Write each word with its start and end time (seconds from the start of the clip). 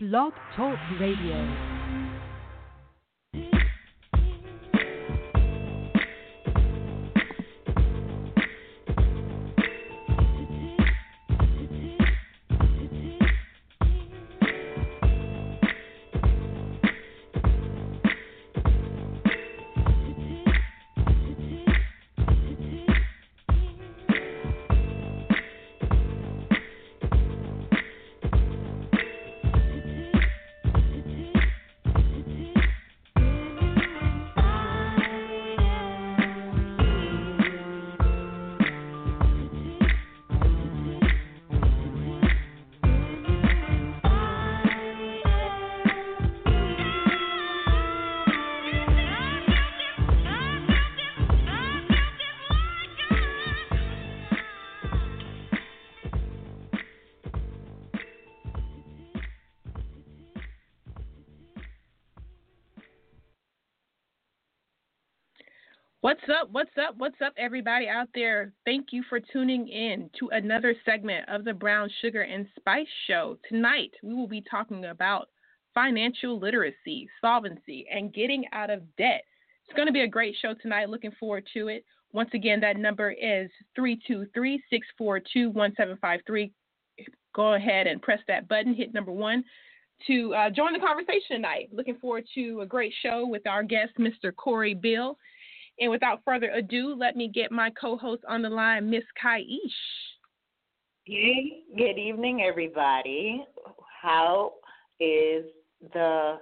Blog 0.00 0.32
Talk 0.54 0.78
Radio. 1.00 1.77
What's 66.08 66.24
up? 66.40 66.48
What's 66.52 66.70
up? 66.78 66.94
What's 66.96 67.20
up, 67.22 67.34
everybody 67.36 67.86
out 67.86 68.08
there? 68.14 68.50
Thank 68.64 68.92
you 68.92 69.04
for 69.10 69.20
tuning 69.20 69.68
in 69.68 70.08
to 70.18 70.30
another 70.30 70.74
segment 70.86 71.28
of 71.28 71.44
the 71.44 71.52
Brown 71.52 71.90
Sugar 72.00 72.22
and 72.22 72.46
Spice 72.58 72.86
Show. 73.06 73.36
Tonight, 73.46 73.90
we 74.02 74.14
will 74.14 74.26
be 74.26 74.42
talking 74.50 74.86
about 74.86 75.28
financial 75.74 76.40
literacy, 76.40 77.10
solvency, 77.20 77.86
and 77.92 78.14
getting 78.14 78.46
out 78.54 78.70
of 78.70 78.80
debt. 78.96 79.22
It's 79.66 79.76
going 79.76 79.84
to 79.84 79.92
be 79.92 80.00
a 80.00 80.08
great 80.08 80.34
show 80.40 80.54
tonight. 80.54 80.88
Looking 80.88 81.12
forward 81.20 81.46
to 81.52 81.68
it. 81.68 81.84
Once 82.14 82.30
again, 82.32 82.58
that 82.60 82.78
number 82.78 83.10
is 83.10 83.50
323 83.76 84.64
642 84.70 85.50
1753. 85.50 86.52
Go 87.34 87.52
ahead 87.52 87.86
and 87.86 88.00
press 88.00 88.20
that 88.28 88.48
button, 88.48 88.72
hit 88.72 88.94
number 88.94 89.12
one 89.12 89.44
to 90.06 90.34
uh, 90.34 90.50
join 90.50 90.72
the 90.72 90.78
conversation 90.78 91.36
tonight. 91.36 91.68
Looking 91.72 91.96
forward 91.96 92.24
to 92.34 92.60
a 92.60 92.66
great 92.66 92.92
show 93.02 93.26
with 93.26 93.46
our 93.46 93.62
guest, 93.62 93.92
Mr. 93.98 94.34
Cory 94.34 94.74
Beal. 94.74 95.18
And 95.80 95.90
without 95.90 96.20
further 96.24 96.50
ado, 96.50 96.94
let 96.98 97.16
me 97.16 97.28
get 97.28 97.52
my 97.52 97.70
co-host 97.80 98.22
on 98.28 98.42
the 98.42 98.48
line, 98.48 98.90
Miss 98.90 99.04
Kaish. 99.22 99.46
Hey, 101.04 101.60
good 101.76 101.98
evening, 101.98 102.42
everybody. 102.42 103.44
How 104.02 104.54
is 105.00 105.44
the 105.92 106.38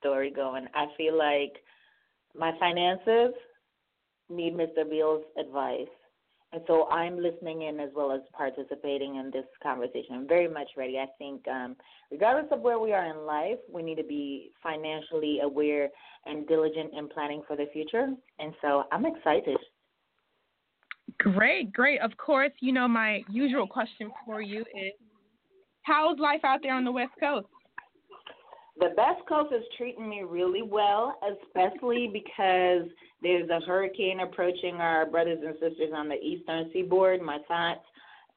story 0.00 0.30
going? 0.30 0.66
I 0.74 0.86
feel 0.96 1.16
like 1.16 1.54
my 2.34 2.52
finances 2.58 3.32
need 4.28 4.54
Mr. 4.54 4.88
Beal's 4.88 5.24
advice. 5.38 5.86
And 6.52 6.62
so 6.66 6.88
I'm 6.88 7.18
listening 7.18 7.62
in 7.62 7.80
as 7.80 7.90
well 7.94 8.12
as 8.12 8.20
participating 8.32 9.16
in 9.16 9.30
this 9.32 9.44
conversation. 9.62 10.14
I'm 10.14 10.28
very 10.28 10.48
much 10.48 10.68
ready. 10.76 10.98
I 10.98 11.06
think, 11.18 11.46
um, 11.48 11.76
regardless 12.10 12.46
of 12.52 12.60
where 12.60 12.78
we 12.78 12.92
are 12.92 13.04
in 13.06 13.26
life, 13.26 13.58
we 13.70 13.82
need 13.82 13.96
to 13.96 14.04
be 14.04 14.52
financially 14.62 15.40
aware 15.40 15.88
and 16.24 16.46
diligent 16.46 16.92
in 16.96 17.08
planning 17.08 17.42
for 17.46 17.56
the 17.56 17.66
future. 17.72 18.08
And 18.38 18.54
so 18.62 18.84
I'm 18.92 19.06
excited. 19.06 19.58
Great, 21.18 21.72
great. 21.72 22.00
Of 22.00 22.16
course, 22.16 22.52
you 22.60 22.72
know, 22.72 22.86
my 22.86 23.22
usual 23.28 23.66
question 23.66 24.10
for 24.24 24.40
you 24.40 24.60
is 24.60 24.92
how's 25.82 26.18
life 26.18 26.40
out 26.44 26.60
there 26.62 26.74
on 26.74 26.84
the 26.84 26.92
West 26.92 27.12
Coast? 27.18 27.46
The 28.78 28.90
best 28.94 29.26
Coast 29.26 29.52
is 29.54 29.64
treating 29.78 30.08
me 30.08 30.22
really 30.22 30.62
well, 30.62 31.18
especially 31.22 32.10
because 32.12 32.88
there's 33.22 33.48
a 33.48 33.60
hurricane 33.66 34.20
approaching 34.20 34.76
our 34.76 35.06
brothers 35.06 35.38
and 35.44 35.54
sisters 35.54 35.92
on 35.94 36.08
the 36.08 36.16
eastern 36.16 36.70
seaboard. 36.72 37.22
My 37.22 37.38
thoughts 37.48 37.84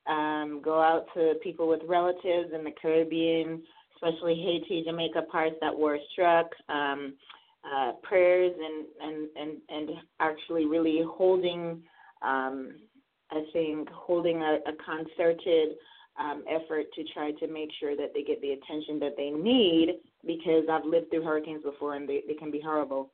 um, 0.07 0.61
go 0.63 0.81
out 0.81 1.05
to 1.15 1.33
people 1.43 1.67
with 1.67 1.81
relatives 1.87 2.53
in 2.53 2.63
the 2.63 2.71
Caribbean, 2.81 3.61
especially 3.95 4.35
Haiti, 4.35 4.83
Jamaica, 4.85 5.23
parts 5.31 5.55
that 5.61 5.77
were 5.77 5.97
struck. 6.13 6.47
Um, 6.69 7.15
uh, 7.63 7.91
prayers 8.03 8.53
and, 8.57 8.85
and, 9.01 9.27
and, 9.35 9.57
and 9.69 9.97
actually 10.19 10.65
really 10.65 11.01
holding, 11.05 11.81
um, 12.21 12.71
I 13.31 13.43
think, 13.53 13.89
holding 13.89 14.41
a, 14.41 14.59
a 14.65 14.73
concerted 14.83 15.69
um, 16.19 16.43
effort 16.49 16.85
to 16.95 17.03
try 17.13 17.31
to 17.31 17.47
make 17.47 17.69
sure 17.79 17.95
that 17.95 18.11
they 18.13 18.23
get 18.23 18.41
the 18.41 18.51
attention 18.51 18.99
that 18.99 19.15
they 19.17 19.29
need 19.29 19.99
because 20.25 20.65
I've 20.71 20.85
lived 20.85 21.09
through 21.09 21.23
hurricanes 21.23 21.63
before 21.63 21.95
and 21.95 22.07
they, 22.07 22.21
they 22.27 22.33
can 22.33 22.51
be 22.51 22.61
horrible. 22.61 23.11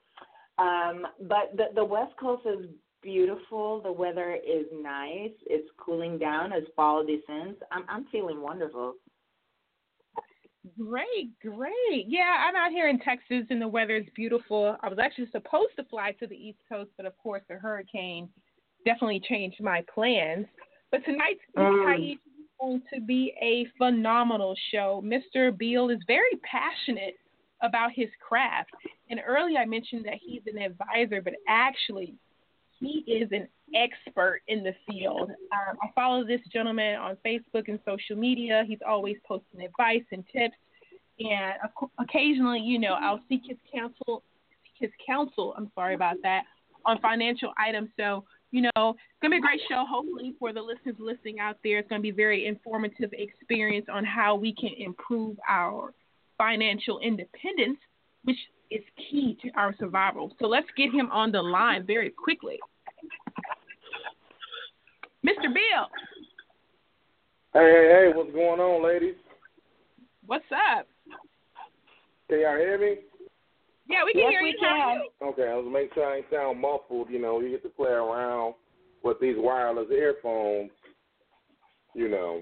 Um, 0.57 1.05
but 1.21 1.55
the, 1.55 1.65
the 1.75 1.83
West 1.83 2.13
Coast 2.19 2.43
is 2.45 2.67
beautiful. 3.01 3.81
The 3.81 3.91
weather 3.91 4.35
is 4.35 4.65
nice. 4.73 5.31
It's 5.45 5.69
cooling 5.77 6.17
down 6.17 6.53
as 6.53 6.63
fall 6.75 7.05
descends. 7.05 7.57
I'm, 7.71 7.83
I'm 7.89 8.05
feeling 8.11 8.41
wonderful. 8.41 8.95
Great, 10.79 11.39
great. 11.41 12.05
Yeah, 12.07 12.43
I'm 12.47 12.55
out 12.55 12.71
here 12.71 12.89
in 12.89 12.99
Texas 12.99 13.45
and 13.51 13.61
the 13.61 13.67
weather 13.67 13.97
is 13.97 14.07
beautiful. 14.15 14.75
I 14.81 14.89
was 14.89 14.97
actually 14.99 15.29
supposed 15.31 15.75
to 15.77 15.83
fly 15.85 16.13
to 16.19 16.25
the 16.25 16.35
East 16.35 16.57
Coast, 16.67 16.89
but 16.97 17.05
of 17.05 17.15
course 17.17 17.43
the 17.47 17.55
hurricane 17.55 18.27
definitely 18.83 19.21
changed 19.29 19.61
my 19.61 19.83
plans. 19.93 20.47
But 20.91 21.05
tonight's 21.05 21.41
um, 21.57 22.17
going 22.59 22.81
to 22.93 23.01
be 23.01 23.33
a 23.41 23.67
phenomenal 23.77 24.55
show. 24.71 25.03
Mr. 25.05 25.55
Beal 25.55 25.89
is 25.89 25.99
very 26.07 26.39
passionate 26.49 27.15
about 27.61 27.91
his 27.93 28.09
craft. 28.25 28.71
And 29.09 29.19
earlier 29.25 29.59
I 29.59 29.65
mentioned 29.65 30.05
that 30.05 30.15
he's 30.21 30.41
an 30.45 30.61
advisor, 30.61 31.21
but 31.21 31.33
actually 31.47 32.15
he 32.79 33.03
is 33.07 33.29
an 33.31 33.47
expert 33.73 34.41
in 34.47 34.63
the 34.63 34.73
field. 34.87 35.29
Um, 35.29 35.77
I 35.81 35.87
follow 35.95 36.25
this 36.25 36.41
gentleman 36.51 36.95
on 36.95 37.17
Facebook 37.25 37.67
and 37.67 37.79
social 37.85 38.15
media. 38.15 38.63
He's 38.67 38.79
always 38.87 39.17
posting 39.27 39.61
advice 39.61 40.03
and 40.11 40.23
tips. 40.31 40.55
And 41.19 41.53
occasionally, 41.97 42.59
you 42.59 42.77
know, 42.77 42.97
I'll 42.99 43.21
seek 43.29 43.41
his 43.47 43.57
counsel, 43.73 44.23
his 44.77 44.91
counsel. 45.05 45.53
I'm 45.57 45.71
sorry 45.73 45.95
about 45.95 46.17
that 46.23 46.43
on 46.85 46.99
financial 46.99 47.53
items. 47.57 47.89
So, 47.97 48.25
you 48.55 48.61
know, 48.61 48.91
it's 48.91 49.19
gonna 49.21 49.35
be 49.35 49.39
a 49.39 49.41
great 49.41 49.59
show. 49.67 49.83
Hopefully, 49.85 50.33
for 50.39 50.53
the 50.53 50.61
listeners 50.61 50.95
listening 50.97 51.41
out 51.41 51.57
there, 51.61 51.79
it's 51.79 51.89
gonna 51.89 52.01
be 52.01 52.11
a 52.11 52.13
very 52.13 52.47
informative 52.47 53.09
experience 53.11 53.85
on 53.91 54.05
how 54.05 54.35
we 54.35 54.53
can 54.53 54.71
improve 54.77 55.35
our 55.49 55.93
financial 56.37 56.99
independence, 56.99 57.77
which 58.23 58.37
is 58.71 58.81
key 58.95 59.37
to 59.41 59.49
our 59.57 59.75
survival. 59.77 60.33
So 60.39 60.47
let's 60.47 60.67
get 60.77 60.85
him 60.93 61.11
on 61.11 61.33
the 61.33 61.41
line 61.41 61.85
very 61.85 62.09
quickly. 62.09 62.57
Mr. 65.25 65.53
Beal. 65.53 65.89
Hey, 67.53 67.59
hey, 67.59 67.91
hey, 67.91 68.11
what's 68.15 68.31
going 68.31 68.61
on, 68.61 68.85
ladies? 68.85 69.15
What's 70.25 70.45
up? 70.53 70.87
Can 72.29 72.39
y'all 72.39 72.55
hear 72.55 72.79
me? 72.79 72.99
Yeah, 73.87 74.03
we 74.03 74.13
can 74.13 74.21
yes, 74.21 74.31
hear 74.31 74.41
we 74.41 74.49
you. 74.49 74.57
Can. 74.59 75.01
Okay, 75.21 75.47
I 75.49 75.55
was 75.55 75.69
making 75.71 75.89
sure 75.93 76.05
I 76.05 76.17
ain't 76.17 76.25
sound 76.31 76.59
muffled. 76.59 77.09
You 77.09 77.21
know, 77.21 77.39
you 77.39 77.49
get 77.49 77.63
to 77.63 77.69
play 77.69 77.91
around 77.91 78.55
with 79.03 79.19
these 79.19 79.35
wireless 79.37 79.87
earphones. 79.91 80.71
You 81.93 82.09
know. 82.09 82.41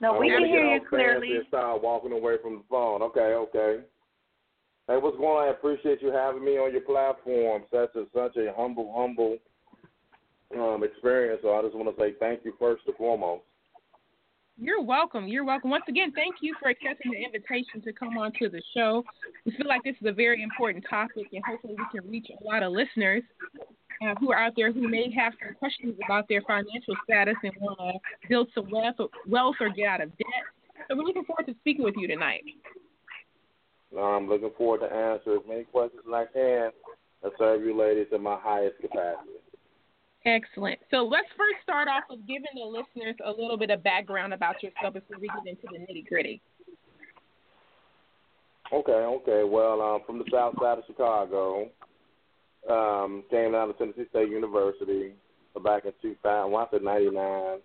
No, 0.00 0.18
we 0.18 0.28
can 0.28 0.44
hear 0.44 0.64
you 0.64 0.80
clearly. 0.86 1.36
And 1.36 1.46
start 1.48 1.82
walking 1.82 2.12
away 2.12 2.34
from 2.42 2.56
the 2.56 2.64
phone. 2.68 3.00
Okay, 3.02 3.34
okay. 3.34 3.82
Hey, 4.88 4.98
what's 4.98 5.16
going 5.16 5.38
on? 5.38 5.48
I 5.48 5.50
appreciate 5.50 6.02
you 6.02 6.12
having 6.12 6.44
me 6.44 6.58
on 6.58 6.70
your 6.70 6.82
platform. 6.82 7.62
Such 7.72 7.96
a 7.96 8.04
such 8.14 8.36
a 8.36 8.52
humble, 8.54 8.92
humble 8.94 9.38
um, 10.54 10.84
experience. 10.84 11.40
So 11.42 11.54
I 11.54 11.62
just 11.62 11.74
want 11.74 11.94
to 11.94 12.00
say 12.00 12.14
thank 12.20 12.44
you 12.44 12.52
first 12.58 12.82
and 12.86 12.96
foremost. 12.96 13.42
You're 14.58 14.82
welcome. 14.82 15.28
You're 15.28 15.44
welcome. 15.44 15.68
Once 15.68 15.84
again, 15.86 16.12
thank 16.14 16.36
you 16.40 16.54
for 16.60 16.70
accepting 16.70 17.12
the 17.12 17.22
invitation 17.22 17.82
to 17.82 17.92
come 17.92 18.16
on 18.16 18.32
to 18.38 18.48
the 18.48 18.62
show. 18.74 19.04
We 19.44 19.52
feel 19.52 19.66
like 19.66 19.84
this 19.84 19.96
is 20.00 20.06
a 20.06 20.12
very 20.12 20.42
important 20.42 20.84
topic, 20.88 21.26
and 21.32 21.42
hopefully, 21.46 21.74
we 21.76 22.00
can 22.00 22.10
reach 22.10 22.28
a 22.30 22.42
lot 22.42 22.62
of 22.62 22.72
listeners 22.72 23.22
uh, 24.02 24.14
who 24.18 24.32
are 24.32 24.38
out 24.38 24.54
there 24.56 24.72
who 24.72 24.88
may 24.88 25.12
have 25.12 25.34
some 25.44 25.54
questions 25.56 25.94
about 26.06 26.26
their 26.28 26.40
financial 26.42 26.94
status 27.04 27.34
and 27.42 27.52
want 27.60 27.78
to 27.78 28.28
build 28.28 28.48
some 28.54 28.70
wealth 28.70 28.94
or, 28.98 29.08
wealth 29.26 29.56
or 29.60 29.68
get 29.68 29.88
out 29.88 30.00
of 30.00 30.08
debt. 30.16 30.44
So, 30.88 30.96
we're 30.96 31.04
looking 31.04 31.24
forward 31.24 31.46
to 31.46 31.54
speaking 31.60 31.84
with 31.84 31.94
you 31.98 32.08
tonight. 32.08 32.44
I'm 33.96 34.26
looking 34.26 34.50
forward 34.56 34.80
to 34.80 34.94
answer 34.94 35.36
as 35.36 35.42
many 35.46 35.64
questions 35.64 36.02
as 36.06 36.12
I 36.12 36.24
can 36.32 36.70
and 37.22 37.32
serve 37.38 37.62
you 37.62 37.76
ladies 37.76 38.06
in 38.10 38.22
my 38.22 38.38
highest 38.40 38.80
capacity. 38.80 39.32
Excellent. 40.26 40.80
So 40.90 41.04
let's 41.04 41.28
first 41.36 41.62
start 41.62 41.86
off 41.86 42.02
with 42.10 42.26
giving 42.26 42.50
the 42.56 42.64
listeners 42.64 43.14
a 43.24 43.30
little 43.30 43.56
bit 43.56 43.70
of 43.70 43.84
background 43.84 44.34
about 44.34 44.60
yourself 44.60 44.94
before 44.94 45.18
we 45.20 45.28
get 45.28 45.46
into 45.46 45.68
the 45.72 45.78
nitty 45.78 46.04
gritty. 46.08 46.42
Okay, 48.72 48.92
okay. 48.92 49.48
Well, 49.48 49.80
um, 49.80 50.00
from 50.04 50.18
the 50.18 50.24
south 50.32 50.54
side 50.60 50.78
of 50.78 50.84
Chicago, 50.88 51.68
um, 52.68 53.22
came 53.30 53.54
out 53.54 53.66
to 53.66 53.72
Tennessee 53.74 54.08
State 54.10 54.28
University 54.28 55.12
back 55.62 55.84
in 55.84 55.92
2000. 56.02 56.50
Well, 56.50 56.66
I 56.66 56.70
said 56.72 56.82
99. 56.82 57.58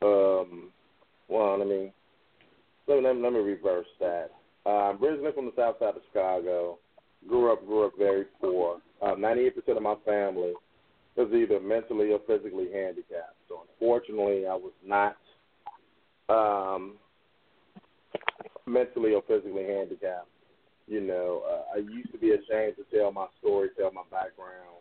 Um, 0.00 0.70
well, 1.28 1.58
let 1.58 1.68
me, 1.68 1.92
let 2.88 3.02
me, 3.02 3.22
let 3.22 3.32
me 3.34 3.38
reverse 3.40 3.86
that. 4.00 4.30
Uh, 4.64 4.68
I'm 4.70 5.04
originally 5.04 5.32
from 5.32 5.44
the 5.44 5.52
south 5.56 5.76
side 5.78 5.94
of 5.96 6.02
Chicago, 6.10 6.78
grew 7.28 7.52
up 7.52 7.66
grew 7.66 7.86
up 7.86 7.92
very 7.98 8.24
poor. 8.40 8.78
Uh, 9.02 9.14
98% 9.14 9.76
of 9.76 9.82
my 9.82 9.96
family 10.06 10.54
was 11.16 11.32
either 11.32 11.60
mentally 11.60 12.10
or 12.10 12.20
physically 12.26 12.68
handicapped. 12.72 13.36
So 13.48 13.62
unfortunately, 13.68 14.46
I 14.46 14.54
was 14.54 14.72
not 14.84 15.16
um, 16.28 16.94
mentally 18.66 19.14
or 19.14 19.22
physically 19.26 19.64
handicapped. 19.64 20.28
You 20.88 21.00
know, 21.00 21.42
uh, 21.48 21.76
I 21.76 21.78
used 21.78 22.12
to 22.12 22.18
be 22.18 22.30
ashamed 22.30 22.74
to 22.76 22.96
tell 22.96 23.12
my 23.12 23.26
story, 23.40 23.68
tell 23.76 23.92
my 23.92 24.02
background, 24.10 24.80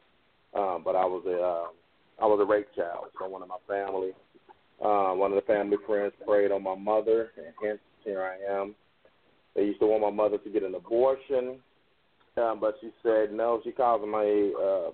um, 0.53 0.83
but 0.83 0.95
I 0.95 1.05
was 1.05 1.23
a 1.27 1.41
uh, 1.41 2.23
I 2.23 2.27
was 2.27 2.39
a 2.41 2.45
rape 2.45 2.67
child. 2.75 3.05
So 3.19 3.27
one 3.27 3.41
of 3.41 3.47
my 3.47 3.57
family, 3.67 4.11
uh, 4.83 5.13
one 5.13 5.31
of 5.31 5.35
the 5.35 5.45
family 5.53 5.77
friends 5.85 6.13
preyed 6.25 6.51
on 6.51 6.63
my 6.63 6.75
mother, 6.75 7.31
and 7.37 7.53
hence 7.61 7.79
here 8.03 8.21
I 8.23 8.61
am. 8.61 8.75
They 9.55 9.63
used 9.63 9.79
to 9.81 9.87
want 9.87 10.01
my 10.01 10.09
mother 10.09 10.37
to 10.37 10.49
get 10.49 10.63
an 10.63 10.75
abortion, 10.75 11.59
um, 12.37 12.59
but 12.59 12.75
she 12.81 12.91
said 13.03 13.31
no. 13.31 13.61
She 13.63 13.71
calls 13.71 14.03
him 14.03 14.13
a 14.13 14.53
uh, 14.59 14.91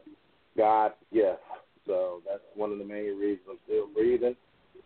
God 0.58 0.92
gift. 1.14 1.40
So 1.86 2.22
that's 2.28 2.44
one 2.56 2.72
of 2.72 2.80
the 2.80 2.84
main 2.84 3.18
reasons 3.18 3.48
I'm 3.50 3.58
still 3.66 3.88
breathing 3.94 4.36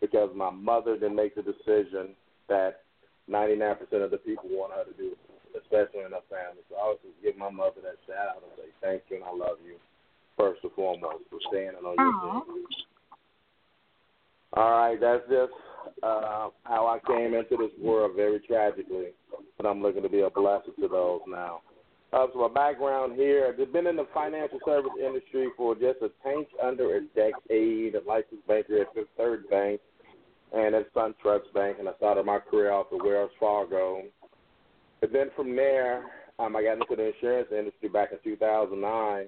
because 0.00 0.30
my 0.36 0.50
mother 0.50 0.94
didn't 0.94 1.16
make 1.16 1.34
the 1.34 1.42
decision 1.42 2.14
that 2.48 2.82
99% 3.30 3.80
of 4.04 4.10
the 4.10 4.18
people 4.18 4.50
want 4.50 4.72
her 4.74 4.84
to 4.84 4.96
do, 4.96 5.16
especially 5.58 6.04
in 6.04 6.12
her 6.12 6.26
family. 6.30 6.62
So 6.68 6.76
I 6.76 6.94
just 7.02 7.22
give 7.22 7.36
my 7.36 7.50
mother 7.50 7.80
that 7.82 7.98
shout 8.06 8.36
out 8.36 8.42
and 8.42 8.52
say 8.56 8.70
thank 8.80 9.02
you 9.08 9.16
and 9.16 9.24
I 9.24 9.32
love 9.32 9.58
you 9.64 9.76
first 10.36 10.60
and 10.62 10.72
foremost 10.72 11.24
for 11.30 11.38
standing 11.48 11.84
on 11.84 11.96
your 11.96 12.44
feet. 12.44 12.86
All 14.54 14.70
right, 14.70 15.00
that's 15.00 15.22
just 15.30 15.52
uh, 16.02 16.48
how 16.64 16.86
I 16.86 16.98
came 17.06 17.32
into 17.32 17.56
this 17.56 17.72
world 17.80 18.12
very 18.14 18.38
tragically, 18.40 19.14
but 19.56 19.66
I'm 19.66 19.80
looking 19.80 20.02
to 20.02 20.10
be 20.10 20.20
a 20.20 20.30
blessing 20.30 20.74
to 20.80 20.88
those 20.88 21.20
now. 21.26 21.62
Uh, 22.12 22.26
so 22.32 22.40
my 22.40 22.48
background 22.48 23.14
here, 23.16 23.46
I've 23.48 23.72
been 23.72 23.86
in 23.86 23.96
the 23.96 24.06
financial 24.12 24.58
service 24.66 24.92
industry 25.02 25.48
for 25.56 25.74
just 25.74 26.02
a 26.02 26.10
tank 26.22 26.48
under 26.62 26.96
a 26.96 27.00
decade, 27.00 27.94
a 27.94 28.02
licensed 28.06 28.46
banker 28.46 28.82
at 28.82 28.92
Fifth 28.94 29.08
Third 29.16 29.48
Bank 29.48 29.80
and 30.54 30.74
at 30.74 30.92
SunTrust 30.92 31.52
Bank, 31.54 31.78
and 31.78 31.88
I 31.88 31.94
started 31.96 32.26
my 32.26 32.38
career 32.38 32.70
off 32.70 32.88
at 32.92 33.02
Wells 33.02 33.30
Fargo. 33.40 34.02
And 35.00 35.14
then 35.14 35.30
from 35.34 35.56
there, 35.56 36.04
um, 36.38 36.54
I 36.54 36.62
got 36.62 36.74
into 36.74 36.94
the 36.94 37.14
insurance 37.14 37.48
industry 37.50 37.88
back 37.88 38.10
in 38.12 38.18
2009. 38.22 39.26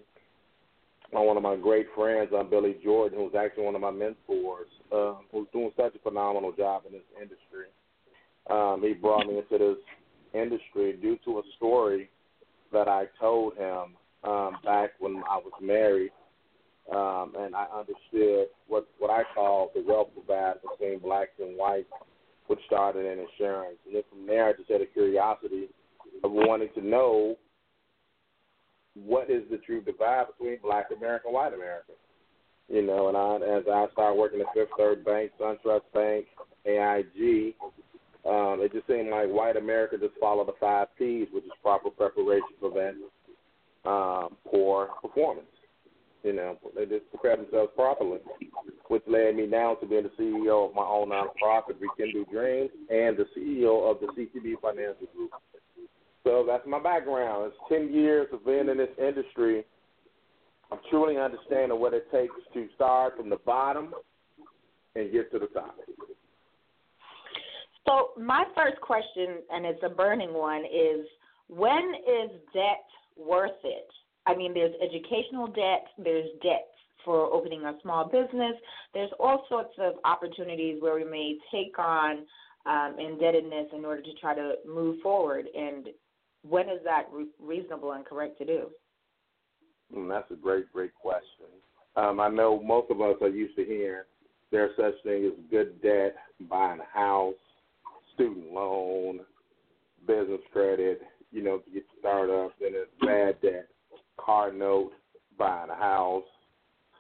One 1.13 1.37
of 1.37 1.43
my 1.43 1.57
great 1.57 1.87
friends, 1.95 2.31
um, 2.39 2.51
Billy 2.51 2.77
Jordan, 2.85 3.19
who's 3.19 3.35
actually 3.35 3.65
one 3.65 3.77
of 3.77 3.81
my 3.81 3.91
mentors, 3.91 4.67
uh, 4.93 5.15
who's 5.33 5.47
doing 5.53 5.71
such 5.77 5.95
a 5.95 5.99
phenomenal 6.01 6.53
job 6.53 6.83
in 6.87 6.93
this 6.93 7.03
industry. 7.17 7.69
Um, 8.51 8.83
he 8.83 8.93
brought 8.93 9.27
me 9.27 9.39
into 9.39 9.57
this 9.57 9.79
industry 10.35 10.99
due 11.01 11.17
to 11.25 11.39
a 11.39 11.43
story 11.57 12.11
that 12.75 12.89
I 12.89 13.07
told 13.19 13.57
him 13.57 13.97
um, 14.25 14.57
back 14.65 14.91
when 14.99 15.23
I 15.31 15.37
was 15.39 15.53
married, 15.63 16.13
um, 16.93 17.33
and 17.39 17.55
I 17.55 17.67
understood 17.73 18.49
what 18.69 18.87
what 18.99 19.11
I 19.11 19.23
call 19.35 19.71
the 19.75 19.83
wealth 19.87 20.09
divide 20.15 20.57
between 20.63 20.99
blacks 20.99 21.33
and 21.39 21.57
whites, 21.57 21.89
which 22.49 22.59
started 22.67 23.07
in 23.07 23.25
insurance. 23.25 23.79
And 23.87 23.95
then 23.95 24.03
from 24.11 24.27
there, 24.27 24.49
I 24.49 24.53
just 24.53 24.71
had 24.71 24.83
a 24.83 24.87
curiosity 24.87 25.69
of 26.23 26.33
wanting 26.33 26.69
to 26.75 26.87
know 26.87 27.37
what 28.95 29.31
is 29.31 29.43
the 29.51 29.59
true 29.59 29.81
divide 29.83 30.27
between 30.37 30.59
Black 30.63 30.87
America 30.97 31.27
and 31.27 31.35
White 31.35 31.55
America. 31.55 31.93
You 32.69 32.83
know, 32.83 33.09
and 33.09 33.17
I, 33.17 33.59
as 33.59 33.65
I 33.71 33.87
started 33.93 34.19
working 34.19 34.41
at 34.41 34.47
Fifth 34.55 34.71
Third 34.79 35.05
Bank, 35.05 35.33
SunTrust 35.39 35.83
Bank, 35.93 36.27
AIG, 36.65 37.55
um, 38.27 38.61
it 38.61 38.73
just 38.73 38.87
seemed 38.87 39.11
like 39.11 39.29
white 39.29 39.57
America 39.57 39.99
just 39.99 40.15
followed 40.19 40.49
the 40.49 40.55
five 40.59 40.89
P's, 40.99 41.29
which 41.33 41.45
is 41.45 41.51
proper 41.63 41.91
preparation, 41.91 42.49
prevent 42.59 42.97
um, 43.85 44.37
poor 44.51 44.89
performance. 45.03 45.47
You 46.23 46.33
know, 46.33 46.57
they 46.75 46.87
just 46.87 47.11
prepare 47.11 47.37
themselves 47.37 47.73
properly, 47.77 48.19
which 48.89 49.03
led 49.07 49.37
me 49.37 49.47
now 49.47 49.75
to 49.75 49.87
being 49.87 50.05
the 50.05 50.23
CEO 50.23 50.71
of 50.71 50.75
my 50.75 50.83
own 50.83 51.11
nonprofit, 51.11 51.77
Rekindle 51.79 52.25
Dreams, 52.33 52.71
and 52.89 53.15
the 53.15 53.27
CEO 53.37 53.91
of 53.91 54.01
the 54.01 54.07
CTB 54.07 54.55
Financial 54.63 55.07
Group. 55.15 55.31
So 56.25 56.45
that's 56.47 56.67
my 56.67 56.83
background. 56.83 57.53
It's 57.53 57.57
10 57.69 57.93
years 57.93 58.29
of 58.33 58.47
being 58.47 58.71
in 58.71 58.79
this 58.79 58.89
industry. 58.99 59.65
I'm 60.73 60.79
truly 60.89 61.19
understanding 61.19 61.79
what 61.79 61.93
it 61.93 62.11
takes 62.11 62.33
to 62.55 62.69
start 62.75 63.19
from 63.19 63.29
the 63.29 63.37
bottom 63.45 63.93
and 64.97 65.13
get 65.13 65.31
to 65.33 65.39
the 65.39 65.47
top. 65.49 65.77
So 67.87 68.11
my 68.19 68.45
first 68.57 68.81
question, 68.81 69.43
and 69.51 69.67
it's 69.67 69.83
a 69.85 69.89
burning 69.89 70.33
one, 70.33 70.65
is 70.65 71.07
when 71.49 71.95
is 72.07 72.31
debt 72.53 72.85
worth 73.17 73.51
it? 73.63 73.89
I 74.27 74.35
mean, 74.35 74.55
there's 74.55 74.75
educational 74.83 75.49
debt, 75.49 75.87
there's 75.99 76.31
debt 76.43 76.69
for 77.05 77.33
opening 77.33 77.63
a 77.65 77.75
small 77.83 78.07
business. 78.07 78.55
There's 78.95 79.11
all 79.21 79.45
sorts 79.49 79.75
of 79.79 79.95
opportunities 80.05 80.81
where 80.81 80.95
we 80.95 81.05
may 81.05 81.37
take 81.53 81.79
on 81.79 82.25
um, 82.65 82.97
indebtedness 82.99 83.67
in 83.77 83.85
order 83.85 84.01
to 84.01 84.15
try 84.21 84.35
to 84.35 84.55
move 84.67 85.01
forward. 85.03 85.47
And 85.55 85.89
when 86.49 86.71
is 86.71 86.81
that 86.85 87.05
re- 87.13 87.27
reasonable 87.39 87.93
and 87.93 88.07
correct 88.07 88.39
to 88.39 88.47
do? 88.47 88.71
Mm, 89.95 90.09
that's 90.09 90.31
a 90.31 90.37
great, 90.37 90.73
great 90.73 90.95
question. 90.95 91.47
Um, 91.97 92.21
I 92.21 92.29
know 92.29 92.63
most 92.63 92.91
of 92.91 93.03
us 93.03 93.17
are 93.21 93.29
used 93.29 93.57
to 93.57 93.65
hearing 93.65 94.05
there's 94.51 94.77
such 94.77 94.95
thing 95.03 95.27
as 95.27 95.33
good 95.51 95.83
debt, 95.83 96.15
buying 96.49 96.79
a 96.81 96.99
house, 96.99 97.35
student 98.15 98.53
loan, 98.53 99.21
business 100.07 100.41
credit, 100.53 101.01
you 101.31 101.43
know, 101.43 101.59
to 101.59 101.71
get 101.71 101.85
started 101.99 102.33
up, 102.33 102.53
then 102.61 102.73
it's 102.75 102.91
bad 103.01 103.41
debt, 103.43 103.69
car 104.19 104.53
note, 104.53 104.93
buying 105.39 105.71
a 105.71 105.75
house, 105.75 106.25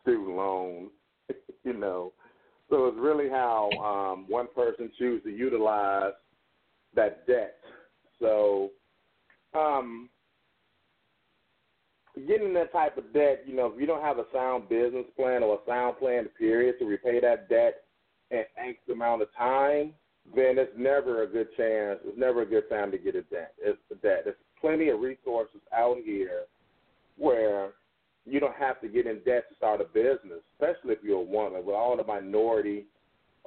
student 0.02 0.36
loan, 0.36 0.88
you 1.64 1.72
know. 1.72 2.12
So 2.70 2.86
it's 2.86 2.98
really 2.98 3.28
how 3.28 3.70
um, 3.72 4.26
one 4.28 4.46
person 4.54 4.90
chooses 4.98 5.24
to 5.24 5.30
utilize 5.30 6.12
that 6.94 7.26
debt. 7.26 7.56
So 8.20 8.70
um, 9.54 10.08
getting 12.26 12.54
that 12.54 12.72
type 12.72 12.96
of 12.96 13.12
debt, 13.12 13.44
you 13.46 13.54
know, 13.54 13.66
if 13.66 13.80
you 13.80 13.86
don't 13.86 14.02
have 14.02 14.18
a 14.18 14.24
sound 14.32 14.68
business 14.68 15.04
plan 15.16 15.42
or 15.42 15.56
a 15.56 15.68
sound 15.68 15.98
plan, 15.98 16.28
period, 16.38 16.76
to 16.78 16.86
repay 16.86 17.20
that 17.20 17.48
debt 17.48 17.82
in 18.30 18.44
X 18.58 18.78
amount 18.90 19.22
of 19.22 19.28
time, 19.36 19.92
then 20.34 20.58
it's 20.58 20.72
never 20.76 21.22
a 21.22 21.26
good 21.26 21.48
chance. 21.56 22.00
It's 22.04 22.18
never 22.18 22.42
a 22.42 22.46
good 22.46 22.68
time 22.70 22.90
to 22.90 22.98
get 22.98 23.14
a 23.14 23.22
debt. 23.22 23.54
It's 23.58 23.78
debt. 24.02 24.22
There's 24.24 24.36
plenty 24.60 24.88
of 24.88 25.00
resources 25.00 25.60
out 25.76 25.98
here 26.04 26.42
where 27.18 27.72
you 28.24 28.40
don't 28.40 28.56
have 28.56 28.80
to 28.80 28.88
get 28.88 29.06
in 29.06 29.16
debt 29.24 29.48
to 29.50 29.56
start 29.56 29.80
a 29.80 29.84
business, 29.84 30.40
especially 30.54 30.94
if 30.94 30.98
you're 31.02 31.18
a 31.18 31.22
woman. 31.22 31.64
With 31.64 31.74
all 31.74 31.96
the 31.96 32.04
minority 32.04 32.86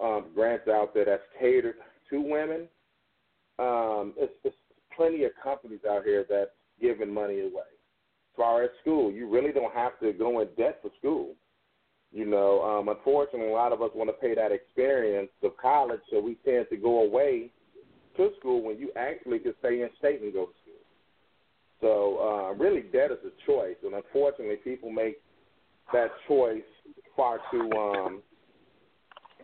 um, 0.02 0.28
grants 0.36 0.68
out 0.68 0.94
there 0.94 1.06
that's 1.06 1.24
catered 1.40 1.76
to 2.12 2.22
women, 2.22 2.68
um, 3.58 4.14
it's, 4.18 4.34
it's 4.44 4.56
plenty 4.96 5.24
of 5.24 5.32
companies 5.44 5.80
out 5.90 6.04
here 6.04 6.26
that's 6.30 6.52
giving 6.80 7.12
money 7.12 7.40
away. 7.40 7.70
As 7.74 8.38
far 8.38 8.64
as 8.64 8.70
school, 8.82 9.12
you 9.12 9.28
really 9.28 9.52
don't 9.52 9.74
have 9.74 10.00
to 10.02 10.14
go 10.14 10.42
in 10.42 10.48
debt 10.56 10.80
for 10.84 10.92
school. 11.00 11.34
You 12.12 12.26
know, 12.26 12.62
um, 12.64 12.88
unfortunately, 12.88 13.50
a 13.50 13.54
lot 13.54 13.74
of 13.74 13.82
us 13.82 13.92
want 13.94 14.10
to 14.10 14.14
pay 14.14 14.34
that 14.34 14.52
experience 14.52 15.30
of 15.44 15.58
college, 15.58 16.00
so 16.10 16.22
we 16.22 16.36
tend 16.46 16.68
to 16.70 16.78
go 16.78 17.04
away 17.04 17.52
to 18.16 18.30
school 18.40 18.64
when 18.64 18.78
you 18.78 18.92
actually 18.96 19.40
could 19.40 19.56
stay 19.60 19.82
in 19.82 19.90
state 20.00 20.22
and 20.22 20.34
go 20.34 20.46
to 20.46 20.52
school. 20.64 20.74
So, 21.80 22.18
uh, 22.20 22.54
really, 22.54 22.82
debt 22.82 23.12
is 23.12 23.20
a 23.26 23.46
choice, 23.46 23.76
and 23.84 23.94
unfortunately, 23.94 24.56
people 24.64 24.90
make 24.90 25.22
that 25.94 26.10
choice 26.28 26.64
far 27.16 27.40
too 27.52 27.72
um, 27.74 28.22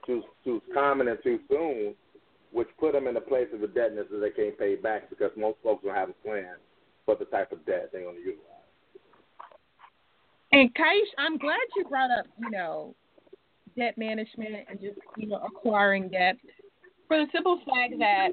too 0.05 0.23
too 0.43 0.61
common 0.73 1.07
and 1.09 1.19
too 1.23 1.39
soon, 1.49 1.95
which 2.51 2.67
put 2.79 2.93
them 2.93 3.07
in 3.07 3.17
a 3.17 3.21
place 3.21 3.47
of 3.53 3.63
indebtedness 3.63 4.07
that 4.11 4.19
they 4.19 4.29
can't 4.29 4.57
pay 4.57 4.75
back 4.75 5.09
because 5.09 5.31
most 5.37 5.57
folks 5.63 5.83
don't 5.83 5.95
have 5.95 6.09
a 6.09 6.27
plan 6.27 6.55
for 7.05 7.15
the 7.15 7.25
type 7.25 7.51
of 7.51 7.65
debt 7.65 7.89
they're 7.91 8.03
going 8.03 8.15
to 8.15 8.21
utilize. 8.21 8.52
And 10.53 10.69
Kaish, 10.75 11.09
I'm 11.17 11.39
glad 11.39 11.57
you 11.75 11.83
brought 11.85 12.11
up, 12.11 12.27
you 12.37 12.51
know, 12.51 12.95
debt 13.75 13.97
management 13.97 14.67
and 14.69 14.79
just, 14.79 14.99
you 15.17 15.27
know, 15.27 15.41
acquiring 15.43 16.09
debt. 16.09 16.37
For 17.07 17.17
the 17.17 17.25
simple 17.33 17.57
fact 17.65 17.95
that, 17.97 18.29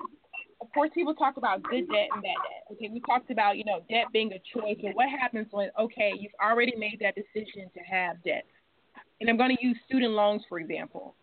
of 0.60 0.68
course, 0.74 0.90
people 0.92 1.14
talk 1.14 1.38
about 1.38 1.62
good 1.62 1.88
debt 1.88 2.08
and 2.12 2.22
bad 2.22 2.36
debt. 2.44 2.72
Okay, 2.72 2.90
we 2.92 3.00
talked 3.08 3.30
about, 3.30 3.56
you 3.56 3.64
know, 3.64 3.80
debt 3.88 4.04
being 4.12 4.30
a 4.34 4.40
choice. 4.52 4.76
But 4.82 4.94
what 4.94 5.08
happens 5.08 5.46
when, 5.50 5.70
okay, 5.80 6.12
you've 6.18 6.36
already 6.44 6.74
made 6.76 6.98
that 7.00 7.14
decision 7.14 7.70
to 7.72 7.80
have 7.90 8.22
debt? 8.22 8.44
And 9.22 9.30
I'm 9.30 9.38
going 9.38 9.56
to 9.56 9.66
use 9.66 9.78
student 9.86 10.12
loans, 10.12 10.42
for 10.46 10.58
example. 10.58 11.14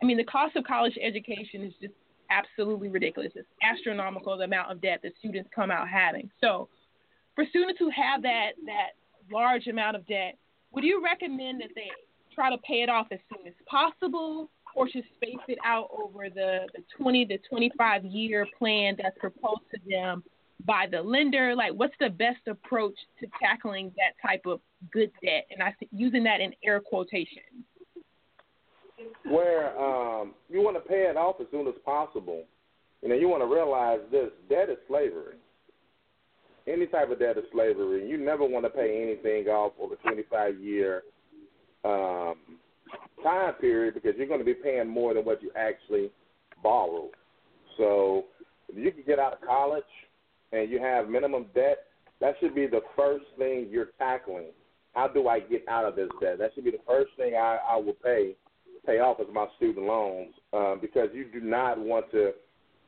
I 0.00 0.06
mean, 0.06 0.16
the 0.16 0.24
cost 0.24 0.54
of 0.54 0.62
college 0.62 0.96
education 1.02 1.64
is 1.64 1.72
just 1.80 1.94
absolutely 2.30 2.90
ridiculous. 2.90 3.32
It's 3.34 3.48
astronomical 3.60 4.38
the 4.38 4.44
amount 4.44 4.70
of 4.70 4.80
debt 4.80 5.00
that 5.02 5.14
students 5.18 5.50
come 5.52 5.72
out 5.72 5.88
having. 5.88 6.30
So, 6.40 6.68
for 7.34 7.44
students 7.50 7.80
who 7.80 7.90
have 7.90 8.22
that 8.22 8.50
that 8.66 8.90
large 9.32 9.66
amount 9.66 9.96
of 9.96 10.06
debt, 10.06 10.36
would 10.74 10.84
you 10.84 11.02
recommend 11.02 11.60
that 11.60 11.70
they 11.74 11.90
try 12.34 12.50
to 12.50 12.58
pay 12.58 12.82
it 12.82 12.88
off 12.88 13.06
as 13.12 13.20
soon 13.32 13.46
as 13.46 13.54
possible, 13.66 14.50
or 14.74 14.88
should 14.88 15.04
space 15.16 15.38
it 15.46 15.58
out 15.64 15.88
over 15.92 16.28
the, 16.28 16.66
the 16.74 16.82
20 16.98 17.26
to 17.26 17.38
25 17.48 18.04
year 18.04 18.46
plan 18.58 18.96
that's 19.00 19.16
proposed 19.18 19.62
to 19.72 19.80
them 19.88 20.22
by 20.64 20.86
the 20.90 21.00
lender? 21.00 21.54
Like, 21.54 21.72
what's 21.72 21.94
the 22.00 22.10
best 22.10 22.40
approach 22.48 22.94
to 23.20 23.26
tackling 23.40 23.92
that 23.96 24.28
type 24.28 24.42
of 24.46 24.60
good 24.92 25.12
debt? 25.22 25.46
And 25.50 25.62
I 25.62 25.74
using 25.92 26.24
that 26.24 26.40
in 26.40 26.52
air 26.64 26.80
quotation. 26.80 27.42
Where 29.24 29.78
um, 29.78 30.34
you 30.48 30.60
want 30.60 30.76
to 30.76 30.88
pay 30.88 31.06
it 31.08 31.16
off 31.16 31.36
as 31.40 31.46
soon 31.50 31.68
as 31.68 31.74
possible. 31.84 32.44
You 33.02 33.10
know, 33.10 33.14
you 33.14 33.28
want 33.28 33.42
to 33.42 33.46
realize 33.46 34.00
this: 34.10 34.30
debt 34.48 34.70
is 34.70 34.78
slavery. 34.88 35.36
Any 36.66 36.86
type 36.86 37.10
of 37.10 37.18
debt 37.18 37.36
is 37.36 37.44
slavery. 37.52 38.08
You 38.08 38.16
never 38.16 38.44
want 38.44 38.64
to 38.64 38.70
pay 38.70 39.02
anything 39.02 39.48
off 39.48 39.72
over 39.78 39.96
25 39.96 40.58
year 40.58 41.02
um, 41.84 42.36
time 43.22 43.54
period 43.54 43.94
because 43.94 44.12
you're 44.16 44.26
going 44.26 44.40
to 44.40 44.46
be 44.46 44.54
paying 44.54 44.88
more 44.88 45.12
than 45.12 45.24
what 45.24 45.42
you 45.42 45.50
actually 45.56 46.10
borrowed. 46.62 47.10
So, 47.76 48.24
if 48.68 48.78
you 48.78 48.90
can 48.92 49.02
get 49.06 49.18
out 49.18 49.34
of 49.34 49.40
college 49.46 49.84
and 50.52 50.70
you 50.70 50.80
have 50.80 51.08
minimum 51.08 51.46
debt, 51.54 51.84
that 52.20 52.34
should 52.40 52.54
be 52.54 52.66
the 52.66 52.80
first 52.96 53.24
thing 53.36 53.68
you're 53.70 53.90
tackling. 53.98 54.52
How 54.94 55.08
do 55.08 55.28
I 55.28 55.40
get 55.40 55.68
out 55.68 55.84
of 55.84 55.96
this 55.96 56.08
debt? 56.20 56.38
That 56.38 56.52
should 56.54 56.64
be 56.64 56.70
the 56.70 56.78
first 56.86 57.10
thing 57.16 57.34
I, 57.34 57.58
I 57.68 57.76
will 57.76 57.96
pay 58.02 58.36
pay 58.86 58.98
off 59.00 59.18
as 59.18 59.26
my 59.32 59.46
student 59.56 59.86
loans 59.86 60.34
um, 60.52 60.78
because 60.80 61.08
you 61.14 61.24
do 61.32 61.40
not 61.40 61.78
want 61.78 62.10
to 62.10 62.32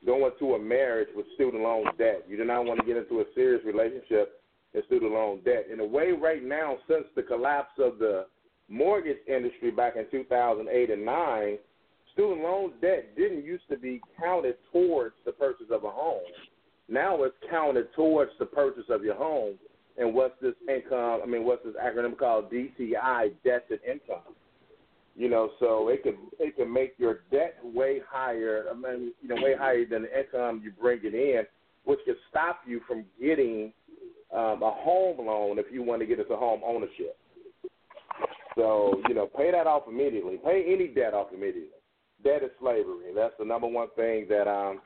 go 0.07 0.27
into 0.27 0.55
a 0.55 0.59
marriage 0.59 1.09
with 1.15 1.27
student 1.35 1.63
loan 1.63 1.85
debt. 1.99 2.25
You 2.29 2.37
do 2.37 2.45
not 2.45 2.65
want 2.65 2.81
to 2.81 2.87
get 2.87 2.97
into 2.97 3.21
a 3.21 3.25
serious 3.35 3.63
relationship 3.67 4.41
in 4.73 4.83
student 4.87 5.13
loan 5.13 5.41
debt. 5.45 5.67
In 5.71 5.81
a 5.81 5.85
way, 5.85 6.13
right 6.13 6.43
now, 6.43 6.79
since 6.89 7.05
the 7.17 7.23
collapse 7.23 7.73
of 7.79 7.99
the 7.99 8.27
mortgage 8.69 9.19
industry 9.27 9.71
back 9.71 9.97
in 9.97 10.07
2008 10.11 10.91
and 10.91 11.05
9, 11.05 11.59
student 12.13 12.41
loan 12.41 12.73
debt 12.81 13.17
didn't 13.17 13.45
used 13.45 13.69
to 13.69 13.77
be 13.77 14.01
counted 14.19 14.57
towards 14.73 15.15
the 15.25 15.33
purchase 15.33 15.67
of 15.71 15.85
a 15.85 15.91
home. 15.91 16.23
Now 16.89 17.25
it's 17.25 17.35
counted 17.51 17.93
towards 17.95 18.31
the 18.39 18.47
purchase 18.47 18.87
of 18.89 19.03
your 19.03 19.17
home. 19.17 19.55
And 19.99 20.15
what's 20.15 20.35
this 20.41 20.55
income? 20.69 21.21
I 21.23 21.27
mean, 21.27 21.45
what's 21.45 21.65
this 21.65 21.75
acronym 21.75 22.17
called? 22.17 22.51
DTI, 22.53 23.33
debt 23.45 23.69
to 23.69 23.79
income. 23.91 24.35
You 25.17 25.31
know, 25.31 25.51
so 25.59 25.89
it 25.89 26.03
could 26.03 26.17
it 26.39 26.57
can 26.57 26.71
make 26.71 26.95
your 26.99 27.21
debt 27.31 27.57
way 27.63 28.01
higher. 28.07 28.67
I 28.71 28.75
mean, 28.75 29.13
you 29.23 29.29
know, 29.29 29.37
way 29.37 29.55
higher 29.59 29.87
than 29.87 30.03
the 30.03 30.21
income 30.21 30.61
you 30.63 30.73
bring 30.79 31.01
it 31.03 31.15
in, 31.15 31.45
which 31.85 32.01
could 32.05 32.17
stop 32.29 32.61
you 32.67 32.81
from 32.87 33.05
getting 33.21 33.73
um, 34.35 34.63
a 34.63 34.71
home 34.71 35.27
loan 35.27 35.59
if 35.59 35.67
you 35.73 35.83
want 35.83 36.01
to 36.01 36.07
get 36.07 36.21
into 36.21 36.37
home 36.37 36.61
ownership. 36.65 37.17
So 38.57 39.01
you 39.09 39.15
know, 39.15 39.27
pay 39.27 39.51
that 39.51 39.67
off 39.67 39.85
immediately. 39.89 40.39
Pay 40.45 40.65
any 40.69 40.89
debt 40.89 41.15
off 41.15 41.29
immediately. 41.33 41.71
Debt 42.23 42.43
is 42.43 42.51
slavery. 42.61 43.15
That's 43.15 43.35
the 43.39 43.45
number 43.45 43.69
one 43.69 43.89
thing 43.97 44.27
that 44.29 44.49
um, 44.49 44.81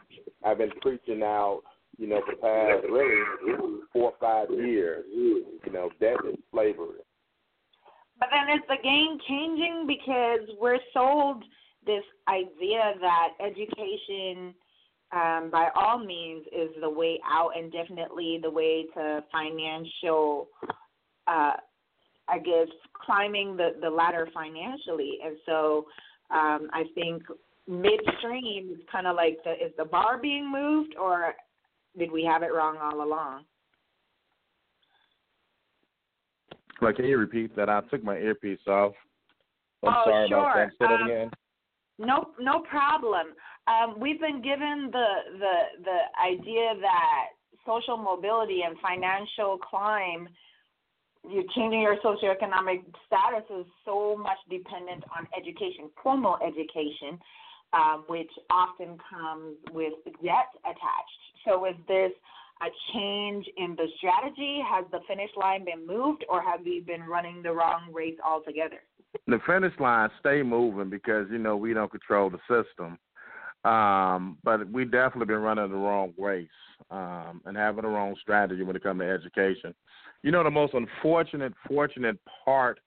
I've 0.44 0.58
been 0.58 0.70
preaching 0.80 1.22
out 1.22 1.62
you 2.00 2.06
know, 2.06 2.20
for 2.24 2.34
the 2.34 2.40
past 2.40 2.90
really 2.90 3.22
four 3.92 4.12
or 4.12 4.14
five 4.20 4.48
years. 4.50 5.04
You 5.12 5.44
know, 5.72 5.90
debt 6.00 6.16
is 6.26 6.36
slavery. 6.50 7.00
But 8.20 8.28
then 8.30 8.54
is 8.54 8.62
the 8.68 8.76
game 8.82 9.18
changing 9.26 9.86
because 9.86 10.56
we're 10.60 10.78
sold 10.92 11.42
this 11.86 12.04
idea 12.28 12.92
that 13.00 13.30
education, 13.40 14.54
um, 15.12 15.48
by 15.50 15.70
all 15.74 15.98
means, 15.98 16.44
is 16.52 16.68
the 16.80 16.90
way 16.90 17.18
out 17.26 17.52
and 17.56 17.72
definitely 17.72 18.38
the 18.42 18.50
way 18.50 18.84
to 18.94 19.24
financial, 19.32 20.48
uh, 21.26 21.54
I 22.28 22.38
guess, 22.44 22.68
climbing 22.94 23.56
the, 23.56 23.70
the 23.80 23.88
ladder 23.88 24.28
financially. 24.34 25.18
And 25.24 25.36
so 25.46 25.86
um, 26.30 26.68
I 26.74 26.84
think 26.94 27.22
midstream 27.66 28.72
is 28.74 28.80
kind 28.92 29.06
of 29.06 29.16
like 29.16 29.38
the 29.44 29.52
is 29.52 29.72
the 29.78 29.84
bar 29.84 30.18
being 30.18 30.50
moved 30.50 30.94
or 31.00 31.34
did 31.98 32.12
we 32.12 32.24
have 32.24 32.42
it 32.42 32.52
wrong 32.52 32.76
all 32.80 33.02
along? 33.02 33.44
Can 36.80 37.04
you 37.04 37.18
repeat 37.18 37.54
that? 37.56 37.68
I 37.68 37.80
took 37.90 38.02
my 38.02 38.16
earpiece 38.16 38.60
off. 38.66 38.92
I'm 39.82 39.94
oh, 39.94 40.02
sorry 40.04 40.28
sure. 40.28 40.38
about 40.38 40.54
that. 40.56 40.70
Say 40.72 40.92
that 40.92 41.02
um, 41.02 41.10
again. 41.10 41.30
No, 41.98 42.30
no 42.40 42.60
problem. 42.60 43.28
Um, 43.68 44.00
we've 44.00 44.20
been 44.20 44.42
given 44.42 44.88
the 44.90 45.38
the 45.38 45.84
the 45.84 45.98
idea 46.24 46.74
that 46.80 47.26
social 47.66 47.96
mobility 47.96 48.60
and 48.66 48.76
financial 48.80 49.58
climb, 49.58 50.28
you're 51.28 51.44
changing 51.54 51.82
your 51.82 51.96
socioeconomic 51.98 52.82
status 53.06 53.44
is 53.50 53.66
so 53.84 54.16
much 54.16 54.38
dependent 54.48 55.04
on 55.16 55.26
education, 55.36 55.90
formal 56.02 56.38
education, 56.46 57.18
um, 57.72 58.04
which 58.08 58.30
often 58.50 58.96
comes 59.08 59.56
with 59.72 59.92
debt 60.24 60.50
attached. 60.64 61.20
So 61.44 61.66
is 61.66 61.74
this 61.86 62.12
a 62.62 62.66
change 62.92 63.46
in 63.56 63.74
the 63.76 63.86
strategy? 63.98 64.60
Has 64.68 64.84
the 64.90 65.00
finish 65.08 65.30
line 65.36 65.64
been 65.64 65.86
moved, 65.86 66.24
or 66.28 66.42
have 66.42 66.60
we 66.64 66.80
been 66.80 67.02
running 67.02 67.42
the 67.42 67.52
wrong 67.52 67.92
race 67.92 68.18
altogether? 68.24 68.80
The 69.26 69.38
finish 69.46 69.72
line 69.80 70.10
stay 70.20 70.42
moving 70.42 70.90
because 70.90 71.26
you 71.30 71.38
know 71.38 71.56
we 71.56 71.74
don't 71.74 71.90
control 71.90 72.30
the 72.30 72.38
system, 72.48 72.98
um, 73.70 74.38
but 74.44 74.70
we 74.70 74.84
definitely 74.84 75.26
been 75.26 75.42
running 75.42 75.70
the 75.70 75.76
wrong 75.76 76.12
race 76.18 76.48
um, 76.90 77.40
and 77.44 77.56
having 77.56 77.82
the 77.82 77.88
wrong 77.88 78.14
strategy 78.20 78.62
when 78.62 78.76
it 78.76 78.82
comes 78.82 79.00
to 79.00 79.10
education. 79.10 79.74
You 80.22 80.30
know 80.30 80.44
the 80.44 80.50
most 80.50 80.74
unfortunate, 80.74 81.54
fortunate 81.66 82.18
part 82.44 82.78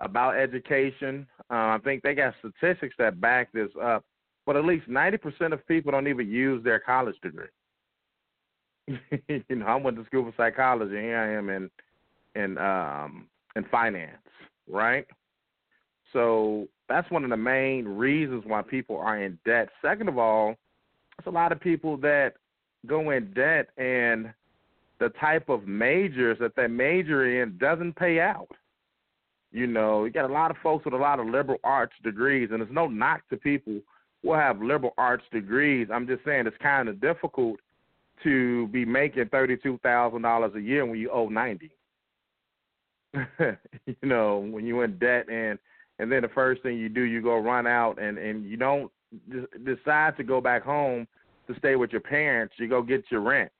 about 0.00 0.36
education. 0.36 1.26
Uh, 1.50 1.74
I 1.74 1.78
think 1.82 2.02
they 2.02 2.14
got 2.14 2.34
statistics 2.40 2.94
that 2.98 3.20
back 3.20 3.52
this 3.52 3.70
up, 3.80 4.04
but 4.44 4.56
at 4.56 4.64
least 4.64 4.88
ninety 4.88 5.18
percent 5.18 5.52
of 5.54 5.66
people 5.66 5.92
don't 5.92 6.08
even 6.08 6.28
use 6.28 6.62
their 6.64 6.80
college 6.80 7.16
degree. 7.22 7.46
you 9.28 9.56
know, 9.56 9.66
I 9.66 9.76
went 9.76 9.96
to 9.96 10.04
school 10.06 10.24
for 10.24 10.34
psychology. 10.36 10.96
Here 10.96 11.18
I 11.18 11.34
am 11.34 11.48
in 11.50 11.70
in 12.34 12.58
um 12.58 13.26
in 13.56 13.64
finance, 13.64 14.16
right? 14.70 15.06
So 16.12 16.68
that's 16.88 17.10
one 17.10 17.24
of 17.24 17.30
the 17.30 17.36
main 17.36 17.84
reasons 17.86 18.44
why 18.46 18.62
people 18.62 18.96
are 18.96 19.22
in 19.22 19.38
debt. 19.44 19.68
Second 19.82 20.08
of 20.08 20.18
all, 20.18 20.54
there's 21.18 21.32
a 21.32 21.36
lot 21.36 21.52
of 21.52 21.60
people 21.60 21.96
that 21.98 22.34
go 22.86 23.10
in 23.10 23.32
debt 23.34 23.68
and 23.76 24.32
the 25.00 25.10
type 25.20 25.48
of 25.48 25.66
majors 25.66 26.38
that 26.40 26.56
they 26.56 26.66
major 26.66 27.42
in 27.42 27.58
doesn't 27.58 27.96
pay 27.96 28.20
out. 28.20 28.48
You 29.52 29.66
know, 29.66 30.04
you 30.04 30.10
got 30.10 30.28
a 30.28 30.32
lot 30.32 30.50
of 30.50 30.56
folks 30.62 30.84
with 30.84 30.94
a 30.94 30.98
lot 30.98 31.20
of 31.20 31.26
liberal 31.26 31.58
arts 31.64 31.94
degrees, 32.02 32.48
and 32.50 32.60
there's 32.60 32.72
no 32.72 32.86
knock 32.86 33.22
to 33.30 33.36
people 33.36 33.80
who 34.22 34.32
have 34.32 34.60
liberal 34.60 34.92
arts 34.98 35.24
degrees. 35.32 35.88
I'm 35.92 36.06
just 36.06 36.24
saying 36.24 36.46
it's 36.46 36.56
kind 36.60 36.88
of 36.88 37.00
difficult 37.00 37.58
to 38.22 38.68
be 38.68 38.84
making 38.84 39.28
thirty-two 39.28 39.78
thousand 39.82 40.22
dollars 40.22 40.52
a 40.54 40.60
year 40.60 40.84
when 40.84 40.98
you 40.98 41.10
owe 41.10 41.28
ninety. 41.28 41.70
you 43.14 43.96
know, 44.02 44.38
when 44.38 44.66
you're 44.66 44.84
in 44.84 44.98
debt 44.98 45.28
and 45.28 45.58
and 45.98 46.12
then 46.12 46.22
the 46.22 46.28
first 46.28 46.62
thing 46.62 46.78
you 46.78 46.88
do, 46.88 47.02
you 47.02 47.22
go 47.22 47.38
run 47.38 47.66
out 47.66 48.00
and 48.00 48.18
and 48.18 48.48
you 48.48 48.56
don't 48.56 48.90
decide 49.64 50.16
to 50.16 50.24
go 50.24 50.40
back 50.40 50.62
home 50.62 51.06
to 51.46 51.54
stay 51.58 51.76
with 51.76 51.90
your 51.90 52.00
parents. 52.00 52.54
You 52.58 52.68
go 52.68 52.82
get 52.82 53.04
your 53.10 53.22
rent. 53.22 53.50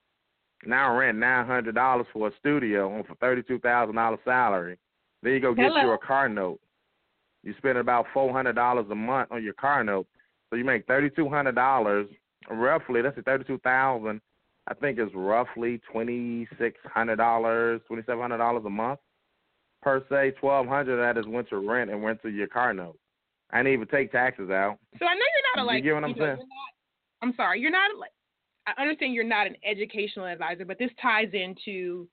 Now 0.67 0.97
rent 0.97 1.19
nine 1.19 1.47
hundred 1.47 1.75
dollars 1.75 2.07
for 2.13 2.29
a 2.29 2.33
studio 2.39 2.93
on 2.95 3.05
for 3.05 3.15
thirty-two 3.17 3.61
thousand 3.61 3.95
dollars 3.95 4.21
salary. 4.25 4.79
Then 5.23 5.33
you 5.33 5.41
go 5.41 5.55
get 5.55 5.67
Hello. 5.67 5.81
you 5.81 5.91
a 5.93 5.99
car 5.99 6.29
note. 6.29 6.61
You 7.43 7.55
spend 7.59 7.79
about 7.79 8.07
four 8.13 8.33
hundred 8.33 8.55
dollars 8.55 8.87
a 8.91 8.95
month 8.95 9.31
on 9.33 9.43
your 9.43 9.55
car 9.55 9.85
note, 9.85 10.07
so 10.51 10.57
you 10.57 10.65
make 10.65 10.87
thirty-two 10.87 11.29
hundred 11.29 11.55
dollars 11.55 12.09
roughly. 12.51 13.03
That's 13.03 13.17
a 13.19 13.23
thirty-two 13.23 13.59
thousand 13.59 14.21
I 14.69 14.75
think 14.75 14.99
it's 14.99 15.15
roughly 15.15 15.81
twenty 15.91 16.47
six 16.59 16.79
hundred 16.85 17.17
dollars, 17.17 17.81
twenty 17.87 18.03
seven 18.05 18.21
hundred 18.21 18.39
dollars 18.39 18.63
a 18.67 18.71
month 18.71 19.01
per 19.83 20.05
se. 20.11 20.33
Twelve 20.41 20.67
hundred 20.67 20.95
of 20.95 20.99
that 20.99 21.19
is 21.19 21.27
went 21.27 21.49
to 21.49 21.59
rent 21.59 21.91
and 21.91 22.03
went 22.03 22.21
to 22.23 22.29
your 22.29 22.49
car 22.49 22.75
note. 22.75 22.99
I 23.51 23.59
didn't 23.59 23.73
even 23.73 23.89
take 23.89 24.13
taxes 24.13 24.51
out. 24.51 24.79
So 24.99 25.07
I 25.07 25.15
know 25.15 25.21
you're 25.21 25.57
not 25.57 25.63
a 25.63 25.67
like. 25.67 25.77
You 25.79 25.83
get 25.91 25.95
what 25.95 26.05
I'm 26.05 26.11
you 26.11 26.17
know, 26.17 26.25
saying? 26.27 26.37
not, 26.37 27.23
I'm 27.23 27.35
sorry, 27.37 27.61
you're 27.61 27.71
not 27.71 27.91
like. 27.99 28.11
I 28.67 28.83
understand 28.83 29.15
you're 29.15 29.25
not 29.25 29.47
an 29.47 29.57
educational 29.65 30.27
advisor, 30.27 30.67
but 30.67 30.79
this 30.79 30.91
ties 31.01 31.31
into 31.33 32.07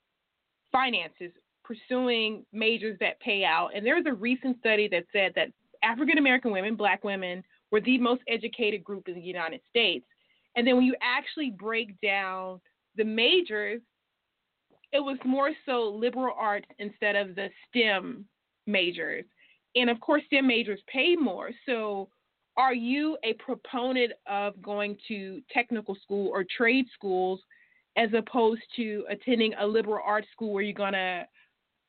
finances, 0.71 1.31
pursuing 1.65 2.45
majors 2.53 2.97
that 3.01 3.19
pay 3.19 3.43
out. 3.43 3.71
And 3.75 3.85
there 3.85 3.95
was 3.95 4.05
a 4.07 4.13
recent 4.13 4.59
study 4.59 4.87
that 4.89 5.03
said 5.11 5.33
that 5.35 5.49
African 5.83 6.17
American 6.17 6.51
women, 6.51 6.75
Black 6.75 7.03
women, 7.03 7.43
were 7.71 7.81
the 7.81 7.97
most 7.97 8.21
educated 8.29 8.85
group 8.85 9.09
in 9.09 9.15
the 9.15 9.21
United 9.21 9.59
States. 9.69 10.05
And 10.55 10.65
then 10.65 10.75
when 10.75 10.85
you 10.85 10.95
actually 11.01 11.51
break 11.51 11.99
down 12.01 12.61
the 12.95 13.03
majors, 13.03 13.81
it 14.91 14.99
was 14.99 15.17
more 15.25 15.51
so 15.65 15.89
liberal 15.89 16.35
arts 16.37 16.67
instead 16.79 17.15
of 17.15 17.35
the 17.35 17.49
STEM 17.67 18.25
majors. 18.65 19.25
And 19.75 19.89
of 19.89 19.99
course, 19.99 20.23
STEM 20.27 20.47
majors 20.47 20.79
pay 20.87 21.15
more. 21.15 21.51
So 21.65 22.09
are 22.57 22.73
you 22.73 23.17
a 23.23 23.33
proponent 23.33 24.13
of 24.27 24.61
going 24.61 24.97
to 25.09 25.41
technical 25.51 25.95
school 26.01 26.29
or 26.29 26.45
trade 26.57 26.85
schools 26.93 27.41
as 27.97 28.09
opposed 28.13 28.61
to 28.77 29.05
attending 29.09 29.53
a 29.55 29.67
liberal 29.67 30.03
arts 30.05 30.27
school 30.31 30.53
where 30.53 30.63
you're 30.63 30.73
going 30.73 30.93
to 30.93 31.25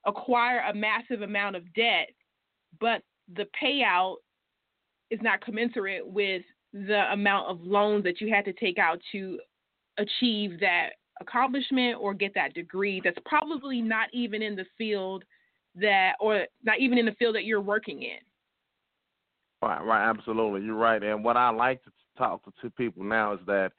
acquire 0.07 0.61
a 0.69 0.75
massive 0.75 1.23
amount 1.23 1.57
of 1.57 1.73
debt, 1.75 2.11
but 2.81 3.03
the 3.35 3.47
payout 3.61 4.17
is 5.11 5.21
not 5.23 5.41
commensurate 5.41 6.07
with 6.07 6.43
the 6.85 7.11
amount 7.13 7.49
of 7.49 7.61
loans 7.63 8.05
that 8.05 8.21
you 8.21 8.33
had 8.33 8.45
to 8.45 8.53
take 8.53 8.79
out 8.79 9.01
to 9.13 9.39
achieve 9.99 10.61
that 10.61 10.91
accomplishment 11.21 11.97
or 11.99 12.13
get 12.13 12.35
that 12.35 12.53
degree 12.53 13.01
that's 13.03 13.17
probably 13.25 13.81
not 13.81 14.09
even 14.13 14.43
in 14.43 14.55
the 14.55 14.67
field 14.77 15.25
that 15.75 16.13
or 16.21 16.45
not 16.63 16.79
even 16.79 16.99
in 16.99 17.07
the 17.07 17.13
field 17.13 17.35
that 17.35 17.45
you're 17.45 17.61
working 17.61 18.03
in. 18.03 18.19
Right 19.63 19.83
right 19.83 20.07
absolutely. 20.09 20.63
You're 20.63 20.75
right. 20.75 21.03
And 21.03 21.25
what 21.25 21.39
i 21.39 21.49
like 21.49 21.83
to 21.85 21.91
talk 22.19 22.43
to 22.61 22.71
people 22.71 23.05
now 23.05 23.33
is 23.33 23.41
that 23.47 23.73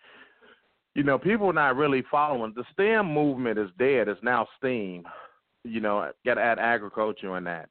you 0.96 1.04
know 1.04 1.20
people 1.20 1.48
are 1.48 1.54
not 1.54 1.75
really 1.75 2.04
following 2.10 2.54
the 2.56 2.63
stem 2.74 3.13
movement 3.13 3.60
is 3.60 3.70
dead. 3.77 4.08
It's 4.08 4.22
now 4.24 4.48
steam 4.58 5.04
you 5.63 5.82
know 5.82 6.12
gotta 6.25 6.42
add 6.42 6.58
agriculture 6.58 7.36
and 7.36 7.46
that. 7.46 7.70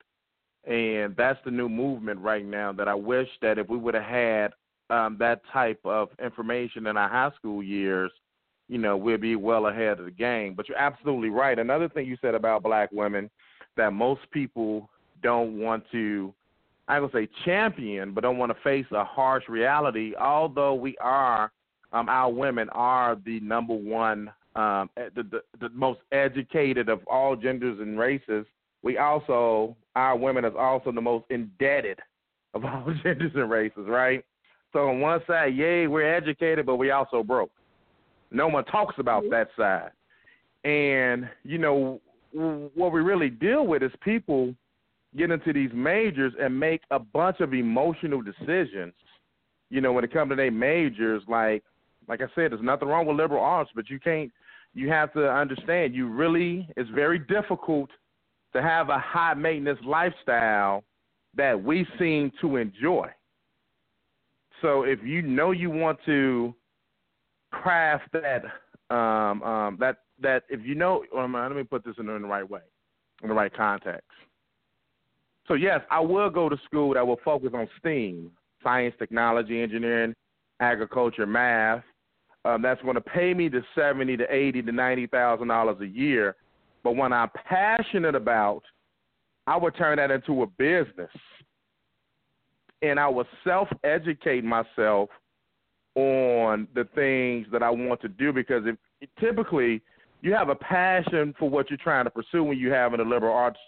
And 0.68 1.16
that's 1.16 1.38
the 1.45 1.50
new 1.50 1.68
movement 1.68 2.21
right 2.21 2.45
now 2.45 2.73
that 2.73 2.87
i 2.87 2.95
wish 2.95 3.28
that 3.42 3.59
if 3.59 3.68
we 3.68 3.76
would 3.76 3.95
have 3.95 4.04
had 4.04 4.52
um, 4.90 5.16
that 5.19 5.43
type 5.52 5.81
of 5.85 6.09
information 6.23 6.87
in 6.87 6.97
our 6.97 7.09
high 7.09 7.35
school 7.37 7.62
years 7.62 8.11
you 8.69 8.78
know, 8.78 8.97
we'll 8.97 9.19
be 9.19 9.37
well 9.37 9.66
ahead 9.66 9.99
of 9.99 10.05
the 10.05 10.11
game. 10.11 10.55
But 10.55 10.69
you're 10.69 10.78
absolutely 10.78 11.28
right. 11.28 11.59
Another 11.59 11.88
thing 11.88 12.07
you 12.07 12.16
said 12.21 12.35
about 12.35 12.62
black 12.62 12.90
women 12.93 13.31
that 13.76 13.93
most 13.93 14.23
people 14.31 14.88
don't 15.23 15.59
want 15.59 15.85
to, 15.93 16.35
I 16.88 17.00
would 17.00 17.12
say 17.12 17.28
champion, 17.45 18.12
but 18.12 18.23
don't 18.23 18.38
want 18.38 18.52
to 18.52 18.62
face 18.62 18.87
a 18.93 19.05
harsh 19.05 19.45
reality. 19.49 20.14
Although 20.16 20.75
we 20.75 20.97
are, 20.99 21.52
um, 21.93 22.09
our 22.09 22.31
women 22.31 22.69
are 22.71 23.16
the 23.25 23.40
number 23.40 23.75
one, 23.75 24.33
um, 24.57 24.90
the, 24.97 25.23
the 25.23 25.40
the 25.61 25.69
most 25.71 26.00
educated 26.12 26.88
of 26.88 27.00
all 27.07 27.37
genders 27.37 27.78
and 27.78 27.99
races. 27.99 28.47
We 28.83 28.99
also, 28.99 29.76
our 29.95 30.16
women 30.16 30.45
is 30.45 30.55
also 30.59 30.93
the 30.93 31.00
most 31.00 31.26
indebted 31.31 31.99
of 32.55 32.64
all 32.64 32.87
genders 33.02 33.33
and 33.35 33.50
races, 33.50 33.85
right? 33.87 34.25
So 34.73 34.88
on 34.88 35.00
one 35.00 35.20
side, 35.26 35.54
yay, 35.54 35.87
we're 35.87 36.14
educated, 36.14 36.66
but 36.66 36.76
we 36.76 36.90
also 36.90 37.23
broke. 37.23 37.50
No 38.30 38.49
one 38.49 38.64
talks 38.64 38.96
about 38.99 39.25
mm-hmm. 39.25 39.32
that 39.32 39.49
side. 39.56 39.90
And, 40.68 41.28
you 41.44 41.58
know, 41.58 42.00
what 42.32 42.92
we 42.92 43.00
really 43.00 43.30
deal 43.30 43.66
with 43.66 43.82
is 43.82 43.92
people 44.02 44.54
get 45.16 45.30
into 45.30 45.52
these 45.52 45.70
majors 45.73 46.32
and 46.40 46.58
make 46.58 46.82
a 46.90 46.99
bunch 46.99 47.40
of 47.40 47.54
emotional 47.54 48.20
decisions. 48.20 48.92
You 49.70 49.80
know, 49.80 49.92
when 49.92 50.04
it 50.04 50.12
comes 50.12 50.30
to 50.30 50.37
their 50.37 50.50
majors, 50.50 51.23
like 51.28 51.62
like 52.08 52.20
I 52.20 52.26
said, 52.35 52.52
there's 52.52 52.62
nothing 52.62 52.88
wrong 52.88 53.06
with 53.06 53.16
liberal 53.16 53.42
arts, 53.42 53.70
but 53.75 53.88
you 53.90 53.99
can't 53.99 54.30
you 54.75 54.90
have 54.90 55.12
to 55.14 55.30
understand 55.30 55.94
you 55.94 56.08
really 56.08 56.68
it's 56.76 56.90
very 56.90 57.18
difficult 57.18 57.90
to 58.52 58.62
have 58.62 58.90
a 58.90 58.99
high 58.99 59.35
maintenance 59.35 59.80
lifestyle 59.85 60.85
that 61.35 61.62
we 61.62 61.87
seem 61.99 62.30
to 62.40 62.56
enjoy. 62.56 63.08
So 64.62 64.82
if 64.82 65.00
you 65.02 65.22
know 65.22 65.50
you 65.50 65.70
want 65.70 65.98
to 66.06 66.54
craft 67.50 68.10
that 68.12 68.42
um, 68.94 69.42
um, 69.42 69.76
that 69.80 69.98
that 70.22 70.44
if 70.48 70.64
you 70.64 70.75
know, 70.75 71.04
um, 71.16 71.34
let 71.34 71.54
me 71.54 71.62
put 71.62 71.84
this 71.84 71.94
in, 71.98 72.08
in 72.08 72.22
the 72.22 72.28
right 72.28 72.48
way, 72.48 72.60
in 73.22 73.28
the 73.28 73.34
right 73.34 73.54
context. 73.54 74.08
So 75.48 75.54
yes, 75.54 75.80
I 75.90 76.00
will 76.00 76.30
go 76.30 76.48
to 76.48 76.56
school 76.64 76.94
that 76.94 77.06
will 77.06 77.20
focus 77.25 77.50
on 77.54 77.68
STEAM, 77.78 78.30
science, 78.62 78.94
technology, 78.98 79.62
engineering, 79.62 80.14
agriculture, 80.60 81.26
math. 81.26 81.84
Um, 82.44 82.62
that's 82.62 82.80
going 82.82 82.94
to 82.94 83.00
pay 83.00 83.34
me 83.34 83.48
the 83.48 83.62
seventy 83.75 84.16
to 84.16 84.25
eighty 84.32 84.62
to 84.62 84.72
ninety 84.72 85.06
thousand 85.06 85.48
dollars 85.48 85.80
a 85.80 85.86
year. 85.86 86.36
But 86.82 86.96
when 86.96 87.12
I'm 87.12 87.30
passionate 87.48 88.14
about, 88.14 88.62
I 89.49 89.56
would 89.56 89.76
turn 89.76 89.97
that 89.97 90.10
into 90.10 90.42
a 90.42 90.47
business, 90.47 91.10
and 92.88 93.00
I 93.00 93.08
would 93.08 93.26
self-educate 93.44 94.44
myself 94.44 95.08
on 95.94 96.68
the 96.75 96.84
things 96.94 97.46
that 97.52 97.62
I 97.62 97.70
want 97.70 98.00
to 98.02 98.08
do 98.08 98.32
because 98.32 98.64
if 98.66 98.76
typically 99.18 99.80
you 100.22 100.32
have 100.32 100.49
a 100.49 100.54
passion 100.54 101.34
for 101.38 101.49
what 101.49 101.70
you're 101.70 101.78
trying 101.78 102.04
to 102.04 102.10
pursue 102.10 102.42
when 102.42 102.58
you 102.58 102.70
have 102.70 102.92
a 102.94 102.96
liberal 103.02 103.34
arts 103.34 103.60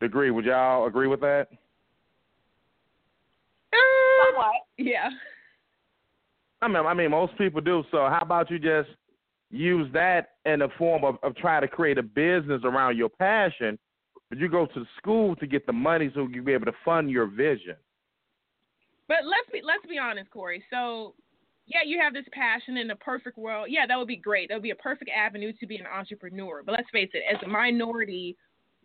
degree. 0.00 0.30
Would 0.30 0.44
y'all 0.44 0.86
agree 0.86 1.06
with 1.06 1.20
that? 1.20 1.48
Somewhat. 4.26 4.52
Yeah. 4.76 5.08
I 6.60 6.68
mean, 6.68 6.86
I 6.86 6.94
mean, 6.94 7.10
most 7.10 7.36
people 7.38 7.60
do. 7.60 7.84
So, 7.90 7.98
how 7.98 8.20
about 8.22 8.50
you 8.50 8.58
just 8.58 8.90
use 9.50 9.88
that 9.92 10.30
in 10.44 10.60
the 10.60 10.68
form 10.78 11.04
of, 11.04 11.16
of 11.22 11.36
trying 11.36 11.62
to 11.62 11.68
create 11.68 11.98
a 11.98 12.02
business 12.02 12.62
around 12.64 12.96
your 12.96 13.08
passion, 13.08 13.78
but 14.28 14.38
you 14.38 14.48
go 14.48 14.66
to 14.66 14.84
school 14.98 15.36
to 15.36 15.46
get 15.46 15.66
the 15.66 15.72
money 15.72 16.10
so 16.14 16.26
you'll 16.30 16.44
be 16.44 16.52
able 16.52 16.66
to 16.66 16.72
fund 16.84 17.10
your 17.10 17.26
vision. 17.26 17.76
But 19.08 19.24
let's 19.24 19.48
be 19.52 19.60
let's 19.64 19.86
be 19.88 19.98
honest, 19.98 20.30
Cory. 20.30 20.62
So 20.70 21.14
yeah, 21.66 21.80
you 21.84 22.00
have 22.00 22.12
this 22.12 22.24
passion 22.32 22.76
in 22.76 22.88
the 22.88 22.96
perfect 22.96 23.38
world. 23.38 23.68
Yeah, 23.70 23.86
that 23.86 23.96
would 23.98 24.08
be 24.08 24.16
great. 24.16 24.48
That 24.48 24.56
would 24.56 24.62
be 24.62 24.70
a 24.70 24.76
perfect 24.76 25.10
avenue 25.16 25.52
to 25.60 25.66
be 25.66 25.76
an 25.76 25.86
entrepreneur. 25.86 26.62
But 26.64 26.72
let's 26.72 26.90
face 26.90 27.10
it, 27.12 27.22
as 27.32 27.40
a 27.44 27.48
minority, 27.48 28.36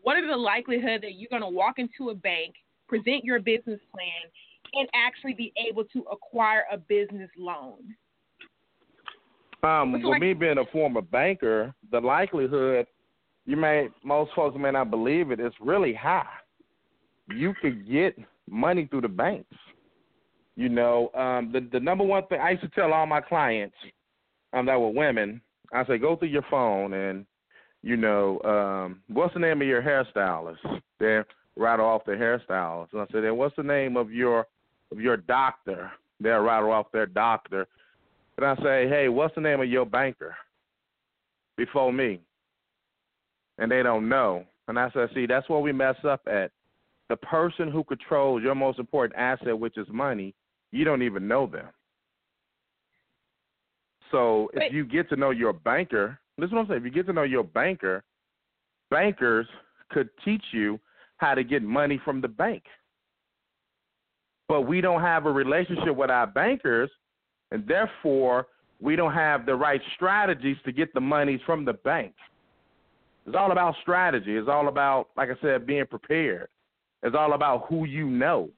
what 0.01 0.17
is 0.17 0.25
the 0.30 0.38
likelihood 0.38 1.01
that 1.01 1.15
you're 1.15 1.30
going 1.30 1.41
to 1.41 1.49
walk 1.49 1.80
into 1.80 2.12
a 2.12 2.15
bank, 2.15 2.56
present 2.88 3.23
your 3.23 3.39
business 3.39 3.80
plan, 3.91 4.32
and 4.73 4.88
actually 4.93 5.34
be 5.34 5.51
able 5.69 5.86
to 5.86 6.06
acquire 6.12 6.65
a 6.71 6.77
business 6.77 7.30
loan? 7.38 7.95
Um, 9.63 9.91
with 9.91 10.03
like- 10.03 10.21
me 10.21 10.34
being 10.34 10.60
a 10.60 10.65
former 10.71 11.01
banker, 11.01 11.73
the 11.91 11.99
likelihood 11.99 12.86
you 13.47 13.56
may 13.56 13.88
most 14.03 14.32
folks 14.36 14.58
may 14.60 14.71
not 14.71 14.91
believe 14.91 15.32
it, 15.32 15.39
it's 15.39 15.56
really 15.62 15.93
high. 15.93 16.27
You 17.30 17.53
could 17.62 17.89
get 17.89 18.15
money 18.49 18.86
through 18.86 19.01
the 19.01 19.08
banks. 19.08 19.56
You 20.58 20.70
know, 20.70 21.12
um, 21.13 21.52
the 21.54 21.62
the 21.72 21.80
number 21.80 22.04
one 22.04 22.26
thing 22.26 22.41
I 22.41 22.50
used 22.50 22.63
to 22.63 22.70
tell 22.70 22.91
all 22.91 23.06
my 23.06 23.22
clients 23.22 23.76
um, 24.54 24.65
that 24.65 24.82
were 24.82 24.89
women, 24.89 25.39
I 25.72 25.86
say 25.86 26.00
go 26.00 26.15
through 26.15 26.30
your 26.30 26.46
phone 26.50 26.93
and 26.93 27.28
you 27.84 27.96
know, 27.96 28.41
um, 28.41 29.02
what's 29.08 29.36
the 29.36 29.39
name 29.39 29.62
of 29.62 29.67
your 29.67 29.84
hairstylist? 29.84 30.58
They 31.00 31.22
rattle 31.56 31.86
off 31.86 32.06
their 32.06 32.17
hairstylist, 32.17 32.91
and 32.91 33.02
I 33.02 33.06
said, 33.12 33.24
then 33.24 33.38
what's 33.38 33.56
the 33.56 33.63
name 33.63 33.96
of 33.96 34.12
your 34.12 34.48
of 34.91 35.00
your 35.00 35.17
doctor? 35.17 35.91
They'll 36.20 36.39
rattle 36.39 36.72
off 36.72 36.88
their 36.91 37.06
doctor, 37.06 37.67
and 38.38 38.46
I 38.46 38.56
say, 38.56 38.89
hey, 38.89 39.10
what's 39.10 39.36
the 39.36 39.41
name 39.41 39.62
of 39.62 39.70
your 39.70 39.86
banker? 39.86 40.36
Before 41.56 41.93
me, 41.93 42.20
and 43.60 43.72
they 43.72 43.84
don't 43.84 44.10
know. 44.10 44.43
And 44.67 44.80
I 44.80 44.89
said, 44.91 45.10
see, 45.13 45.28
that's 45.28 45.48
where 45.50 45.60
we 45.60 45.72
mess 45.72 45.96
up 46.04 46.22
at. 46.28 46.52
The 47.10 47.15
person 47.15 47.72
who 47.72 47.84
controls 47.84 48.41
your 48.41 48.56
most 48.56 48.80
important 48.80 49.17
asset, 49.17 49.58
which 49.58 49.78
is 49.78 49.88
money, 49.89 50.34
you 50.71 50.84
don't 50.84 51.01
even 51.01 51.27
know 51.27 51.47
them. 51.47 51.67
So 54.12 54.49
if 54.53 54.73
you 54.73 54.86
get 54.86 55.10
to 55.10 55.15
know 55.15 55.32
your 55.32 55.53
banker, 55.53 56.19
this 56.38 56.47
is 56.47 56.53
what 56.53 56.62
I'm 56.62 56.67
saying. 56.67 56.80
If 56.80 56.86
you 56.86 56.91
get 56.91 57.08
to 57.08 57.13
know 57.13 57.23
your 57.23 57.43
banker, 57.43 58.03
bankers 58.89 59.47
could 59.89 60.10
teach 60.23 60.43
you 60.51 60.80
how 61.17 61.34
to 61.34 61.43
get 61.43 61.63
money 61.63 61.99
from 62.06 62.21
the 62.21 62.27
bank. 62.27 62.63
But 64.47 64.62
we 64.62 64.80
don't 64.80 65.01
have 65.01 65.25
a 65.25 65.32
relationship 65.32 65.95
with 65.95 66.10
our 66.10 66.27
bankers, 66.27 66.89
and 67.51 67.67
therefore 67.67 68.47
we 68.80 68.95
don't 68.95 69.13
have 69.13 69.45
the 69.45 69.56
right 69.56 69.82
strategies 69.95 70.58
to 70.63 70.71
get 70.71 70.93
the 70.93 71.01
monies 71.01 71.41
from 71.45 71.65
the 71.65 71.73
bank. 71.73 72.13
It's 73.25 73.36
all 73.38 73.51
about 73.51 73.75
strategy. 73.82 74.38
It's 74.38 74.47
all 74.47 74.69
about, 74.69 75.10
like 75.17 75.30
I 75.30 75.41
said, 75.41 75.67
being 75.67 75.86
prepared. 75.86 76.47
It's 77.03 77.15
all 77.17 77.34
about 77.34 77.65
who 77.67 77.86
you 77.86 78.08
know 78.08 78.49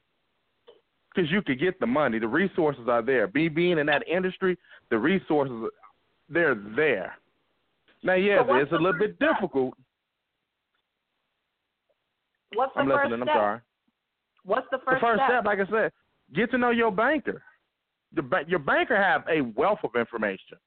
because 1.19 1.31
you 1.31 1.41
could 1.41 1.59
get 1.59 1.79
the 1.79 1.87
money. 1.87 2.19
The 2.19 2.27
resources 2.27 2.83
are 2.87 3.01
there. 3.01 3.27
Be 3.27 3.49
being 3.49 3.77
in 3.77 3.85
that 3.87 4.07
industry, 4.07 4.57
the 4.89 4.97
resources 4.97 5.69
they're 6.29 6.55
there. 6.75 7.17
Now, 8.03 8.13
yeah, 8.13 8.45
so 8.45 8.55
it's 8.55 8.71
a 8.71 8.75
little 8.75 8.97
bit 8.97 9.15
step? 9.17 9.35
difficult. 9.35 9.73
What's 12.53 12.73
the 12.73 12.81
I'm 12.81 12.87
first 12.87 13.11
listening. 13.11 13.25
Step? 13.25 13.35
I'm 13.35 13.39
sorry. 13.39 13.59
What's 14.45 14.67
the 14.71 14.77
first, 14.77 15.01
the 15.01 15.07
first 15.07 15.19
step? 15.19 15.29
step? 15.29 15.45
Like 15.45 15.59
I 15.59 15.71
said, 15.71 15.91
get 16.33 16.51
to 16.51 16.57
know 16.57 16.69
your 16.69 16.91
banker. 16.91 17.43
The 18.15 18.23
your 18.47 18.59
banker 18.59 18.95
have 18.95 19.23
a 19.29 19.41
wealth 19.41 19.79
of 19.83 19.91
information. 19.99 20.57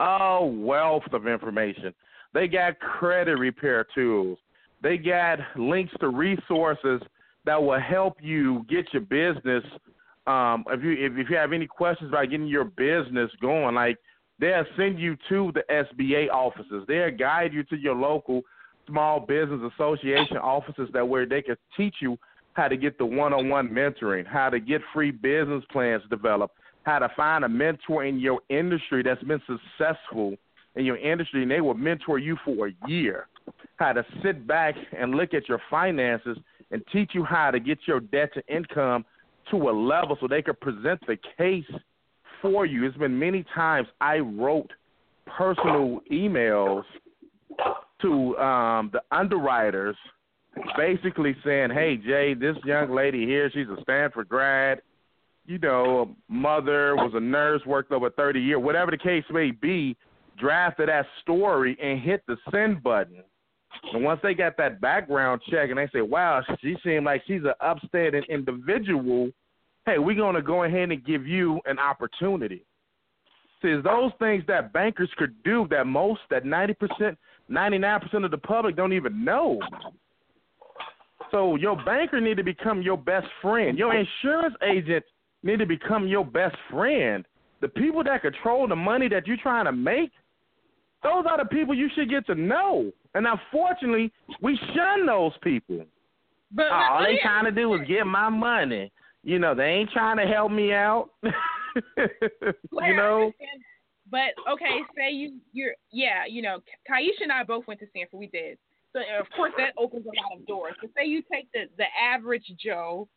A 0.00 0.44
wealth 0.44 1.04
of 1.12 1.26
information. 1.26 1.94
They 2.34 2.48
got 2.48 2.78
credit 2.80 3.36
repair 3.36 3.86
tools. 3.94 4.38
They 4.82 4.96
got 4.96 5.38
links 5.56 5.92
to 6.00 6.08
resources 6.08 7.00
that 7.44 7.62
will 7.62 7.80
help 7.80 8.16
you 8.20 8.66
get 8.68 8.92
your 8.92 9.02
business. 9.02 9.62
Um, 10.30 10.64
if 10.68 10.82
you 10.84 10.92
if, 10.92 11.12
if 11.16 11.30
you 11.30 11.36
have 11.36 11.52
any 11.52 11.66
questions 11.66 12.10
about 12.10 12.30
getting 12.30 12.46
your 12.46 12.64
business 12.64 13.30
going, 13.40 13.74
like 13.74 13.96
they'll 14.38 14.64
send 14.76 15.00
you 15.00 15.16
to 15.28 15.52
the 15.54 15.62
SBA 15.70 16.30
offices. 16.30 16.84
They'll 16.86 17.16
guide 17.16 17.52
you 17.52 17.64
to 17.64 17.76
your 17.76 17.96
local 17.96 18.42
small 18.86 19.20
business 19.20 19.60
association 19.74 20.36
offices 20.36 20.88
that 20.92 21.06
where 21.06 21.26
they 21.26 21.42
can 21.42 21.56
teach 21.76 21.96
you 22.00 22.16
how 22.54 22.68
to 22.68 22.76
get 22.76 22.98
the 22.98 23.06
one-on-one 23.06 23.68
mentoring, 23.68 24.26
how 24.26 24.50
to 24.50 24.60
get 24.60 24.80
free 24.92 25.10
business 25.10 25.64
plans 25.70 26.02
developed, 26.10 26.54
how 26.84 26.98
to 26.98 27.08
find 27.16 27.44
a 27.44 27.48
mentor 27.48 28.04
in 28.04 28.18
your 28.18 28.40
industry 28.48 29.02
that's 29.02 29.22
been 29.24 29.42
successful 29.46 30.36
in 30.76 30.84
your 30.84 30.96
industry, 30.96 31.42
and 31.42 31.50
they 31.50 31.60
will 31.60 31.74
mentor 31.74 32.18
you 32.18 32.36
for 32.44 32.68
a 32.68 32.72
year. 32.88 33.26
How 33.76 33.92
to 33.92 34.04
sit 34.22 34.46
back 34.46 34.74
and 34.96 35.14
look 35.14 35.34
at 35.34 35.48
your 35.48 35.60
finances 35.70 36.38
and 36.70 36.82
teach 36.92 37.10
you 37.14 37.24
how 37.24 37.50
to 37.50 37.58
get 37.58 37.78
your 37.86 38.00
debt 38.00 38.32
to 38.34 38.42
income 38.54 39.04
to 39.50 39.56
a 39.68 39.72
level 39.72 40.16
so 40.20 40.26
they 40.26 40.42
could 40.42 40.60
present 40.60 41.00
the 41.06 41.16
case 41.36 41.64
for 42.42 42.66
you. 42.66 42.84
It's 42.84 42.96
been 42.96 43.18
many 43.18 43.44
times 43.54 43.88
I 44.00 44.18
wrote 44.18 44.70
personal 45.26 46.00
emails 46.10 46.82
to 48.02 48.36
um, 48.38 48.90
the 48.92 49.02
underwriters, 49.10 49.96
basically 50.76 51.36
saying, 51.44 51.70
"Hey 51.70 51.96
Jay, 51.96 52.34
this 52.34 52.56
young 52.64 52.90
lady 52.90 53.26
here, 53.26 53.50
she's 53.52 53.68
a 53.68 53.80
Stanford 53.82 54.28
grad. 54.28 54.80
You 55.46 55.58
know, 55.58 56.14
mother 56.28 56.94
was 56.96 57.12
a 57.14 57.20
nurse, 57.20 57.64
worked 57.66 57.92
over 57.92 58.10
30 58.10 58.40
years, 58.40 58.60
whatever 58.60 58.90
the 58.90 58.98
case 58.98 59.24
may 59.30 59.50
be." 59.50 59.96
Drafted 60.38 60.88
that 60.88 61.04
story 61.20 61.76
and 61.82 62.00
hit 62.00 62.22
the 62.26 62.36
send 62.50 62.82
button. 62.82 63.22
And 63.92 64.02
once 64.02 64.20
they 64.22 64.32
got 64.32 64.56
that 64.56 64.80
background 64.80 65.42
check 65.50 65.68
and 65.68 65.78
they 65.78 65.88
say, 65.92 66.00
"Wow, 66.00 66.42
she 66.60 66.76
seemed 66.82 67.04
like 67.04 67.22
she's 67.26 67.44
an 67.44 67.52
upstanding 67.60 68.22
individual," 68.28 69.30
hey, 69.86 69.98
we're 69.98 70.16
going 70.16 70.34
to 70.34 70.42
go 70.42 70.64
ahead 70.64 70.90
and 70.90 71.04
give 71.04 71.26
you 71.26 71.60
an 71.66 71.78
opportunity. 71.78 72.64
See, 73.62 73.74
those 73.82 74.12
things 74.18 74.42
that 74.48 74.72
bankers 74.72 75.10
could 75.16 75.34
do 75.42 75.66
that 75.70 75.86
most, 75.86 76.20
that 76.30 76.44
90%, 76.44 77.16
99% 77.50 78.24
of 78.24 78.30
the 78.30 78.38
public 78.38 78.76
don't 78.76 78.92
even 78.92 79.24
know. 79.24 79.58
So 81.30 81.56
your 81.56 81.76
banker 81.84 82.20
need 82.20 82.38
to 82.38 82.42
become 82.42 82.82
your 82.82 82.96
best 82.96 83.26
friend. 83.42 83.78
Your 83.78 83.94
insurance 83.94 84.54
agent 84.62 85.04
need 85.42 85.58
to 85.58 85.66
become 85.66 86.06
your 86.06 86.24
best 86.24 86.56
friend. 86.70 87.24
The 87.60 87.68
people 87.68 88.02
that 88.04 88.22
control 88.22 88.66
the 88.66 88.76
money 88.76 89.08
that 89.08 89.26
you're 89.26 89.36
trying 89.36 89.66
to 89.66 89.72
make, 89.72 90.10
those 91.02 91.24
are 91.28 91.38
the 91.38 91.48
people 91.48 91.74
you 91.74 91.88
should 91.94 92.08
get 92.10 92.26
to 92.26 92.34
know. 92.34 92.90
And 93.14 93.26
unfortunately, 93.26 94.12
we 94.40 94.58
shun 94.74 95.06
those 95.06 95.32
people. 95.42 95.84
But 96.52 96.66
all 96.72 97.02
they 97.04 97.18
trying 97.22 97.44
to 97.44 97.52
do 97.52 97.74
is 97.74 97.80
get 97.86 98.06
my 98.06 98.28
money. 98.28 98.90
You 99.22 99.38
know, 99.38 99.54
they 99.54 99.64
ain't 99.64 99.90
trying 99.90 100.16
to 100.16 100.26
help 100.26 100.50
me 100.50 100.72
out. 100.72 101.10
you 101.22 102.96
know. 102.96 103.32
But 104.10 104.34
okay, 104.50 104.80
say 104.96 105.12
you 105.12 105.38
you're 105.52 105.74
yeah, 105.92 106.24
you 106.28 106.42
know, 106.42 106.58
Kaisha 106.90 107.22
and 107.22 107.32
I 107.32 107.44
both 107.44 107.66
went 107.66 107.80
to 107.80 107.86
Stanford. 107.90 108.18
We 108.18 108.26
did. 108.26 108.58
So 108.92 109.00
of 109.20 109.26
course 109.36 109.52
that 109.56 109.74
opens 109.78 110.04
a 110.04 110.08
lot 110.08 110.40
of 110.40 110.46
doors. 110.46 110.74
But 110.80 110.90
say 110.96 111.06
you 111.06 111.22
take 111.32 111.48
the 111.52 111.66
the 111.76 111.84
average 112.02 112.50
Joe 112.62 113.08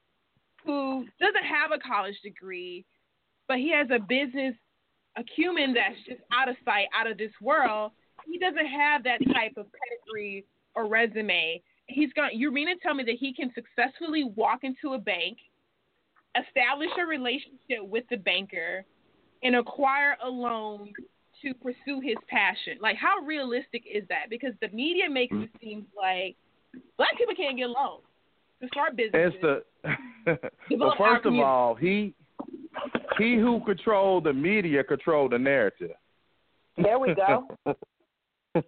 who 0.66 1.06
doesn't 1.20 1.44
have 1.44 1.72
a 1.72 1.80
college 1.80 2.16
degree, 2.24 2.86
but 3.48 3.58
he 3.58 3.72
has 3.72 3.88
a 3.92 4.00
business 4.00 4.56
acumen 5.18 5.74
that's 5.74 5.98
just 6.08 6.22
out 6.32 6.50
of 6.50 6.56
sight, 6.63 6.88
out 6.98 7.10
of 7.10 7.18
this 7.18 7.32
world. 7.42 7.92
He 8.26 8.38
doesn't 8.38 8.68
have 8.68 9.04
that 9.04 9.20
type 9.34 9.54
of 9.58 9.66
pedigree 9.72 10.46
or 10.76 10.88
resume. 10.88 11.62
He's 11.88 12.13
going. 12.13 12.32
You're 12.34 12.52
mean 12.52 12.68
to 12.68 12.76
tell 12.82 12.94
me 12.94 13.04
that 13.04 13.18
he 13.20 13.34
can 13.34 13.52
successfully 13.54 14.24
walk 14.36 14.60
into 14.63 14.94
a 14.94 14.98
bank, 14.98 15.38
establish 16.36 16.89
a 17.00 17.06
relationship 17.06 17.82
with 17.82 18.06
the 18.10 18.17
banker, 18.17 18.86
and 19.43 19.56
acquire 19.56 20.17
a 20.24 20.30
loan 20.30 20.93
to 21.41 21.54
pursue 21.56 22.00
his 22.02 22.15
passion. 22.30 22.78
Like, 22.82 22.96
how 22.96 23.19
realistic 23.26 23.84
is 23.91 24.04
that? 24.10 24.30
Because 24.30 24.54
the 24.62 24.69
media 24.69 25.10
makes 25.10 25.36
it 25.36 25.50
seem 25.62 25.86
like 25.96 26.36
black 26.98 27.17
people 27.17 27.36
can't 27.36 27.58
get 27.58 27.69
loans 27.69 28.04
to 28.62 28.67
start 28.69 28.96
businesses. 28.96 29.34
It's 29.36 29.41
the 29.41 29.63
well, 30.78 30.96
first 30.98 31.26
of 31.26 31.34
all, 31.36 31.76
he 31.76 32.13
he 33.17 33.36
who 33.36 33.62
controlled 33.65 34.24
the 34.24 34.34
media 34.34 34.84
controlled 34.84 35.34
the 35.34 35.39
narrative. 35.39 35.91
There 36.78 36.98
we 36.98 37.13
go. 37.13 37.48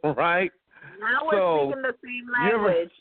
right. 0.04 0.52
Now 1.00 1.26
we're 1.26 1.40
so, 1.40 1.72
speaking 1.72 1.82
the 1.82 1.96
same 2.04 2.54
language. 2.54 2.92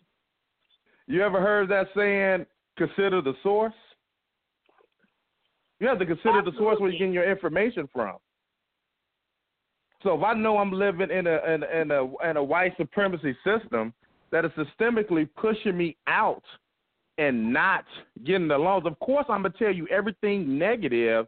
You 1.07 1.22
ever, 1.22 1.35
you 1.35 1.38
ever 1.38 1.40
heard 1.40 1.68
that 1.70 1.88
saying? 1.96 2.46
Consider 2.77 3.20
the 3.20 3.35
source. 3.42 3.74
You 5.85 5.90
have 5.90 5.99
to 5.99 6.07
consider 6.07 6.38
Absolutely. 6.38 6.51
the 6.53 6.57
source 6.57 6.81
where 6.81 6.88
you're 6.88 6.99
getting 6.99 7.12
your 7.12 7.31
information 7.31 7.87
from. 7.92 8.16
So 10.03 10.16
if 10.16 10.25
I 10.25 10.33
know 10.33 10.57
I'm 10.57 10.73
living 10.73 11.11
in 11.11 11.27
a 11.27 11.37
in, 11.44 11.62
in 11.62 11.90
a 11.90 12.31
in 12.31 12.38
a 12.38 12.42
white 12.42 12.75
supremacy 12.79 13.37
system 13.44 13.92
that 14.33 14.47
is 14.47 14.51
systemically 14.53 15.29
pushing 15.37 15.77
me 15.77 15.94
out 16.07 16.42
and 17.18 17.53
not 17.53 17.85
getting 18.25 18.49
the 18.49 18.57
loans, 18.57 18.87
of 18.87 18.99
course 19.01 19.27
I'm 19.29 19.42
gonna 19.42 19.53
tell 19.59 19.75
you 19.75 19.87
everything 19.88 20.57
negative, 20.57 21.27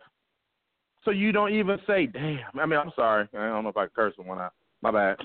so 1.04 1.10
you 1.10 1.32
don't 1.32 1.52
even 1.52 1.78
say, 1.86 2.06
"Damn." 2.06 2.58
I 2.58 2.64
mean, 2.64 2.78
I'm 2.78 2.92
sorry. 2.96 3.28
I 3.34 3.48
don't 3.48 3.62
know 3.62 3.68
if 3.68 3.76
I 3.76 3.88
curse 3.88 4.14
one 4.16 4.38
out. 4.38 4.54
My 4.80 4.90
bad. 4.90 5.18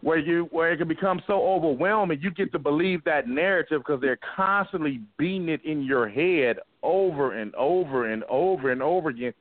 Where 0.00 0.18
you 0.18 0.48
where 0.52 0.72
it 0.72 0.76
can 0.76 0.86
become 0.86 1.20
so 1.26 1.42
overwhelming, 1.42 2.20
you 2.22 2.30
get 2.30 2.52
to 2.52 2.58
believe 2.58 3.02
that 3.04 3.26
narrative 3.26 3.82
because 3.84 4.00
they're 4.00 4.18
constantly 4.36 5.00
beating 5.16 5.48
it 5.48 5.64
in 5.64 5.82
your 5.82 6.08
head 6.08 6.58
over 6.84 7.32
and 7.32 7.52
over 7.56 8.12
and 8.12 8.22
over 8.24 8.70
and 8.70 8.80
over 8.80 9.08
again. 9.08 9.32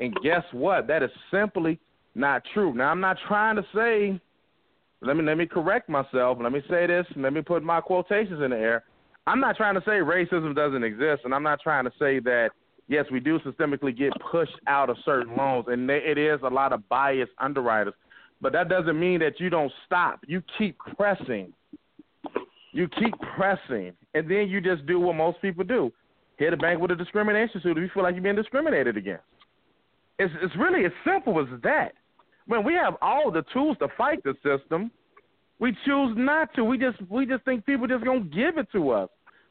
And 0.00 0.12
guess 0.22 0.42
what? 0.50 0.88
That 0.88 1.04
is 1.04 1.10
simply 1.30 1.78
not 2.16 2.42
true. 2.52 2.74
Now 2.74 2.90
I'm 2.90 3.00
not 3.00 3.18
trying 3.28 3.54
to 3.56 3.64
say 3.72 4.20
let 5.02 5.16
me 5.16 5.22
let 5.22 5.38
me 5.38 5.46
correct 5.46 5.88
myself. 5.88 6.38
Let 6.40 6.52
me 6.52 6.60
say 6.68 6.86
this. 6.86 7.06
Let 7.16 7.32
me 7.32 7.40
put 7.40 7.62
my 7.62 7.80
quotations 7.80 8.42
in 8.42 8.50
the 8.50 8.56
air. 8.56 8.84
I'm 9.26 9.40
not 9.40 9.56
trying 9.56 9.74
to 9.74 9.80
say 9.82 10.00
racism 10.00 10.54
doesn't 10.54 10.82
exist, 10.82 11.22
and 11.24 11.34
I'm 11.34 11.42
not 11.42 11.60
trying 11.60 11.84
to 11.84 11.92
say 11.98 12.18
that 12.20 12.50
yes, 12.88 13.06
we 13.10 13.20
do 13.20 13.38
systemically 13.40 13.96
get 13.96 14.12
pushed 14.30 14.58
out 14.66 14.90
of 14.90 14.96
certain 15.04 15.36
loans, 15.36 15.66
and 15.68 15.88
it 15.88 16.18
is 16.18 16.40
a 16.42 16.48
lot 16.48 16.72
of 16.72 16.86
biased 16.88 17.32
underwriters. 17.38 17.94
But 18.40 18.52
that 18.52 18.68
doesn't 18.68 18.98
mean 18.98 19.20
that 19.20 19.38
you 19.38 19.50
don't 19.50 19.72
stop. 19.86 20.20
You 20.26 20.42
keep 20.58 20.78
pressing. 20.96 21.52
You 22.72 22.88
keep 22.88 23.14
pressing, 23.36 23.92
and 24.14 24.30
then 24.30 24.48
you 24.48 24.60
just 24.60 24.86
do 24.86 25.00
what 25.00 25.16
most 25.16 25.42
people 25.42 25.64
do: 25.64 25.92
hit 26.36 26.52
a 26.52 26.56
bank 26.56 26.80
with 26.80 26.92
a 26.92 26.96
discrimination 26.96 27.60
suit 27.60 27.76
if 27.76 27.82
you 27.82 27.90
feel 27.92 28.04
like 28.04 28.14
you're 28.14 28.22
being 28.22 28.36
discriminated 28.36 28.96
against. 28.96 29.24
It's 30.18 30.32
it's 30.40 30.54
really 30.56 30.84
as 30.84 30.92
simple 31.04 31.40
as 31.40 31.46
that. 31.62 31.92
When 32.46 32.64
we 32.64 32.74
have 32.74 32.94
all 33.02 33.30
the 33.30 33.42
tools 33.52 33.76
to 33.80 33.88
fight 33.98 34.22
the 34.22 34.34
system, 34.44 34.90
we 35.58 35.76
choose 35.84 36.14
not 36.16 36.54
to. 36.54 36.64
We 36.64 36.78
just 36.78 36.98
we 37.08 37.26
just 37.26 37.44
think 37.44 37.66
people 37.66 37.86
just 37.88 38.04
gonna 38.04 38.20
give 38.20 38.56
it 38.56 38.68
to 38.72 38.90
us. 38.90 39.08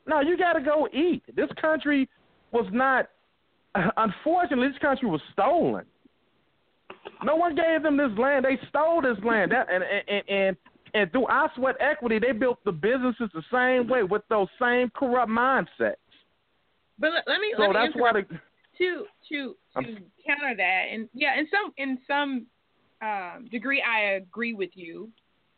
No, 0.07 0.21
you 0.21 0.37
got 0.37 0.53
to 0.53 0.61
go 0.61 0.87
eat. 0.91 1.23
This 1.35 1.49
country 1.61 2.09
was 2.51 2.65
not. 2.71 3.09
Unfortunately, 3.97 4.69
this 4.69 4.77
country 4.79 5.07
was 5.07 5.21
stolen. 5.33 5.85
No 7.23 7.35
one 7.35 7.55
gave 7.55 7.83
them 7.83 7.97
this 7.97 8.11
land. 8.17 8.45
They 8.45 8.57
stole 8.69 9.01
this 9.01 9.17
land. 9.23 9.51
That, 9.51 9.67
and, 9.71 9.83
and 9.83 10.29
and 10.29 10.57
and 10.93 11.11
through 11.11 11.27
our 11.27 11.51
sweat 11.55 11.75
equity, 11.79 12.19
they 12.19 12.31
built 12.31 12.63
the 12.65 12.71
businesses 12.71 13.29
the 13.33 13.43
same 13.51 13.87
way 13.87 14.03
with 14.03 14.23
those 14.29 14.47
same 14.59 14.89
corrupt 14.95 15.29
mindsets. 15.29 15.95
But 16.97 17.11
let, 17.13 17.23
let 17.27 17.39
me 17.39 17.53
so 17.57 17.63
let 17.63 17.73
that's 17.73 17.95
me 17.95 18.01
why 18.01 18.13
the, 18.13 18.21
to 18.77 19.05
to 19.29 19.55
to 19.75 19.97
counter 20.25 20.55
that, 20.57 20.85
and 20.91 21.09
yeah, 21.13 21.37
in 21.37 21.47
some 21.51 21.73
in 21.77 21.97
some 22.07 22.45
um, 23.01 23.47
degree, 23.51 23.81
I 23.81 24.15
agree 24.15 24.53
with 24.53 24.71
you. 24.73 25.09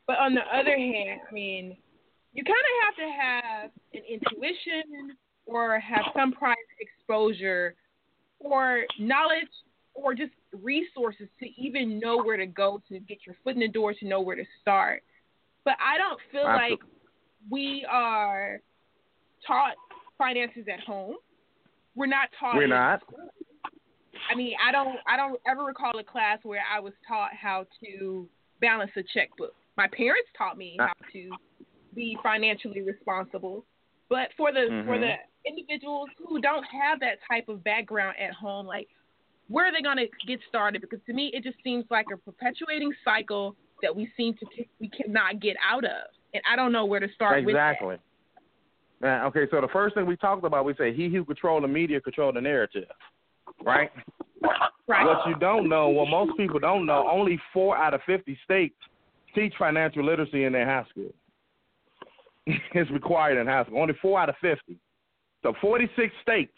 But 0.08 0.18
on 0.18 0.34
the 0.34 0.42
other 0.42 0.78
hand, 0.78 1.22
I 1.30 1.34
mean, 1.34 1.78
you 2.34 2.44
kind 2.44 2.58
of 2.58 2.76
have 2.86 2.96
to 2.96 3.22
have 3.22 3.72
an 3.94 4.02
intuition 4.10 5.16
or 5.46 5.80
have 5.80 6.06
some 6.16 6.32
prior 6.34 6.56
exposure 6.80 7.76
or 8.40 8.84
knowledge 9.00 9.48
or 9.94 10.14
just 10.14 10.32
resources 10.54 11.28
to 11.40 11.48
even 11.62 12.00
know 12.00 12.18
where 12.24 12.38
to 12.38 12.46
go 12.46 12.82
to 12.90 13.00
get 13.00 13.20
your 13.26 13.36
foot 13.44 13.56
in 13.56 13.60
the 13.60 13.68
door 13.68 13.94
to 13.94 14.08
know 14.08 14.22
where 14.22 14.36
to 14.36 14.46
start. 14.62 15.04
But 15.64 15.76
I 15.84 15.98
don't 15.98 16.20
feel 16.32 16.48
Absolutely. 16.48 16.72
like 16.72 16.80
we 17.50 17.86
are 17.90 18.62
taught 19.46 19.76
finances 20.18 20.66
at 20.72 20.80
home. 20.82 21.16
We're 21.96 22.08
not 22.08 22.30
taught. 22.40 22.56
We're 22.56 22.68
not. 22.68 23.02
I 24.32 24.36
mean, 24.36 24.54
I 24.66 24.72
don't 24.72 24.98
I 25.08 25.18
don't 25.18 25.40
ever 25.48 25.64
recall 25.64 25.98
a 26.00 26.04
class 26.04 26.40
where 26.44 26.62
I 26.74 26.80
was 26.80 26.94
taught 27.08 27.32
how 27.34 27.66
to 27.84 28.28
balance 28.62 28.92
a 28.96 29.04
checkbook. 29.14 29.54
My 29.78 29.88
parents 29.88 30.30
taught 30.38 30.58
me 30.58 30.78
how 30.80 30.94
to 31.12 31.30
be 31.94 32.18
financially 32.24 32.82
responsible. 32.82 33.66
But 34.10 34.30
for 34.38 34.52
the 34.52 34.60
mm-hmm. 34.60 34.88
for 34.88 35.00
the 35.00 35.16
individuals 35.46 36.10
who 36.28 36.40
don't 36.42 36.64
have 36.64 37.00
that 37.00 37.18
type 37.30 37.50
of 37.50 37.64
background 37.64 38.16
at 38.20 38.34
home, 38.34 38.66
like 38.66 38.88
where 39.52 39.66
are 39.68 39.72
they 39.72 39.82
going 39.82 39.98
to 39.98 40.08
get 40.26 40.40
started? 40.48 40.82
Because 40.82 41.00
to 41.08 41.14
me, 41.14 41.30
it 41.34 41.44
just 41.44 41.58
seems 41.64 41.86
like 41.92 42.06
a 42.14 42.18
perpetuating 42.18 42.94
cycle 43.04 43.56
that 43.82 43.94
we 43.94 44.10
seem 44.16 44.34
to 44.36 44.46
we 44.80 44.90
cannot 44.90 45.42
get 45.42 45.58
out 45.68 45.84
of, 45.84 46.08
and 46.34 46.42
I 46.52 46.56
don't 46.56 46.72
know 46.72 46.86
where 46.86 47.00
to 47.00 47.08
start. 47.14 47.40
Exactly. 47.40 47.98
Okay, 49.04 49.48
so 49.50 49.60
the 49.60 49.68
first 49.74 49.96
thing 49.96 50.06
we 50.06 50.16
talked 50.16 50.46
about, 50.46 50.64
we 50.64 50.76
say 50.76 50.94
he 50.94 51.10
who 51.10 51.26
control 51.26 51.60
the 51.60 51.68
media 51.68 52.00
control 52.00 52.32
the 52.32 52.40
narrative, 52.40 52.86
right? 53.64 53.90
Right. 54.88 55.06
What 55.06 55.28
you 55.28 55.36
don't 55.40 55.68
know, 55.68 55.90
what 55.90 56.08
most 56.08 56.38
people 56.38 56.60
don't 56.60 56.86
know, 56.86 57.08
only 57.12 57.40
four 57.54 57.78
out 57.78 57.94
of 57.94 58.02
fifty 58.06 58.38
states 58.44 58.76
teach 59.34 59.54
financial 59.58 60.04
literacy 60.04 60.44
in 60.44 60.54
their 60.54 60.66
high 60.66 60.86
school. 60.90 61.12
it's 62.46 62.92
required 62.92 63.40
in 63.40 63.48
high 63.48 63.64
school. 63.66 63.82
Only 63.82 63.96
four 64.02 64.20
out 64.20 64.30
of 64.30 64.36
fifty. 64.42 64.78
So 65.44 65.54
forty 65.60 65.90
six 65.96 66.14
states, 66.22 66.54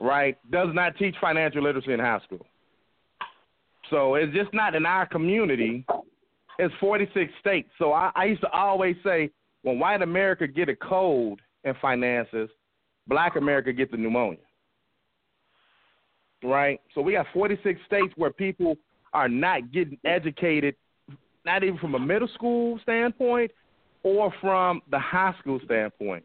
right, 0.00 0.36
does 0.50 0.68
not 0.72 0.96
teach 0.96 1.14
financial 1.20 1.62
literacy 1.62 1.92
in 1.92 2.00
high 2.00 2.20
school. 2.24 2.46
So 3.90 4.14
it's 4.14 4.34
just 4.34 4.52
not 4.52 4.74
in 4.74 4.86
our 4.86 5.06
community. 5.06 5.84
It's 6.58 6.74
forty 6.80 7.08
six 7.14 7.32
states. 7.40 7.68
So 7.78 7.92
I, 7.92 8.10
I 8.14 8.24
used 8.24 8.42
to 8.42 8.50
always 8.50 8.96
say 9.04 9.30
when 9.62 9.78
white 9.78 10.02
America 10.02 10.46
get 10.46 10.68
a 10.68 10.76
cold 10.76 11.40
in 11.64 11.74
finances, 11.80 12.48
black 13.06 13.36
America 13.36 13.72
get 13.72 13.90
the 13.90 13.96
pneumonia. 13.96 14.38
Right? 16.42 16.80
So 16.94 17.00
we 17.00 17.12
got 17.12 17.26
46 17.34 17.80
states 17.86 18.12
where 18.16 18.30
people 18.30 18.76
are 19.12 19.28
not 19.28 19.72
getting 19.72 19.98
educated, 20.04 20.76
not 21.44 21.64
even 21.64 21.78
from 21.78 21.96
a 21.96 21.98
middle 21.98 22.28
school 22.28 22.78
standpoint 22.82 23.50
or 24.04 24.32
from 24.40 24.80
the 24.90 24.98
high 24.98 25.34
school 25.40 25.58
standpoint. 25.64 26.24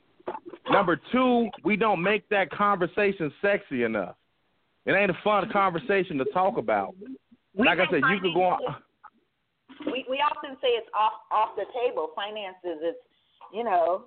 Number 0.72 1.00
two, 1.12 1.50
we 1.64 1.76
don't 1.76 2.02
make 2.02 2.28
that 2.30 2.50
conversation 2.52 3.32
sexy 3.42 3.84
enough. 3.84 4.16
It 4.86 4.94
ain't 4.94 5.12
a 5.12 5.18
fun 5.24 5.50
conversation 5.52 6.18
to 6.18 6.26
talk 6.26 6.58
about. 6.58 6.96
We 7.56 7.66
like 7.66 7.80
I 7.80 7.86
said, 7.90 8.02
you 8.10 8.20
could 8.22 8.34
go 8.34 8.44
on. 8.44 8.60
We 9.86 10.06
we 10.10 10.18
often 10.18 10.58
say 10.62 10.70
it's 10.70 10.90
off 10.98 11.14
off 11.32 11.50
the 11.56 11.66
table. 11.74 12.12
Finances, 12.16 12.80
it's 12.82 12.98
you 13.54 13.64
know, 13.64 14.06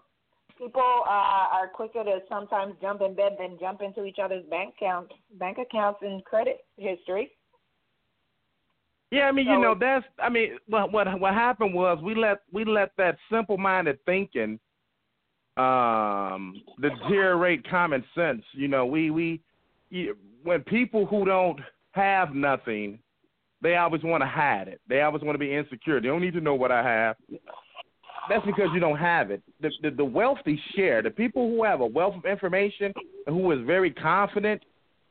people 0.58 0.82
uh, 1.06 1.46
are 1.52 1.68
quicker 1.68 2.02
to 2.04 2.18
sometimes 2.28 2.74
jump 2.80 3.00
in 3.00 3.14
bed 3.14 3.36
than 3.38 3.58
jump 3.60 3.80
into 3.82 4.04
each 4.04 4.18
other's 4.22 4.44
bank 4.50 4.74
account, 4.76 5.12
bank 5.38 5.58
accounts 5.58 6.00
and 6.02 6.24
credit 6.24 6.64
history. 6.76 7.30
Yeah, 9.10 9.28
I 9.28 9.32
mean, 9.32 9.46
so, 9.46 9.52
you 9.52 9.60
know, 9.60 9.74
that's. 9.78 10.04
I 10.18 10.28
mean, 10.28 10.58
what 10.66 10.92
what 10.92 11.20
what 11.20 11.34
happened 11.34 11.74
was 11.74 11.98
we 12.02 12.14
let 12.14 12.42
we 12.52 12.64
let 12.64 12.90
that 12.98 13.16
simple-minded 13.30 13.98
thinking 14.04 14.58
um 15.57 16.62
the 16.79 16.90
deteriorate 16.90 17.69
common 17.69 18.05
sense. 18.14 18.42
You 18.53 18.69
know, 18.69 18.87
we 18.87 19.11
we 19.11 19.40
when 20.42 20.61
people 20.62 21.07
who 21.07 21.25
don't 21.25 21.61
have 21.92 22.35
nothing, 22.35 22.99
they 23.62 23.77
always 23.77 24.03
want 24.03 24.23
to 24.23 24.27
hide 24.27 24.69
it. 24.69 24.81
They 24.88 25.01
always 25.01 25.23
want 25.23 25.35
to 25.35 25.38
be 25.38 25.55
insecure. 25.55 26.01
They 26.01 26.09
don't 26.09 26.21
need 26.21 26.35
to 26.35 26.40
know 26.40 26.55
what 26.55 26.71
I 26.71 26.83
have 26.83 27.16
that's 28.29 28.45
because 28.45 28.69
you 28.75 28.81
don't 28.81 28.99
have 28.99 29.31
it. 29.31 29.42
The, 29.61 29.71
the, 29.83 29.90
the 29.90 30.05
wealthy 30.05 30.61
share. 30.75 31.03
The 31.03 31.11
people 31.11 31.49
who 31.49 31.64
have 31.64 31.81
a 31.81 31.87
wealth 31.87 32.14
of 32.16 32.25
information 32.25 32.92
and 33.27 33.37
who 33.37 33.53
is 33.53 33.59
very 33.66 33.90
confident, 33.90 34.62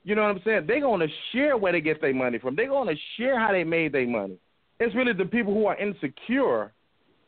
you 0.04 0.16
know 0.16 0.24
what 0.24 0.36
I'm 0.36 0.42
saying? 0.46 0.66
They're 0.68 0.82
going 0.82 1.00
to 1.00 1.14
share 1.32 1.58
where 1.58 1.72
they 1.72 1.82
get 1.82 2.02
their 2.02 2.14
money 2.14 2.38
from. 2.38 2.56
They're 2.56 2.68
going 2.68 2.94
to 2.94 3.02
share 3.18 3.40
how 3.40 3.52
they 3.52 3.64
made 3.64 3.92
their 3.92 4.08
money. 4.08 4.38
It's 4.80 4.96
really 4.96 5.14
the 5.14 5.26
people 5.26 5.54
who 5.54 5.66
are 5.66 5.78
insecure 5.78 6.74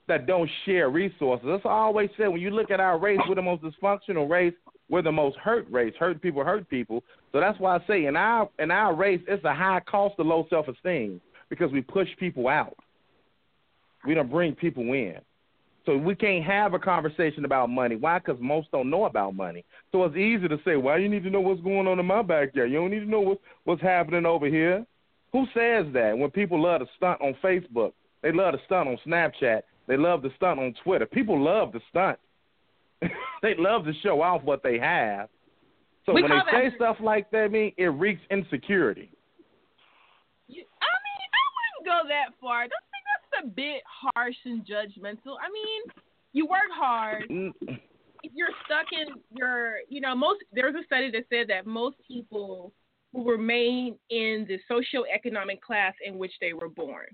that 0.07 0.25
don't 0.25 0.49
share 0.65 0.89
resources. 0.89 1.45
That's 1.47 1.65
I 1.65 1.69
always 1.69 2.09
say. 2.17 2.27
When 2.27 2.41
you 2.41 2.51
look 2.51 2.71
at 2.71 2.79
our 2.79 2.97
race, 2.97 3.19
we're 3.27 3.35
the 3.35 3.41
most 3.41 3.63
dysfunctional 3.63 4.29
race. 4.29 4.53
We're 4.89 5.01
the 5.01 5.11
most 5.11 5.37
hurt 5.37 5.69
race. 5.69 5.93
Hurt 5.99 6.21
people 6.21 6.43
hurt 6.43 6.69
people. 6.69 7.03
So 7.31 7.39
that's 7.39 7.59
why 7.59 7.75
I 7.75 7.79
say 7.87 8.05
in 8.05 8.15
our 8.15 8.49
in 8.59 8.71
our 8.71 8.95
race, 8.95 9.21
it's 9.27 9.43
a 9.43 9.53
high 9.53 9.81
cost 9.81 10.15
of 10.19 10.27
low 10.27 10.47
self 10.49 10.67
esteem 10.67 11.21
because 11.49 11.71
we 11.71 11.81
push 11.81 12.07
people 12.19 12.47
out. 12.47 12.77
We 14.05 14.13
don't 14.13 14.29
bring 14.31 14.55
people 14.55 14.83
in. 14.93 15.17
So 15.85 15.95
we 15.95 16.15
can't 16.15 16.43
have 16.43 16.73
a 16.73 16.79
conversation 16.79 17.45
about 17.45 17.69
money. 17.69 17.95
Why? 17.95 18.19
Because 18.19 18.37
most 18.41 18.69
don't 18.71 18.89
know 18.89 19.05
about 19.05 19.35
money. 19.35 19.63
So 19.91 20.03
it's 20.03 20.17
easy 20.17 20.47
to 20.47 20.59
say, 20.65 20.75
"Why 20.75 20.97
you 20.97 21.07
need 21.07 21.23
to 21.23 21.29
know 21.29 21.39
what's 21.41 21.61
going 21.61 21.87
on 21.87 21.99
in 21.99 22.05
my 22.05 22.21
backyard? 22.21 22.71
You 22.71 22.79
don't 22.79 22.91
need 22.91 22.99
to 23.01 23.09
know 23.09 23.21
what, 23.21 23.39
what's 23.63 23.81
happening 23.81 24.25
over 24.25 24.47
here." 24.47 24.85
Who 25.31 25.45
says 25.53 25.85
that? 25.93 26.17
When 26.17 26.31
people 26.31 26.61
love 26.61 26.81
to 26.81 26.87
stunt 26.95 27.21
on 27.21 27.35
Facebook, 27.43 27.93
they 28.21 28.31
love 28.31 28.53
to 28.53 28.59
stunt 28.65 28.89
on 28.89 28.97
Snapchat, 29.05 29.61
they 29.87 29.97
love 29.97 30.21
to 30.23 30.29
stunt 30.35 30.59
on 30.59 30.73
Twitter. 30.83 31.05
People 31.05 31.41
love 31.41 31.71
to 31.73 31.79
stunt. 31.89 32.19
they 33.41 33.55
love 33.57 33.85
to 33.85 33.93
show 34.03 34.21
off 34.21 34.43
what 34.43 34.63
they 34.63 34.79
have. 34.79 35.29
So 36.05 36.13
we 36.13 36.23
when 36.23 36.31
they 36.31 36.69
say 36.69 36.75
stuff 36.75 36.97
like 37.01 37.29
that, 37.31 37.43
I 37.43 37.47
mean 37.47 37.73
it 37.77 37.87
reeks 37.87 38.21
insecurity. 38.31 39.11
I 40.49 40.53
mean, 40.53 40.63
I 41.35 41.45
wouldn't 41.55 41.85
go 41.85 42.07
that 42.07 42.33
far. 42.39 42.61
Don't 42.61 42.69
think 42.69 43.03
that's 43.11 43.43
a 43.43 43.47
bit 43.47 43.83
harsh 43.85 44.35
and 44.45 44.65
judgmental. 44.65 45.35
I 45.41 45.51
mean, 45.51 45.81
you 46.33 46.45
work 46.45 46.71
hard. 46.71 47.25
If 47.29 48.31
you're 48.33 48.49
stuck 48.65 48.87
in 48.91 49.21
your, 49.31 49.79
you 49.89 50.01
know, 50.01 50.15
most 50.15 50.43
there's 50.53 50.75
a 50.75 50.85
study 50.85 51.11
that 51.11 51.25
said 51.29 51.47
that 51.49 51.67
most 51.67 51.97
people 52.07 52.71
who 53.13 53.29
remain 53.29 53.95
in 54.09 54.47
the 54.47 54.59
socioeconomic 54.69 55.61
class 55.61 55.93
in 56.05 56.17
which 56.17 56.33
they 56.41 56.53
were 56.53 56.69
born. 56.69 57.07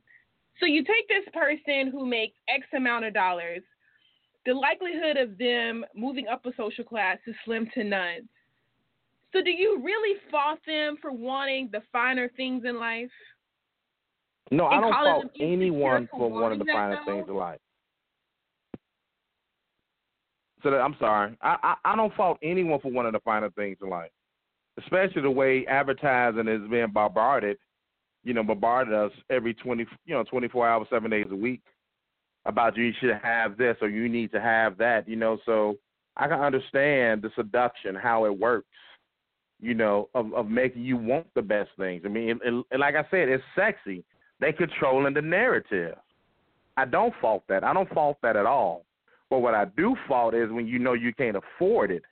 So 0.60 0.66
you 0.66 0.84
take 0.84 1.08
this 1.08 1.26
person 1.34 1.92
who 1.92 2.06
makes 2.06 2.36
X 2.48 2.66
amount 2.76 3.06
of 3.06 3.14
dollars, 3.14 3.62
the 4.46 4.54
likelihood 4.54 5.18
of 5.18 5.38
them 5.38 5.86
moving 5.96 6.28
up 6.28 6.46
a 6.46 6.52
social 6.58 6.84
class 6.84 7.18
is 7.28 7.36
slim 7.46 7.70
to 7.74 7.84
none. 7.84 8.28
So 9.32 9.42
do 9.42 9.50
you 9.50 9.82
really 9.84 10.20
fault 10.30 10.60
them 10.68 10.98
for 11.02 11.12
wanting 11.12 11.70
the 11.72 11.82
finer 11.92 12.30
things 12.38 12.64
in 12.66 12.80
life? 12.80 13.10
No, 14.52 14.68
I 14.68 14.80
don't 14.80 14.94
fault 14.94 15.26
anyone 15.40 16.08
for 16.12 16.30
wanting 16.30 16.60
to 16.60 16.66
wanting 16.66 16.76
find 16.76 16.94
that, 16.94 17.00
the 17.06 17.12
things 17.12 17.26
in 17.28 17.36
life. 17.36 17.60
So 20.62 20.70
that, 20.70 20.78
I'm 20.78 20.96
sorry. 21.00 21.36
I, 21.42 21.58
I 21.64 21.94
I 21.94 21.96
don't 21.96 22.14
fault 22.16 22.38
anyone 22.44 22.80
for 22.80 22.92
wanting 22.92 23.14
the 23.14 23.52
things 23.56 23.78
in 23.82 23.90
life, 23.90 24.12
especially 24.80 25.24
the 25.24 25.32
way 25.32 25.66
advertising 25.68 26.48
is 26.48 26.62
being 26.70 26.92
bombarded. 26.92 27.58
You 28.24 28.34
know, 28.34 28.44
bombarded 28.44 28.94
us 28.94 29.12
every 29.30 29.54
twenty, 29.54 29.86
you 30.06 30.14
know, 30.14 30.24
24 30.24 30.68
hours, 30.68 30.88
seven 30.90 31.12
days 31.12 31.28
a 31.30 31.36
week 31.36 31.62
about 32.46 32.78
you 32.78 32.92
should 33.00 33.18
have 33.22 33.58
this 33.58 33.78
or 33.82 33.90
you 33.90 34.10
need 34.10 34.32
to 34.32 34.42
have 34.42 34.78
that. 34.78 35.08
You 35.08 35.16
know, 35.16 35.38
so 35.46 35.78
I 36.18 36.28
can 36.28 36.40
understand 36.40 37.22
the 37.22 37.30
seduction, 37.36 37.96
how 37.96 38.26
it 38.26 38.38
works. 38.38 38.68
You 39.60 39.74
know, 39.74 40.10
of 40.14 40.34
of 40.34 40.50
making 40.50 40.84
you 40.84 40.98
want 40.98 41.28
the 41.36 41.42
best 41.42 41.70
things. 41.78 42.04
I 42.06 42.10
mean, 42.10 42.40
it, 42.44 42.66
it, 42.72 42.80
like 42.80 42.96
I 42.96 43.06
said, 43.10 43.30
it's 43.30 43.44
sexy. 43.56 44.04
They 44.40 44.52
controlling 44.52 45.14
the 45.14 45.22
narrative. 45.22 45.96
I 46.76 46.86
don't 46.86 47.14
fault 47.22 47.44
that. 47.50 47.64
I 47.64 47.74
don't 47.74 47.90
fault 47.94 48.18
that 48.24 48.36
at 48.36 48.46
all. 48.46 48.86
But 49.30 49.40
what 49.40 49.54
I 49.56 49.66
do 49.66 49.96
fault 50.08 50.34
is 50.34 50.52
when 50.52 50.68
you 50.68 50.80
know 50.80 50.94
you 50.94 51.14
can't 51.14 51.38
afford 51.38 51.92
it 51.92 52.04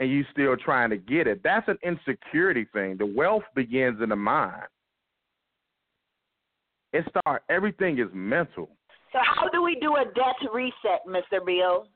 and 0.00 0.10
you 0.10 0.24
still 0.32 0.56
trying 0.56 0.90
to 0.90 0.96
get 0.96 1.26
it. 1.26 1.42
That's 1.42 1.68
an 1.68 1.78
insecurity 1.82 2.66
thing. 2.72 2.96
The 2.98 3.06
wealth 3.06 3.44
begins 3.54 4.02
in 4.02 4.08
the 4.08 4.16
mind. 4.16 4.64
It 6.92 7.04
start 7.08 7.42
everything 7.48 7.98
is 7.98 8.08
mental. 8.12 8.68
So 9.12 9.18
how 9.22 9.48
do 9.48 9.62
we 9.62 9.76
do 9.80 9.96
a 9.96 10.04
debt 10.04 10.52
reset, 10.52 11.06
Mr. 11.06 11.44
Beal? 11.44 11.86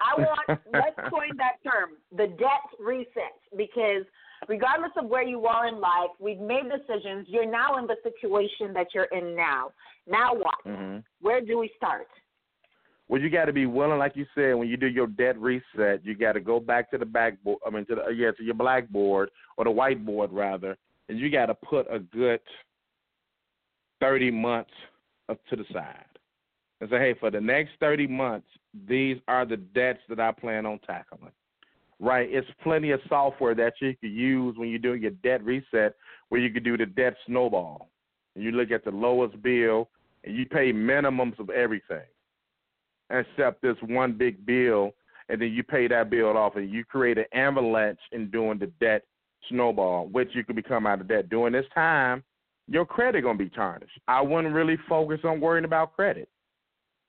I 0.00 0.20
want 0.20 0.60
let's 0.72 1.10
coin 1.10 1.36
that 1.38 1.62
term, 1.64 1.90
the 2.12 2.28
debt 2.38 2.68
reset, 2.78 3.36
because 3.56 4.04
regardless 4.48 4.92
of 4.96 5.06
where 5.06 5.22
you 5.22 5.46
are 5.46 5.66
in 5.66 5.80
life, 5.80 6.10
we've 6.20 6.38
made 6.38 6.64
decisions. 6.64 7.26
You're 7.28 7.50
now 7.50 7.78
in 7.78 7.86
the 7.86 7.96
situation 8.02 8.72
that 8.74 8.88
you're 8.94 9.04
in 9.04 9.34
now. 9.34 9.72
Now 10.06 10.34
what? 10.34 10.54
Mm-hmm. 10.66 10.98
Where 11.20 11.40
do 11.40 11.58
we 11.58 11.70
start? 11.76 12.06
Well, 13.08 13.20
you 13.22 13.30
got 13.30 13.46
to 13.46 13.54
be 13.54 13.64
willing, 13.64 13.98
like 13.98 14.16
you 14.16 14.26
said, 14.34 14.54
when 14.54 14.68
you 14.68 14.76
do 14.76 14.86
your 14.86 15.06
debt 15.06 15.38
reset, 15.38 16.04
you 16.04 16.14
got 16.14 16.32
to 16.32 16.40
go 16.40 16.60
back 16.60 16.90
to 16.90 16.98
the 16.98 17.06
backboard. 17.06 17.58
I 17.66 17.70
mean, 17.70 17.86
to 17.86 17.94
the 17.94 18.10
yeah, 18.10 18.32
to 18.32 18.44
your 18.44 18.54
blackboard 18.54 19.30
or 19.56 19.64
the 19.64 19.70
whiteboard 19.70 20.28
rather, 20.30 20.76
and 21.08 21.18
you 21.18 21.30
got 21.30 21.46
to 21.46 21.54
put 21.54 21.86
a 21.90 21.98
good 21.98 22.40
thirty 24.00 24.30
months 24.30 24.70
up 25.28 25.38
to 25.50 25.56
the 25.56 25.64
side 25.72 26.04
and 26.80 26.88
say, 26.90 26.98
hey, 26.98 27.14
for 27.18 27.30
the 27.30 27.40
next 27.40 27.72
thirty 27.80 28.06
months, 28.06 28.48
these 28.86 29.16
are 29.28 29.44
the 29.44 29.56
debts 29.56 30.00
that 30.08 30.20
I 30.20 30.32
plan 30.32 30.66
on 30.66 30.78
tackling. 30.80 31.32
Right? 32.00 32.28
It's 32.30 32.46
plenty 32.62 32.92
of 32.92 33.00
software 33.08 33.56
that 33.56 33.74
you 33.80 33.94
could 34.00 34.12
use 34.12 34.56
when 34.56 34.68
you're 34.68 34.78
doing 34.78 35.02
your 35.02 35.10
debt 35.10 35.42
reset, 35.42 35.96
where 36.28 36.40
you 36.40 36.50
could 36.50 36.62
do 36.62 36.76
the 36.76 36.86
debt 36.86 37.14
snowball. 37.26 37.90
And 38.36 38.44
you 38.44 38.52
look 38.52 38.70
at 38.70 38.84
the 38.84 38.92
lowest 38.92 39.42
bill, 39.42 39.88
and 40.22 40.36
you 40.36 40.46
pay 40.46 40.72
minimums 40.72 41.38
of 41.40 41.50
everything 41.50 42.06
except 43.10 43.62
this 43.62 43.76
one 43.82 44.12
big 44.12 44.44
bill, 44.46 44.92
and 45.28 45.40
then 45.40 45.50
you 45.50 45.62
pay 45.62 45.88
that 45.88 46.10
bill 46.10 46.36
off, 46.36 46.56
and 46.56 46.70
you 46.70 46.84
create 46.84 47.18
an 47.18 47.24
avalanche 47.32 47.98
in 48.12 48.30
doing 48.30 48.58
the 48.58 48.66
debt 48.80 49.02
snowball, 49.48 50.06
which 50.08 50.28
you 50.34 50.44
can 50.44 50.54
become 50.54 50.86
out 50.86 51.00
of 51.00 51.08
debt. 51.08 51.28
During 51.28 51.52
this 51.52 51.66
time, 51.74 52.22
your 52.68 52.84
credit 52.84 53.22
gonna 53.22 53.38
be 53.38 53.48
tarnished. 53.48 53.98
I 54.06 54.20
wouldn't 54.20 54.54
really 54.54 54.76
focus 54.88 55.20
on 55.24 55.40
worrying 55.40 55.64
about 55.64 55.94
credit 55.96 56.28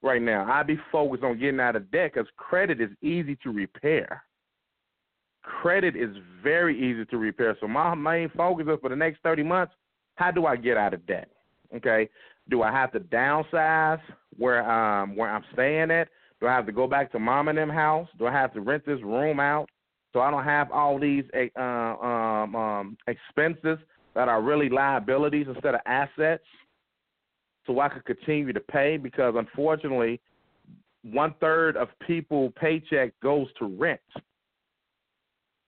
right 0.01 0.21
now. 0.21 0.49
I'd 0.51 0.67
be 0.67 0.79
focused 0.91 1.23
on 1.23 1.37
getting 1.39 1.59
out 1.59 1.75
of 1.75 1.91
debt 1.91 2.11
because 2.13 2.29
credit 2.37 2.79
is 2.79 2.89
easy 3.01 3.35
to 3.43 3.51
repair. 3.51 4.23
Credit 5.43 5.95
is 5.95 6.15
very 6.41 6.77
easy 6.77 7.05
to 7.05 7.17
repair. 7.17 7.57
So 7.59 7.67
my 7.67 7.93
main 7.95 8.29
focus 8.35 8.67
is 8.69 8.79
for 8.81 8.89
the 8.89 8.95
next 8.95 9.21
thirty 9.21 9.43
months, 9.43 9.73
how 10.15 10.31
do 10.31 10.45
I 10.45 10.55
get 10.55 10.77
out 10.77 10.93
of 10.93 11.05
debt? 11.05 11.29
Okay. 11.75 12.09
Do 12.49 12.63
I 12.63 12.71
have 12.71 12.91
to 12.93 12.99
downsize 12.99 14.01
where 14.37 14.69
um 14.69 15.15
where 15.15 15.29
I'm 15.29 15.43
staying 15.53 15.91
at? 15.91 16.07
Do 16.39 16.47
I 16.47 16.53
have 16.53 16.65
to 16.67 16.71
go 16.71 16.87
back 16.87 17.11
to 17.11 17.19
mom 17.19 17.49
and 17.49 17.57
them 17.57 17.69
house? 17.69 18.07
Do 18.17 18.25
I 18.25 18.31
have 18.31 18.53
to 18.53 18.61
rent 18.61 18.85
this 18.85 19.01
room 19.01 19.39
out 19.39 19.69
so 20.13 20.21
I 20.21 20.31
don't 20.31 20.43
have 20.43 20.71
all 20.71 20.99
these 20.99 21.23
uh, 21.35 21.61
um, 21.61 22.55
um, 22.55 22.97
expenses 23.07 23.77
that 24.19 24.27
are 24.27 24.41
really 24.41 24.67
liabilities 24.67 25.47
instead 25.47 25.75
of 25.75 25.81
assets? 25.85 26.43
So 27.65 27.79
I 27.79 27.87
could 27.87 28.03
continue 28.03 28.51
to 28.51 28.59
pay 28.59 28.97
because 28.97 29.35
unfortunately, 29.37 30.19
one 31.03 31.33
third 31.39 31.77
of 31.77 31.87
people 32.05 32.51
paycheck 32.59 33.13
goes 33.23 33.47
to 33.59 33.65
rent. 33.65 34.01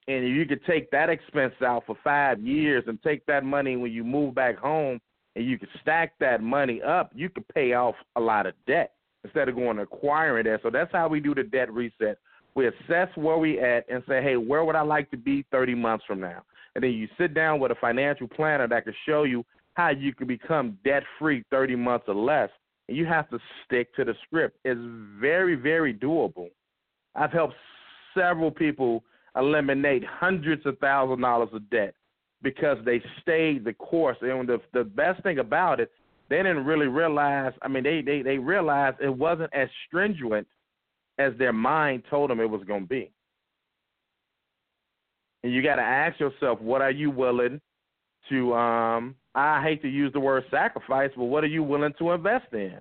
And 0.09 0.27
you 0.27 0.45
could 0.45 0.65
take 0.65 0.91
that 0.91 1.09
expense 1.09 1.53
out 1.65 1.83
for 1.85 1.95
five 2.03 2.41
years 2.41 2.83
and 2.87 3.01
take 3.01 3.25
that 3.27 3.45
money 3.45 3.77
when 3.77 3.93
you 3.93 4.03
move 4.03 4.35
back 4.35 4.57
home 4.57 4.99
and 5.37 5.45
you 5.45 5.57
could 5.57 5.69
stack 5.81 6.11
that 6.19 6.43
money 6.43 6.81
up, 6.81 7.11
you 7.15 7.29
could 7.29 7.47
pay 7.55 7.71
off 7.71 7.95
a 8.17 8.19
lot 8.19 8.47
of 8.47 8.53
debt 8.67 8.91
instead 9.23 9.47
of 9.47 9.55
going 9.55 9.79
acquiring 9.79 10.43
that. 10.43 10.59
So 10.61 10.69
that's 10.69 10.91
how 10.91 11.07
we 11.07 11.21
do 11.21 11.33
the 11.33 11.43
debt 11.43 11.71
reset. 11.71 12.17
We 12.53 12.67
assess 12.67 13.07
where 13.15 13.37
we 13.37 13.61
at 13.61 13.85
and 13.89 14.03
say, 14.09 14.21
hey, 14.21 14.35
where 14.35 14.65
would 14.65 14.75
I 14.75 14.81
like 14.81 15.09
to 15.11 15.17
be 15.17 15.45
30 15.53 15.73
months 15.75 16.03
from 16.05 16.19
now? 16.19 16.43
And 16.75 16.83
then 16.83 16.91
you 16.91 17.07
sit 17.17 17.33
down 17.33 17.59
with 17.59 17.71
a 17.71 17.75
financial 17.75 18.27
planner 18.27 18.67
that 18.67 18.85
can 18.85 18.93
show 19.07 19.23
you 19.23 19.43
how 19.73 19.89
you 19.89 20.13
can 20.13 20.27
become 20.27 20.77
debt 20.83 21.03
free 21.19 21.43
30 21.49 21.75
months 21.75 22.05
or 22.07 22.15
less. 22.15 22.49
And 22.87 22.97
you 22.97 23.05
have 23.05 23.29
to 23.29 23.39
stick 23.65 23.93
to 23.95 24.05
the 24.05 24.13
script. 24.25 24.57
It's 24.63 24.79
very, 25.19 25.55
very 25.55 25.93
doable. 25.93 26.49
I've 27.15 27.31
helped 27.31 27.55
several 28.17 28.51
people 28.51 29.03
eliminate 29.35 30.03
hundreds 30.05 30.65
of 30.65 30.77
thousands 30.79 31.19
of 31.19 31.21
dollars 31.21 31.49
of 31.53 31.69
debt 31.69 31.93
because 32.41 32.77
they 32.85 33.01
stayed 33.21 33.63
the 33.63 33.73
course. 33.73 34.17
And 34.21 34.47
the 34.47 34.59
the 34.73 34.83
best 34.83 35.21
thing 35.23 35.39
about 35.39 35.79
it, 35.79 35.91
they 36.29 36.37
didn't 36.37 36.65
really 36.65 36.87
realize. 36.87 37.53
I 37.61 37.67
mean, 37.67 37.83
they 37.83 38.01
they 38.01 38.21
they 38.21 38.37
realized 38.37 38.97
it 39.01 39.15
wasn't 39.15 39.53
as 39.53 39.69
stringent 39.87 40.47
as 41.17 41.33
their 41.37 41.53
mind 41.53 42.03
told 42.09 42.29
them 42.29 42.39
it 42.39 42.49
was 42.49 42.63
going 42.63 42.83
to 42.83 42.87
be. 42.87 43.11
And 45.43 45.53
you 45.53 45.63
got 45.63 45.75
to 45.77 45.81
ask 45.81 46.19
yourself, 46.19 46.61
what 46.61 46.81
are 46.81 46.91
you 46.91 47.09
willing 47.09 47.59
to? 48.29 48.53
um 48.53 49.15
I 49.33 49.63
hate 49.63 49.81
to 49.83 49.87
use 49.89 50.11
the 50.13 50.19
word 50.19 50.43
sacrifice, 50.51 51.09
but 51.15 51.25
what 51.25 51.43
are 51.43 51.47
you 51.47 51.63
willing 51.63 51.93
to 51.99 52.11
invest 52.11 52.51
in? 52.53 52.77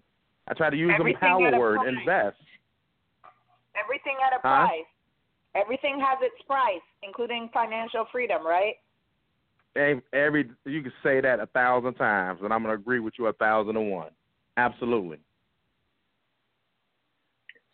I 0.49 0.55
try 0.55 0.69
to 0.69 0.77
use 0.77 0.91
Everything 0.99 1.15
the 1.21 1.21
power 1.21 1.59
word, 1.59 1.77
price. 1.77 1.97
invest. 1.97 2.37
Everything 3.83 4.17
at 4.27 4.37
a 4.37 4.41
Huh? 4.43 4.67
price. 4.67 4.85
Everything 5.55 5.99
has 6.01 6.19
its 6.23 6.41
price, 6.47 6.83
including 7.03 7.51
financial 7.53 8.07
freedom, 8.13 8.45
right? 8.47 8.75
Every, 9.77 10.03
every 10.13 10.51
you 10.65 10.83
can 10.83 10.93
say 11.03 11.21
that 11.21 11.39
a 11.41 11.47
thousand 11.47 11.95
times, 11.95 12.41
and 12.43 12.53
I'm 12.53 12.63
going 12.63 12.75
to 12.77 12.81
agree 12.81 12.99
with 13.01 13.15
you 13.19 13.27
a 13.27 13.33
thousand 13.35 13.77
and 13.77 13.91
one. 13.91 14.11
Absolutely. 14.57 15.19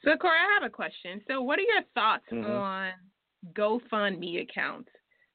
So, 0.04 0.16
Cory, 0.16 0.36
I 0.36 0.54
have 0.54 0.62
a 0.62 0.72
question. 0.72 1.20
So, 1.26 1.40
what 1.42 1.58
are 1.58 1.62
your 1.62 1.82
thoughts 1.94 2.24
Mhm. 2.30 2.44
on 2.44 2.92
GoFundMe 3.54 4.42
accounts? 4.42 4.90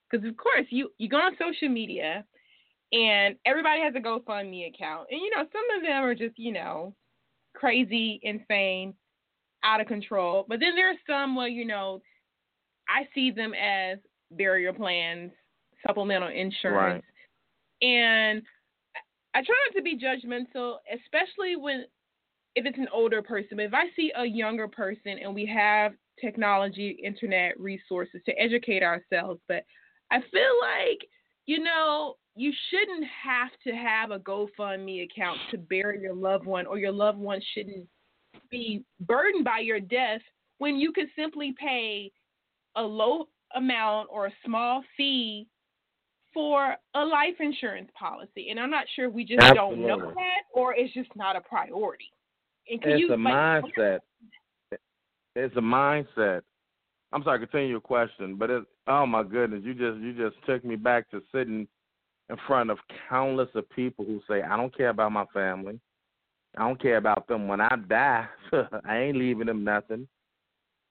Because 0.09 0.27
of 0.27 0.35
course, 0.37 0.65
you 0.69 0.91
you 0.97 1.09
go 1.09 1.17
on 1.17 1.37
social 1.39 1.69
media, 1.69 2.25
and 2.91 3.35
everybody 3.45 3.81
has 3.81 3.93
a 3.95 3.99
GoFundMe 3.99 4.73
account, 4.73 5.07
and 5.09 5.21
you 5.21 5.29
know 5.29 5.45
some 5.51 5.77
of 5.77 5.83
them 5.83 6.03
are 6.03 6.15
just 6.15 6.37
you 6.37 6.51
know 6.51 6.93
crazy, 7.53 8.19
insane, 8.23 8.93
out 9.63 9.81
of 9.81 9.87
control. 9.87 10.45
But 10.47 10.59
then 10.59 10.75
there 10.75 10.89
are 10.89 10.95
some 11.07 11.35
where 11.35 11.47
you 11.47 11.65
know 11.65 12.01
I 12.89 13.07
see 13.13 13.31
them 13.31 13.53
as 13.53 13.99
burial 14.31 14.73
plans, 14.73 15.31
supplemental 15.85 16.29
insurance, 16.29 17.05
and 17.81 18.41
I 19.33 19.39
I 19.39 19.43
try 19.43 19.55
not 19.67 19.77
to 19.77 19.81
be 19.81 19.97
judgmental, 19.97 20.77
especially 20.93 21.55
when 21.55 21.85
if 22.55 22.65
it's 22.65 22.77
an 22.77 22.89
older 22.93 23.21
person, 23.21 23.57
but 23.57 23.65
if 23.65 23.73
I 23.73 23.85
see 23.95 24.11
a 24.15 24.25
younger 24.25 24.67
person 24.67 25.17
and 25.23 25.33
we 25.33 25.45
have 25.45 25.93
technology, 26.19 26.99
internet 27.03 27.59
resources 27.59 28.21
to 28.25 28.33
educate 28.33 28.83
ourselves, 28.83 29.39
but 29.47 29.63
I 30.11 30.19
feel 30.19 30.53
like, 30.61 30.99
you 31.45 31.59
know, 31.59 32.15
you 32.35 32.51
shouldn't 32.69 33.05
have 33.23 33.49
to 33.65 33.73
have 33.73 34.11
a 34.11 34.19
GoFundMe 34.19 35.03
account 35.03 35.37
to 35.51 35.57
bury 35.57 36.01
your 36.01 36.13
loved 36.13 36.45
one, 36.45 36.65
or 36.65 36.77
your 36.77 36.91
loved 36.91 37.17
one 37.17 37.41
shouldn't 37.53 37.87
be 38.49 38.83
burdened 39.01 39.45
by 39.45 39.59
your 39.59 39.79
death 39.79 40.21
when 40.59 40.77
you 40.77 40.91
could 40.91 41.07
simply 41.15 41.53
pay 41.59 42.11
a 42.75 42.81
low 42.81 43.27
amount 43.55 44.07
or 44.11 44.27
a 44.27 44.33
small 44.45 44.83
fee 44.95 45.47
for 46.33 46.75
a 46.95 47.03
life 47.03 47.35
insurance 47.39 47.89
policy. 47.97 48.49
And 48.49 48.59
I'm 48.59 48.69
not 48.69 48.85
sure 48.95 49.07
if 49.07 49.13
we 49.13 49.25
just 49.25 49.41
don't 49.53 49.81
know 49.81 49.99
that 49.99 50.43
or 50.53 50.73
it's 50.73 50.93
just 50.93 51.09
not 51.15 51.35
a 51.35 51.41
priority. 51.41 52.11
And 52.69 52.81
can 52.81 52.91
It's 52.91 53.01
you 53.01 53.13
a 53.13 53.17
like, 53.17 53.33
mindset. 53.33 53.99
It's 55.35 55.55
a 55.55 55.61
mindset. 55.61 56.41
I'm 57.13 57.23
sorry, 57.23 57.39
continue 57.39 57.69
your 57.69 57.81
question, 57.81 58.35
but 58.35 58.49
it, 58.49 58.63
oh 58.87 59.05
my 59.05 59.23
goodness, 59.23 59.61
you 59.63 59.73
just 59.73 59.99
you 59.99 60.13
just 60.13 60.35
took 60.45 60.63
me 60.63 60.75
back 60.75 61.09
to 61.11 61.21
sitting 61.31 61.67
in 62.29 62.37
front 62.47 62.69
of 62.69 62.77
countless 63.09 63.49
of 63.55 63.69
people 63.69 64.05
who 64.05 64.21
say, 64.29 64.41
I 64.41 64.55
don't 64.55 64.75
care 64.75 64.89
about 64.89 65.11
my 65.11 65.25
family. 65.33 65.79
I 66.57 66.67
don't 66.67 66.81
care 66.81 66.97
about 66.97 67.27
them. 67.27 67.47
When 67.47 67.61
I 67.61 67.75
die, 67.87 68.27
I 68.85 68.97
ain't 68.97 69.17
leaving 69.17 69.47
them 69.47 69.63
nothing. 69.63 70.07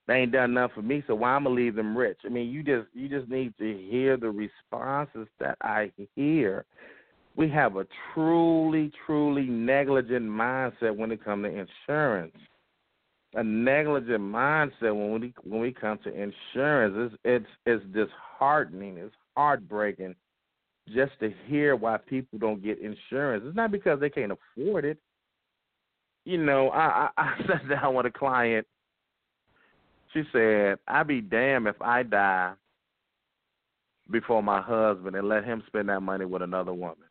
They 0.07 0.15
ain't 0.15 0.31
done 0.31 0.53
nothing 0.53 0.75
for 0.75 0.81
me, 0.81 1.03
so 1.07 1.15
why 1.15 1.29
I'm 1.29 1.43
gonna 1.43 1.55
leave 1.55 1.75
them 1.75 1.95
rich? 1.95 2.19
I 2.25 2.29
mean, 2.29 2.49
you 2.49 2.63
just 2.63 2.87
you 2.93 3.07
just 3.07 3.29
need 3.29 3.53
to 3.59 3.87
hear 3.89 4.17
the 4.17 4.29
responses 4.29 5.27
that 5.39 5.57
I 5.61 5.91
hear. 6.15 6.65
We 7.35 7.49
have 7.49 7.77
a 7.77 7.85
truly, 8.13 8.91
truly 9.05 9.45
negligent 9.45 10.25
mindset 10.25 10.95
when 10.95 11.11
it 11.11 11.23
comes 11.23 11.45
to 11.45 11.65
insurance. 11.87 12.35
A 13.33 13.43
negligent 13.43 14.21
mindset 14.21 14.93
when 14.93 15.19
we 15.19 15.33
when 15.43 15.61
we 15.61 15.71
come 15.71 15.97
to 16.03 16.09
insurance. 16.09 17.13
It's 17.13 17.15
it's 17.23 17.45
it's 17.65 17.85
disheartening. 17.93 18.97
It's 18.97 19.15
heartbreaking 19.37 20.15
just 20.89 21.13
to 21.21 21.33
hear 21.47 21.75
why 21.75 21.97
people 21.97 22.39
don't 22.39 22.61
get 22.61 22.79
insurance. 22.79 23.43
It's 23.45 23.55
not 23.55 23.71
because 23.71 23.99
they 23.99 24.09
can't 24.09 24.33
afford 24.33 24.83
it. 24.83 24.97
You 26.25 26.39
know, 26.39 26.69
I 26.69 27.09
I, 27.17 27.21
I 27.21 27.47
sat 27.47 27.69
down 27.69 27.95
with 27.95 28.05
a 28.05 28.11
client. 28.11 28.67
She 30.13 30.23
said, 30.33 30.77
"I'd 30.87 31.07
be 31.07 31.21
damned 31.21 31.67
if 31.67 31.81
I 31.81 32.03
die 32.03 32.53
before 34.09 34.43
my 34.43 34.61
husband 34.61 35.15
and 35.15 35.29
let 35.29 35.45
him 35.45 35.63
spend 35.67 35.87
that 35.87 36.01
money 36.01 36.25
with 36.25 36.41
another 36.41 36.73
woman." 36.73 37.07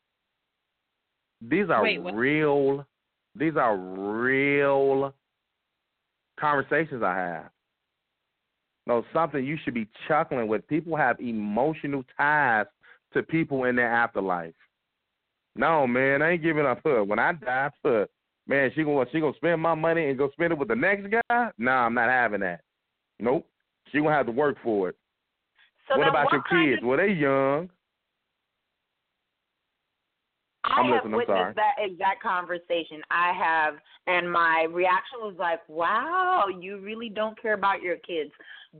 These 1.40 1.70
are 1.70 1.82
Wait, 1.82 1.98
real. 1.98 2.86
These 3.34 3.56
are 3.56 3.76
real 3.76 5.14
conversations 6.40 7.02
I 7.02 7.16
have. 7.16 7.50
No, 8.86 9.04
something 9.12 9.44
you 9.44 9.56
should 9.62 9.74
be 9.74 9.88
chuckling 10.08 10.48
with. 10.48 10.66
People 10.66 10.96
have 10.96 11.20
emotional 11.20 12.02
ties 12.16 12.66
to 13.12 13.22
people 13.22 13.64
in 13.64 13.76
their 13.76 13.92
afterlife. 13.92 14.54
No, 15.54 15.86
man, 15.86 16.22
I 16.22 16.32
ain't 16.32 16.42
giving 16.42 16.66
up 16.66 16.80
her. 16.84 17.04
When 17.04 17.18
I 17.18 17.32
die, 17.32 17.70
her, 17.84 18.08
man, 18.46 18.70
she 18.74 18.84
gonna 18.84 19.04
she 19.12 19.20
gonna 19.20 19.34
spend 19.36 19.60
my 19.60 19.74
money 19.74 20.08
and 20.08 20.18
go 20.18 20.30
spend 20.32 20.52
it 20.52 20.58
with 20.58 20.68
the 20.68 20.76
next 20.76 21.06
guy? 21.10 21.50
Nah, 21.58 21.86
I'm 21.86 21.94
not 21.94 22.08
having 22.08 22.40
that. 22.40 22.62
Nope. 23.18 23.46
She 23.90 23.98
gonna 23.98 24.12
have 24.12 24.26
to 24.26 24.32
work 24.32 24.56
for 24.62 24.88
it. 24.88 24.96
So 25.88 25.98
what 25.98 26.08
about 26.08 26.26
what 26.26 26.32
your 26.32 26.66
kids? 26.66 26.82
Of, 26.82 26.88
well, 26.88 26.98
they 26.98 27.12
young. 27.12 27.68
I 30.70 30.80
I'm 30.80 30.92
have 30.92 31.04
listening, 31.04 31.16
witnessed 31.16 31.56
that 31.56 31.74
exact 31.78 32.22
conversation. 32.22 33.02
I 33.10 33.32
have, 33.32 33.74
and 34.06 34.30
my 34.30 34.66
reaction 34.70 35.20
was 35.20 35.34
like, 35.38 35.60
"Wow, 35.68 36.46
you 36.48 36.78
really 36.78 37.08
don't 37.08 37.40
care 37.40 37.54
about 37.54 37.82
your 37.82 37.96
kids." 37.96 38.30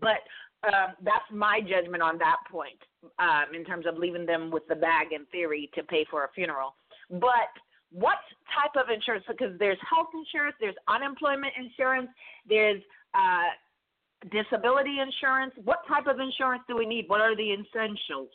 But 0.01 0.21
um, 0.65 0.95
that's 1.03 1.25
my 1.33 1.61
judgment 1.61 2.03
on 2.03 2.19
that 2.19 2.37
point, 2.51 2.79
um, 3.19 3.55
in 3.55 3.65
terms 3.65 3.87
of 3.87 3.97
leaving 3.97 4.27
them 4.27 4.51
with 4.51 4.67
the 4.69 4.77
bag 4.77 5.09
in 5.13 5.25
theory 5.27 5.71
to 5.75 5.83
pay 5.83 6.05
for 6.11 6.25
a 6.25 6.29
funeral. 6.35 6.75
But 7.11 7.51
what 7.93 8.19
type 8.55 8.83
of 8.83 8.91
insurance? 8.93 9.25
Because 9.27 9.59
there's 9.59 9.79
health 9.89 10.09
insurance, 10.15 10.57
there's 10.61 10.77
unemployment 10.89 11.53
insurance, 11.59 12.09
there's 12.49 12.83
uh, 13.15 13.51
disability 14.31 14.99
insurance. 15.01 15.53
What 15.65 15.81
type 15.89 16.07
of 16.07 16.21
insurance 16.21 16.63
do 16.69 16.77
we 16.77 16.87
need? 16.87 17.09
What 17.09 17.21
are 17.21 17.35
the 17.35 17.53
essentials? 17.53 18.31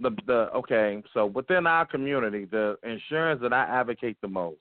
The 0.00 0.10
the 0.26 0.50
okay, 0.54 1.02
so 1.12 1.26
within 1.26 1.66
our 1.66 1.86
community, 1.86 2.46
the 2.46 2.76
insurance 2.82 3.40
that 3.42 3.52
I 3.52 3.64
advocate 3.64 4.16
the 4.20 4.28
most 4.28 4.58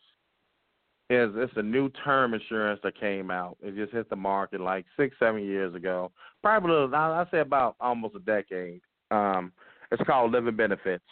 is 1.10 1.32
it's 1.36 1.54
a 1.56 1.62
new 1.62 1.89
term 2.04 2.34
insurance 2.34 2.80
that 2.84 3.00
came 3.00 3.30
out. 3.30 3.58
It 3.62 3.76
just 3.76 3.93
hit 3.93 4.10
the 4.10 4.15
market 4.15 4.62
like 4.62 4.86
six, 4.98 5.15
seven 5.19 5.43
years 5.43 5.76
ago. 5.76 6.12
Probably 6.41 6.96
I 6.96 7.26
say 7.32 7.39
about 7.39 7.76
almost 7.80 8.15
a 8.15 8.19
decade. 8.19 8.82
Um, 9.12 9.52
it's 9.92 10.04
called 10.04 10.31
living 10.31 10.56
benefits. 10.56 11.04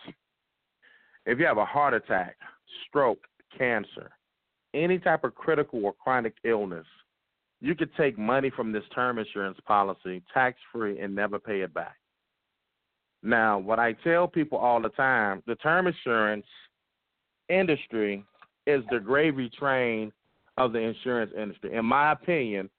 If 1.26 1.40
you 1.40 1.46
have 1.46 1.58
a 1.58 1.66
heart 1.66 1.94
attack, 1.94 2.36
stroke, 2.88 3.20
cancer, 3.56 4.12
any 4.74 4.98
type 4.98 5.24
of 5.24 5.36
critical 5.36 5.86
or 5.86 5.94
chronic 5.94 6.34
illness, 6.44 6.88
you 7.60 7.76
could 7.76 7.94
take 7.96 8.18
money 8.18 8.50
from 8.50 8.72
this 8.72 8.84
term 8.96 9.20
insurance 9.20 9.60
policy 9.68 10.24
tax 10.34 10.58
free 10.72 11.00
and 11.00 11.14
never 11.14 11.38
pay 11.38 11.62
it 11.62 11.74
back. 11.74 11.98
Now, 13.24 13.60
what 13.60 13.80
I 13.80 13.94
tell 13.94 14.28
people 14.28 14.58
all 14.58 14.82
the 14.82 14.90
time, 14.90 15.44
the 15.48 15.56
term 15.56 15.88
insurance 15.88 16.46
industry 17.50 18.26
is 18.68 18.84
the 18.92 19.00
gravy 19.00 19.50
train 19.50 20.12
of 20.58 20.74
the 20.74 20.80
insurance 20.80 21.32
industry. 21.38 21.74
In 21.76 21.86
my 21.86 22.12
opinion, 22.14 22.70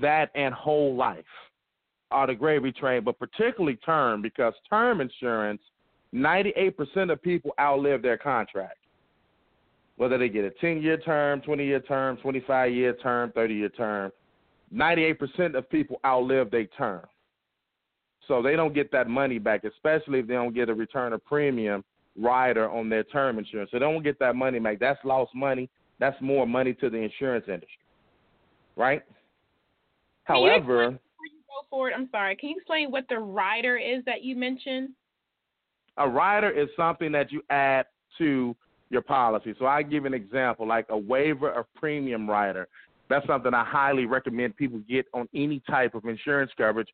that 0.00 0.30
and 0.34 0.52
whole 0.54 0.94
life 0.94 1.24
are 2.10 2.26
the 2.26 2.34
gravy 2.34 2.72
train, 2.72 3.04
but 3.04 3.18
particularly 3.18 3.76
term 3.76 4.22
because 4.22 4.54
term 4.68 5.00
insurance, 5.00 5.60
98% 6.14 7.12
of 7.12 7.22
people 7.22 7.52
outlive 7.60 8.02
their 8.02 8.18
contract. 8.18 8.78
whether 9.96 10.16
they 10.16 10.28
get 10.28 10.44
a 10.44 10.50
10 10.50 10.80
year 10.80 10.96
term, 10.96 11.40
20 11.40 11.64
year 11.66 11.80
term, 11.80 12.16
25 12.18 12.72
year 12.72 12.94
term, 12.94 13.32
30 13.32 13.54
year 13.54 13.68
term, 13.68 14.12
98% 14.72 15.56
of 15.56 15.68
people 15.70 16.00
outlive 16.06 16.50
their 16.50 16.66
term. 16.66 17.02
So 18.28 18.42
they 18.42 18.56
don't 18.56 18.74
get 18.74 18.92
that 18.92 19.08
money 19.08 19.38
back, 19.38 19.64
especially 19.64 20.20
if 20.20 20.26
they 20.26 20.34
don't 20.34 20.54
get 20.54 20.68
a 20.68 20.74
return 20.74 21.12
of 21.12 21.24
premium 21.24 21.82
rider 22.16 22.70
on 22.70 22.88
their 22.88 23.04
term 23.04 23.38
insurance. 23.38 23.70
So 23.70 23.78
they 23.78 23.84
don't 23.84 24.02
get 24.02 24.18
that 24.20 24.36
money 24.36 24.58
back. 24.58 24.78
That's 24.78 25.02
lost 25.04 25.34
money. 25.34 25.68
That's 25.98 26.20
more 26.20 26.46
money 26.46 26.74
to 26.74 26.90
the 26.90 26.98
insurance 26.98 27.46
industry. 27.48 27.78
Right? 28.76 29.02
Can 30.26 30.36
However, 30.36 30.82
you 30.82 30.90
before 30.90 31.26
you 31.26 31.40
go 31.48 31.66
forward, 31.70 31.92
I'm 31.96 32.08
sorry. 32.12 32.36
Can 32.36 32.50
you 32.50 32.56
explain 32.58 32.90
what 32.90 33.04
the 33.08 33.18
rider 33.18 33.76
is 33.76 34.04
that 34.04 34.22
you 34.22 34.36
mentioned? 34.36 34.90
a 35.98 36.08
rider 36.08 36.50
is 36.50 36.68
something 36.76 37.12
that 37.12 37.30
you 37.30 37.42
add 37.50 37.86
to 38.18 38.56
your 38.90 39.02
policy. 39.02 39.54
So 39.58 39.66
I 39.66 39.82
give 39.82 40.04
an 40.06 40.14
example, 40.14 40.66
like 40.66 40.86
a 40.88 40.96
waiver 40.96 41.50
of 41.50 41.66
premium 41.74 42.28
rider. 42.28 42.68
That's 43.10 43.26
something 43.26 43.52
I 43.52 43.64
highly 43.64 44.06
recommend 44.06 44.56
people 44.56 44.80
get 44.88 45.06
on 45.12 45.28
any 45.34 45.60
type 45.68 45.94
of 45.94 46.04
insurance 46.06 46.50
coverage. 46.56 46.88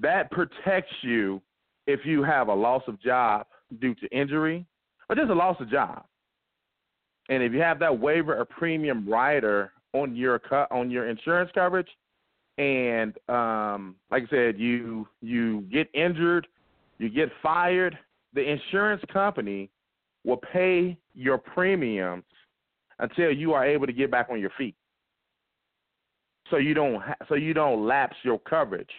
That 0.00 0.30
protects 0.30 0.92
you 1.02 1.42
if 1.86 2.00
you 2.04 2.22
have 2.22 2.48
a 2.48 2.54
loss 2.54 2.82
of 2.86 3.00
job 3.00 3.46
due 3.80 3.94
to 3.96 4.08
injury 4.08 4.66
or 5.08 5.16
just 5.16 5.30
a 5.30 5.34
loss 5.34 5.60
of 5.60 5.70
job. 5.70 6.04
And 7.28 7.42
if 7.42 7.52
you 7.52 7.60
have 7.60 7.78
that 7.80 7.98
waiver 7.98 8.34
of 8.34 8.48
premium 8.48 9.08
rider 9.08 9.72
on 9.92 10.14
your 10.16 10.38
co- 10.38 10.66
on 10.70 10.90
your 10.90 11.08
insurance 11.08 11.50
coverage, 11.54 11.88
and 12.58 13.16
um, 13.28 13.96
like 14.10 14.24
I 14.24 14.30
said, 14.30 14.58
you 14.58 15.08
you 15.20 15.62
get 15.72 15.88
injured, 15.94 16.46
you 16.98 17.08
get 17.08 17.30
fired, 17.42 17.98
the 18.34 18.42
insurance 18.42 19.02
company 19.12 19.70
will 20.24 20.40
pay 20.52 20.98
your 21.14 21.38
premiums 21.38 22.24
until 22.98 23.32
you 23.32 23.52
are 23.52 23.64
able 23.64 23.86
to 23.86 23.92
get 23.92 24.10
back 24.10 24.28
on 24.30 24.40
your 24.40 24.52
feet. 24.58 24.76
So 26.50 26.56
you 26.56 26.74
don't 26.74 27.00
ha- 27.00 27.16
so 27.28 27.34
you 27.34 27.54
don't 27.54 27.86
lapse 27.86 28.16
your 28.22 28.38
coverage. 28.38 28.90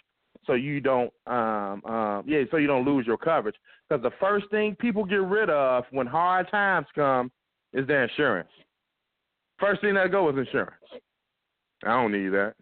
So 0.46 0.54
you 0.54 0.82
don't 0.82 1.12
um 1.28 1.82
um 1.86 2.24
yeah, 2.28 2.44
so 2.52 2.58
you 2.58 2.68
don't 2.68 2.86
lose 2.86 3.08
your 3.08 3.18
coverage 3.18 3.56
because 3.88 4.04
the 4.04 4.12
first 4.20 4.50
thing 4.52 4.76
people 4.80 5.06
get 5.06 5.22
rid 5.22 5.50
of 5.50 5.86
when 5.92 6.08
hard 6.08 6.50
times 6.52 6.88
come 6.96 7.32
is 7.74 7.88
their 7.88 8.04
insurance. 8.04 8.50
First 9.60 9.82
thing 9.82 9.96
that 9.96 10.12
go 10.12 10.30
is 10.30 10.38
insurance. 10.38 10.74
I 11.86 11.90
don't 11.90 12.12
need 12.12 12.30
that. 12.30 12.54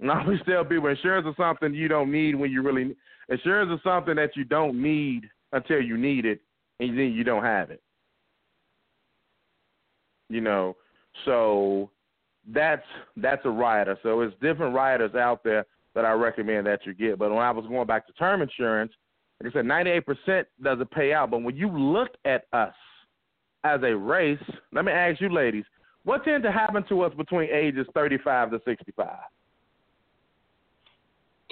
And 0.00 0.10
I 0.10 0.20
always 0.20 0.40
tell 0.46 0.64
people 0.64 0.88
insurance 0.88 1.26
is 1.26 1.36
something 1.36 1.74
you 1.74 1.88
don't 1.88 2.10
need 2.10 2.34
when 2.34 2.50
you 2.50 2.62
really 2.62 2.96
insurance 3.28 3.70
is 3.72 3.82
something 3.84 4.16
that 4.16 4.36
you 4.36 4.44
don't 4.44 4.80
need 4.80 5.28
until 5.52 5.80
you 5.80 5.96
need 5.96 6.24
it 6.24 6.40
and 6.80 6.98
then 6.98 7.12
you 7.12 7.24
don't 7.24 7.44
have 7.44 7.70
it. 7.70 7.82
You 10.28 10.40
know, 10.40 10.76
so 11.24 11.90
that's 12.52 12.82
that's 13.16 13.44
a 13.44 13.50
rider. 13.50 13.98
So 14.02 14.20
it's 14.22 14.34
different 14.40 14.74
riders 14.74 15.14
out 15.14 15.44
there 15.44 15.66
that 15.94 16.04
I 16.04 16.12
recommend 16.12 16.66
that 16.66 16.80
you 16.84 16.94
get. 16.94 17.18
But 17.18 17.30
when 17.30 17.38
I 17.42 17.50
was 17.50 17.66
going 17.66 17.86
back 17.86 18.06
to 18.06 18.12
term 18.14 18.42
insurance, 18.42 18.92
like 19.42 19.52
I 19.52 19.58
said, 19.58 19.64
98% 19.64 20.44
doesn't 20.62 20.90
pay 20.90 21.12
out. 21.12 21.30
But 21.30 21.42
when 21.42 21.56
you 21.56 21.68
look 21.68 22.10
at 22.24 22.44
us 22.52 22.74
as 23.64 23.80
a 23.82 23.96
race, 23.96 24.38
let 24.72 24.84
me 24.84 24.92
ask 24.92 25.20
you, 25.20 25.28
ladies, 25.28 25.64
what 26.04 26.24
tends 26.24 26.44
to 26.44 26.52
happen 26.52 26.84
to 26.88 27.02
us 27.02 27.12
between 27.14 27.48
ages 27.50 27.86
35 27.94 28.50
to 28.50 28.60
65? 28.64 29.08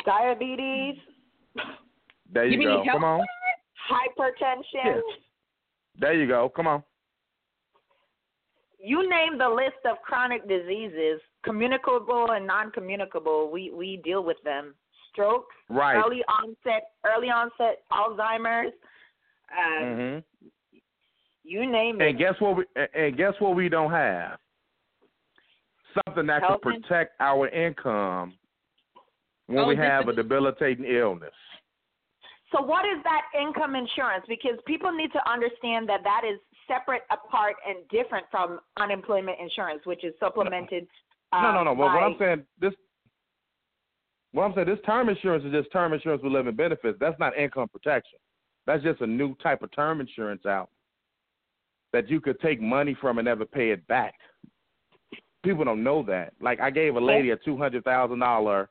Diabetes, 0.05 0.97
There 2.33 2.47
you, 2.47 2.61
You 2.61 2.67
go. 2.67 2.75
health 2.85 2.87
Come 2.93 3.05
on. 3.05 3.21
hypertension. 3.91 4.85
Yeah. 4.85 5.01
There 5.99 6.15
you 6.15 6.27
go. 6.27 6.49
Come 6.55 6.67
on. 6.67 6.83
You 8.79 9.09
name 9.09 9.39
the 9.39 9.49
list 9.49 9.77
of 9.89 9.99
chronic 10.03 10.49
diseases, 10.49 11.21
communicable 11.45 12.33
and 12.33 12.47
non-communicable. 12.47 13.51
We 13.51 13.71
we 13.71 13.99
deal 14.05 14.23
with 14.25 14.39
them. 14.45 14.75
Strokes, 15.11 15.55
Right. 15.69 15.97
early 15.97 16.23
onset, 16.25 16.93
early 17.05 17.29
onset 17.29 17.83
Alzheimer's. 17.93 18.73
Uh, 19.51 19.83
Mhm. 19.83 20.25
You 21.45 21.67
name 21.67 22.01
And 22.01 22.11
it. 22.11 22.19
guess 22.19 22.41
what? 22.41 22.57
We, 22.57 22.65
and- 22.77 22.89
and 22.95 23.17
guess 23.17 23.39
what? 23.41 23.55
We 23.55 23.69
don't 23.69 23.91
have 23.91 24.39
something 26.07 26.27
that 26.27 26.43
Health 26.43 26.63
can 26.63 26.81
protect 26.81 27.21
our 27.21 27.49
income 27.49 28.39
when 29.47 29.59
Oh, 29.59 29.67
we 29.67 29.77
have 29.77 30.09
a 30.09 30.13
debilitating 30.13 30.87
illness. 30.87 31.35
So 32.53 32.63
what 32.63 32.87
is 32.87 33.03
that 33.03 33.23
income 33.35 33.75
insurance? 33.77 34.25
Because 34.29 34.59
people 34.67 34.93
need 34.93 35.13
to 35.13 35.31
understand 35.31 35.89
that 35.89 36.03
that 36.05 36.23
is 36.25 36.39
separate, 36.67 37.03
apart, 37.11 37.57
and 37.67 37.87
different 37.89 38.31
from 38.31 38.61
unemployment 38.77 39.39
insurance, 39.41 39.85
which 39.85 40.05
is 40.05 40.15
supplemented. 40.21 40.87
No, 41.33 41.53
no, 41.53 41.59
um, 41.59 41.65
no. 41.65 41.75
But 41.75 41.95
what 41.95 42.03
I'm 42.03 42.17
saying, 42.19 42.45
this, 42.61 42.73
what 44.33 44.45
I'm 44.45 44.55
saying, 44.55 44.69
this 44.69 44.79
term 44.85 45.09
insurance 45.09 45.45
is 45.45 45.53
just 45.53 45.73
term 45.73 45.93
insurance 45.93 46.23
with 46.23 46.33
living 46.33 46.57
benefits. 46.57 46.99
That's 47.01 47.19
not 47.19 47.37
income 47.37 47.69
protection. 47.69 48.19
That's 48.67 48.83
just 48.83 49.01
a 49.01 49.07
new 49.07 49.35
type 49.37 49.63
of 49.63 49.73
term 49.73 50.01
insurance 50.01 50.47
out 50.47 50.71
that 51.93 52.09
you 52.09 52.21
could 52.21 52.41
take 52.41 52.61
money 52.61 52.97
from 53.01 53.19
and 53.19 53.27
never 53.27 53.45
pay 53.45 53.71
it 53.71 53.87
back. 53.87 54.15
People 55.45 55.65
don't 55.65 55.83
know 55.83 56.03
that. 56.05 56.33
Like 56.41 56.61
I 56.61 56.71
gave 56.71 56.97
a 56.97 57.01
lady 57.01 57.31
a 57.31 57.37
two 57.37 57.57
hundred 57.57 57.85
thousand 57.85 58.21
dollar 58.21 58.69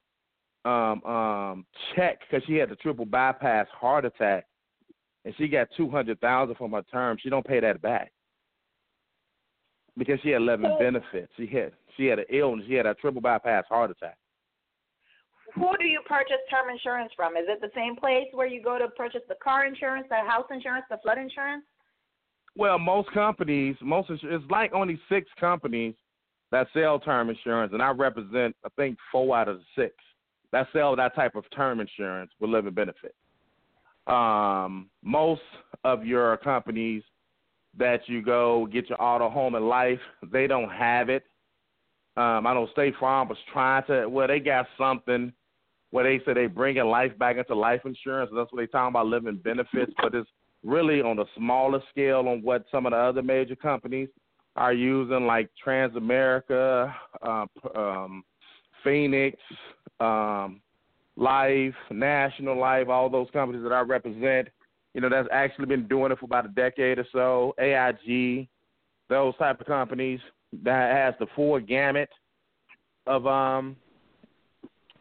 um 0.64 1.03
um 1.03 1.66
check 1.95 2.20
because 2.22 2.45
she 2.47 2.55
had 2.55 2.72
a 2.72 2.76
triple 2.78 3.05
bypass 3.05 3.68
heart 3.74 4.05
attack, 4.05 4.45
and 5.26 5.34
she 5.38 5.47
got 5.47 5.68
two 5.76 5.89
hundred 5.89 6.20
thousand 6.22 6.55
from 6.55 6.72
her 6.72 6.84
term. 6.91 7.18
She 7.22 7.30
don't 7.30 7.45
pay 7.45 7.59
that 7.59 7.82
back 7.82 8.12
because 9.97 10.20
she 10.24 10.30
had 10.30 10.41
living 10.41 10.76
benefits. 10.80 11.32
She 11.38 11.47
had 11.47 11.74
she 11.98 12.06
had 12.06 12.20
an 12.20 12.26
illness. 12.30 12.66
She 12.68 12.74
had 12.76 12.86
a 12.86 12.94
triple 12.96 13.22
bypass 13.22 13.66
heart 13.70 13.92
attack. 13.92 14.18
Who 15.56 15.70
do 15.80 15.86
you 15.86 16.02
purchase 16.08 16.38
term 16.50 16.70
insurance 16.70 17.12
from? 17.16 17.36
Is 17.36 17.44
it 17.48 17.60
the 17.60 17.72
same 17.76 17.96
place 17.96 18.28
where 18.34 18.48
you 18.48 18.64
go 18.64 18.80
to 18.80 18.88
purchase 18.89 19.22
the 19.28 19.36
car 19.44 19.66
insurance, 19.66 20.08
the 20.10 20.16
house 20.16 20.46
insurance, 20.50 20.86
the 20.89 20.98
flood 21.04 21.18
insurance? 21.18 21.64
Well, 22.56 22.80
most 22.80 23.12
companies, 23.12 23.76
most 23.82 24.10
it's 24.10 24.46
like 24.50 24.74
only 24.74 25.00
six 25.10 25.30
companies 25.39 25.96
that 26.52 26.68
sell 26.74 27.00
term 27.00 27.30
insurance, 27.30 27.74
and 27.74 27.82
I 27.82 27.89
represent 27.92 28.56
I 28.66 28.70
think 28.76 28.98
four 29.12 29.36
out 29.36 29.48
of 29.48 29.58
the 29.58 29.64
six 29.76 29.96
that 30.52 30.68
sell 30.74 30.96
that 30.96 31.16
type 31.16 31.36
of 31.36 31.46
term 31.56 31.80
insurance 31.80 32.32
with 32.39 32.50
living 32.50 32.74
benefit. 32.74 33.16
Um, 34.08 34.89
most 35.04 35.42
of 35.84 36.06
your 36.06 36.38
companies 36.38 37.04
that 37.78 38.02
you 38.08 38.22
go 38.22 38.68
get 38.72 38.89
your 38.89 39.02
auto, 39.02 39.30
home, 39.30 39.56
and 39.56 39.68
life, 39.68 40.00
they 40.32 40.48
don't 40.48 40.70
have 40.70 41.10
it. 41.10 41.24
Um, 42.22 42.45
I 42.45 42.53
know 42.53 42.67
State 42.72 42.93
Farm 42.99 43.30
was 43.30 43.38
trying 43.51 43.84
to. 43.88 44.07
Well, 44.07 44.28
they 44.28 44.39
got 44.39 44.67
something 44.78 45.34
where 45.89 46.03
they 46.03 46.24
say 46.24 46.34
they 46.34 46.45
bringing 46.45 46.86
life 46.86 47.17
back 47.17 47.38
into 47.38 47.55
life 47.55 47.82
insurance. 47.84 48.32
That's 48.34 48.51
what 48.51 48.59
they 48.59 48.67
talking 48.67 48.93
about 48.93 49.07
living 49.07 49.38
benefits, 49.43 49.91
but 50.01 50.13
it's 50.13 50.30
really 50.63 51.01
on 51.01 51.17
a 51.19 51.26
smaller 51.36 51.82
scale 51.89 52.28
on 52.28 52.43
what 52.43 52.65
some 52.72 52.86
of 52.86 52.91
the 52.91 52.97
other 52.97 53.24
major 53.24 53.55
companies 53.55 54.07
are 54.55 54.72
using, 54.72 55.26
like 55.26 55.49
Transamerica, 55.65 56.93
uh, 57.24 57.45
um, 57.76 58.24
Phoenix, 58.84 59.38
um, 59.99 60.61
Life, 61.15 61.74
National 61.89 62.59
Life, 62.59 62.88
all 62.88 63.09
those 63.09 63.28
companies 63.34 63.63
that 63.63 63.74
I 63.74 63.82
represent. 63.82 64.47
You 64.93 65.01
know, 65.01 65.09
that's 65.09 65.30
actually 65.32 65.65
been 65.65 65.88
doing 65.88 66.11
it 66.11 66.19
for 66.19 66.26
about 66.26 66.45
a 66.45 66.49
decade 66.49 66.99
or 66.99 67.07
so. 67.11 67.55
AIG, 67.59 68.47
those 69.09 69.36
type 69.38 69.59
of 69.59 69.65
companies 69.65 70.19
that 70.64 70.91
has 70.95 71.14
the 71.20 71.28
full 71.36 71.60
gamut 71.60 72.10
of 73.08 73.26
um 73.26 73.76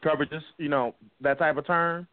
coverages, 0.05 0.43
you 0.59 0.69
know, 0.69 0.95
that 1.21 1.39
type 1.39 1.57
of 1.57 1.67
term. 1.67 2.07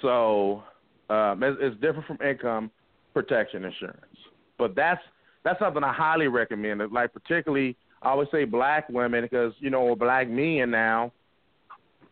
So 0.00 0.62
um, 1.10 1.42
it's, 1.42 1.58
it's 1.60 1.80
different 1.80 2.06
from 2.06 2.18
income 2.26 2.70
protection 3.12 3.64
insurance, 3.64 4.16
but 4.58 4.74
that's 4.74 5.00
that's 5.44 5.58
something 5.58 5.84
I 5.84 5.92
highly 5.92 6.28
recommend. 6.28 6.80
Like 6.92 7.12
particularly, 7.12 7.76
I 8.00 8.10
always 8.10 8.28
say 8.32 8.44
black 8.44 8.88
women 8.88 9.22
because 9.22 9.52
you 9.58 9.70
know 9.70 9.94
black 9.94 10.28
men 10.28 10.70
now. 10.70 11.12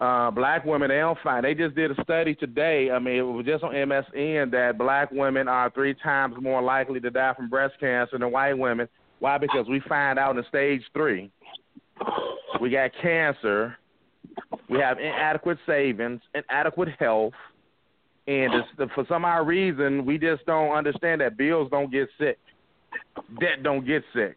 Uh, 0.01 0.31
black 0.31 0.65
women, 0.65 0.89
they 0.89 0.97
don't 0.97 1.19
find. 1.23 1.45
They 1.45 1.53
just 1.53 1.75
did 1.75 1.91
a 1.91 2.03
study 2.03 2.35
today. 2.35 2.91
I 2.91 2.99
mean, 2.99 3.17
it 3.17 3.21
was 3.21 3.45
just 3.45 3.63
on 3.63 3.75
MSN 3.75 4.51
that 4.51 4.79
black 4.79 5.11
women 5.11 5.47
are 5.47 5.69
three 5.69 5.93
times 5.93 6.37
more 6.41 6.63
likely 6.63 7.01
to 7.01 7.11
die 7.11 7.35
from 7.35 7.51
breast 7.51 7.75
cancer 7.79 8.17
than 8.17 8.33
white 8.33 8.55
women. 8.55 8.89
Why? 9.21 9.39
Because 9.39 9.69
we 9.69 9.81
find 9.89 10.19
out 10.19 10.37
in 10.37 10.45
stage 10.49 10.83
three, 10.93 11.31
we 12.61 12.71
got 12.71 12.91
cancer, 13.01 13.77
we 14.69 14.79
have 14.79 14.99
inadequate 14.99 15.59
savings, 15.67 16.21
inadequate 16.35 16.89
health, 16.99 17.35
and 18.27 18.53
for 18.95 19.05
some 19.09 19.25
odd 19.25 19.47
reason, 19.47 20.05
we 20.05 20.19
just 20.19 20.45
don't 20.47 20.73
understand 20.73 21.21
that 21.21 21.37
bills 21.37 21.69
don't 21.71 21.91
get 21.91 22.09
sick, 22.19 22.39
debt 23.41 23.63
don't 23.63 23.87
get 23.87 24.03
sick. 24.15 24.37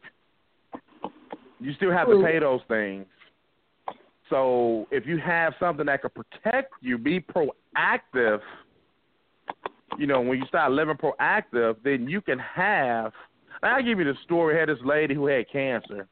You 1.59 1.73
still 1.75 1.91
have 1.91 2.07
to 2.07 2.21
pay 2.23 2.39
those 2.39 2.61
things. 2.67 3.05
So 4.29 4.87
if 4.91 5.05
you 5.05 5.17
have 5.19 5.53
something 5.59 5.85
that 5.85 6.01
could 6.01 6.13
protect 6.13 6.73
you, 6.81 6.97
be 6.97 7.19
proactive. 7.19 8.39
You 9.97 10.07
know, 10.07 10.21
when 10.21 10.39
you 10.39 10.45
start 10.47 10.71
living 10.71 10.97
proactive, 10.97 11.75
then 11.83 12.07
you 12.09 12.19
can 12.19 12.39
have 12.39 13.13
I'll 13.63 13.83
give 13.83 13.99
you 13.99 14.05
the 14.05 14.15
story. 14.23 14.55
I 14.55 14.59
had 14.61 14.69
this 14.69 14.83
lady 14.83 15.13
who 15.13 15.27
had 15.27 15.49
cancer. 15.51 16.07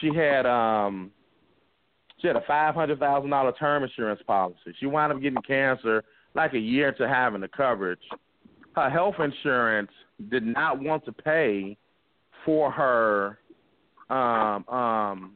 She 0.00 0.10
had 0.14 0.46
um 0.46 1.10
she 2.20 2.26
had 2.26 2.36
a 2.36 2.42
five 2.46 2.74
hundred 2.74 2.98
thousand 2.98 3.30
dollar 3.30 3.52
term 3.52 3.82
insurance 3.82 4.20
policy. 4.26 4.74
She 4.78 4.86
wound 4.86 5.12
up 5.12 5.20
getting 5.20 5.42
cancer 5.42 6.04
like 6.34 6.54
a 6.54 6.58
year 6.58 6.88
into 6.88 7.08
having 7.08 7.40
the 7.40 7.48
coverage. 7.48 8.00
Her 8.74 8.88
health 8.88 9.16
insurance 9.18 9.90
did 10.30 10.44
not 10.44 10.80
want 10.80 11.04
to 11.06 11.12
pay 11.12 11.76
for 12.44 12.70
her 12.70 13.38
um 14.10 14.68
um 14.68 15.34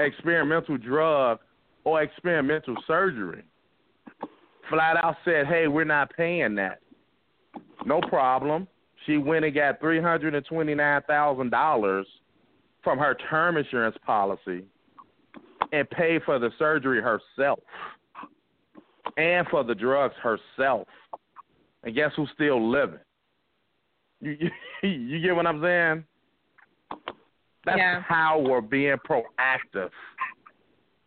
experimental 0.00 0.78
drug 0.78 1.38
or 1.84 2.02
experimental 2.02 2.76
surgery. 2.86 3.44
Flat 4.68 4.96
out 4.96 5.16
said, 5.24 5.46
Hey, 5.46 5.68
we're 5.68 5.84
not 5.84 6.14
paying 6.16 6.54
that. 6.56 6.80
No 7.84 8.00
problem. 8.00 8.68
She 9.06 9.16
went 9.16 9.44
and 9.44 9.54
got 9.54 9.80
three 9.80 10.00
hundred 10.00 10.34
and 10.34 10.44
twenty 10.46 10.74
nine 10.74 11.02
thousand 11.06 11.50
dollars 11.50 12.06
from 12.82 12.98
her 12.98 13.16
term 13.30 13.56
insurance 13.56 13.96
policy 14.04 14.64
and 15.72 15.88
paid 15.90 16.22
for 16.24 16.38
the 16.38 16.50
surgery 16.58 17.00
herself 17.00 17.60
and 19.16 19.46
for 19.48 19.64
the 19.64 19.74
drugs 19.74 20.14
herself. 20.22 20.86
And 21.84 21.94
guess 21.94 22.12
who's 22.16 22.28
still 22.34 22.70
living? 22.70 23.00
You 24.20 24.36
you, 24.82 24.88
you 24.88 25.20
get 25.20 25.34
what 25.34 25.46
I'm 25.46 25.62
saying? 25.62 26.04
That's 27.64 27.78
yeah. 27.78 28.02
power 28.08 28.60
being 28.60 28.96
proactive. 29.08 29.90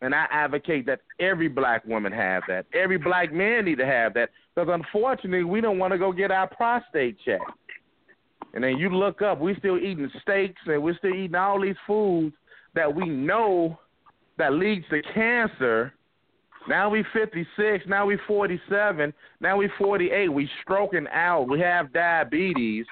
And 0.02 0.14
I 0.14 0.26
advocate 0.32 0.86
that 0.86 1.02
every 1.20 1.48
black 1.48 1.86
woman 1.86 2.12
have 2.12 2.43
that. 2.48 2.66
Every 2.74 2.98
black 2.98 3.34
man 3.34 3.66
need 3.66 3.78
to 3.78 3.86
have 3.86 4.14
that. 4.14 4.30
Because 4.54 4.70
unfortunately, 4.72 5.43
we 5.43 5.62
don't 5.62 5.80
want 5.80 5.93
to 5.93 5.98
go 5.98 6.12
get 6.12 6.32
our 6.32 6.48
prostate 6.48 7.18
checked. 7.26 7.43
And 8.56 8.64
then 8.64 8.78
you 8.78 8.89
look 8.89 9.22
up, 9.22 9.39
we 9.39 9.53
still 9.56 9.78
eating 9.78 10.10
steaks 10.22 10.62
and 10.66 10.82
we're 10.82 10.97
still 10.97 11.14
eating 11.14 11.36
all 11.36 11.62
these 11.62 11.76
foods 11.86 12.34
that 12.74 12.93
we 12.93 13.08
know 13.08 13.78
that 14.38 14.53
leads 14.53 14.86
to 14.89 15.01
cancer. 15.14 15.93
Now 16.68 16.89
we 16.89 17.06
56, 17.14 17.86
now 17.88 18.06
we 18.06 18.18
47, 18.26 19.14
now 19.39 19.58
we 19.58 19.70
48. 19.78 20.30
We 20.30 20.49
stroking 20.64 21.06
out. 21.12 21.47
We 21.49 21.60
have 21.60 21.93
diabetes. 21.93 22.86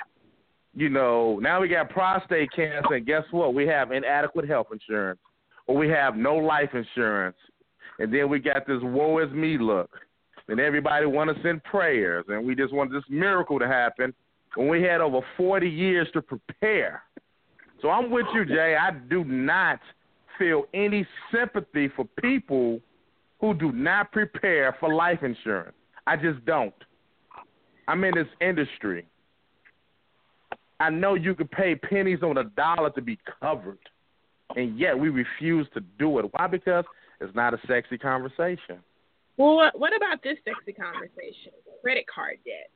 You 0.76 0.89
know, 0.89 1.39
now 1.39 1.61
we 1.61 1.70
got 1.70 1.89
prostate 1.89 2.51
cancer, 2.51 2.95
and 2.95 3.05
guess 3.05 3.24
what? 3.32 3.53
We 3.53 3.66
have 3.68 3.91
inadequate 3.91 4.47
health 4.47 4.68
insurance, 4.72 5.20
or 5.68 5.78
we 5.78 5.88
have 5.89 6.18
no 6.18 6.36
life 6.36 6.72
insurance, 6.74 7.38
and 7.99 8.11
then 8.11 8.28
we 8.28 8.39
got 8.39 8.66
this 8.66 8.80
woe 8.82 9.20
is 9.20 9.32
me 9.32 9.59
look, 9.59 9.91
and 10.47 10.59
everybody 10.59 11.05
want 11.05 11.36
to 11.36 11.43
send 11.43 11.64
prayers, 11.64 12.26
and 12.28 12.43
we 12.43 12.55
just 12.55 12.74
want 12.74 12.91
this 12.91 13.03
miracle 13.07 13.59
to 13.59 13.68
happen, 13.68 14.16
when 14.56 14.68
we 14.68 14.82
had 14.82 15.01
over 15.01 15.22
40 15.38 15.68
years 15.68 16.08
to 16.14 16.22
prepare. 16.22 17.04
So 17.82 17.89
I'm 17.89 18.10
with 18.10 18.26
you, 18.34 18.45
Jay. 18.45 18.76
I 18.80 18.91
do 18.91 19.24
not 19.24 19.80
feel 20.39 20.64
any 20.74 21.06
sympathy 21.32 21.89
for 21.95 22.06
people 22.22 22.80
who 23.39 23.54
do 23.54 23.72
not 23.72 24.12
prepare 24.12 24.76
for 24.80 24.93
life 24.93 25.22
insurance. 25.22 25.76
I 26.08 26.16
just 26.16 26.43
don't. 26.45 26.74
I'm 27.88 28.04
in 28.04 28.16
this 28.16 28.28
industry. 28.39 29.06
I 30.80 30.89
know 30.89 31.16
you 31.16 31.36
could 31.36 31.51
pay 31.51 31.76
pennies 31.76 32.20
on 32.24 32.38
a 32.38 32.45
dollar 32.45 32.89
to 32.91 33.01
be 33.01 33.18
covered, 33.41 33.80
and 34.56 34.80
yet 34.80 34.97
we 34.97 35.10
refuse 35.10 35.68
to 35.74 35.82
do 35.99 36.20
it. 36.20 36.26
Why? 36.32 36.47
Because 36.47 36.86
it's 37.20 37.36
not 37.36 37.54
a 37.54 37.60
sexy 37.68 37.97
conversation. 37.97 38.80
Well, 39.38 39.56
what, 39.56 39.80
what 39.80 39.95
about 39.95 40.22
this 40.24 40.38
sexy 40.45 40.74
conversation? 40.74 41.54
Credit 41.82 42.06
card 42.14 42.38
debt. 42.45 42.70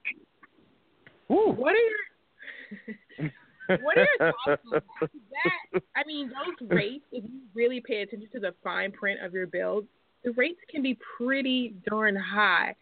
Ooh. 1.31 1.53
What 1.55 1.73
are 1.73 1.77
your 1.77 3.31
what 3.81 3.97
are 3.97 4.07
your 4.19 4.33
thoughts 4.45 4.61
on 4.65 4.71
that? 4.71 5.03
that? 5.73 5.81
I 5.95 6.03
mean, 6.05 6.29
those 6.29 6.69
rates, 6.69 7.05
if 7.11 7.23
you 7.23 7.41
really 7.53 7.81
pay 7.85 8.01
attention 8.01 8.29
to 8.33 8.39
the 8.39 8.53
fine 8.63 8.91
print 8.91 9.19
of 9.23 9.33
your 9.33 9.47
bills, 9.47 9.83
the 10.23 10.31
rates 10.31 10.59
can 10.69 10.81
be 10.81 10.97
pretty 11.17 11.75
darn 11.89 12.15
high. 12.15 12.75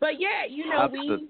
But 0.00 0.20
yeah, 0.20 0.44
you 0.48 0.68
know, 0.68 0.88
we 0.90 1.28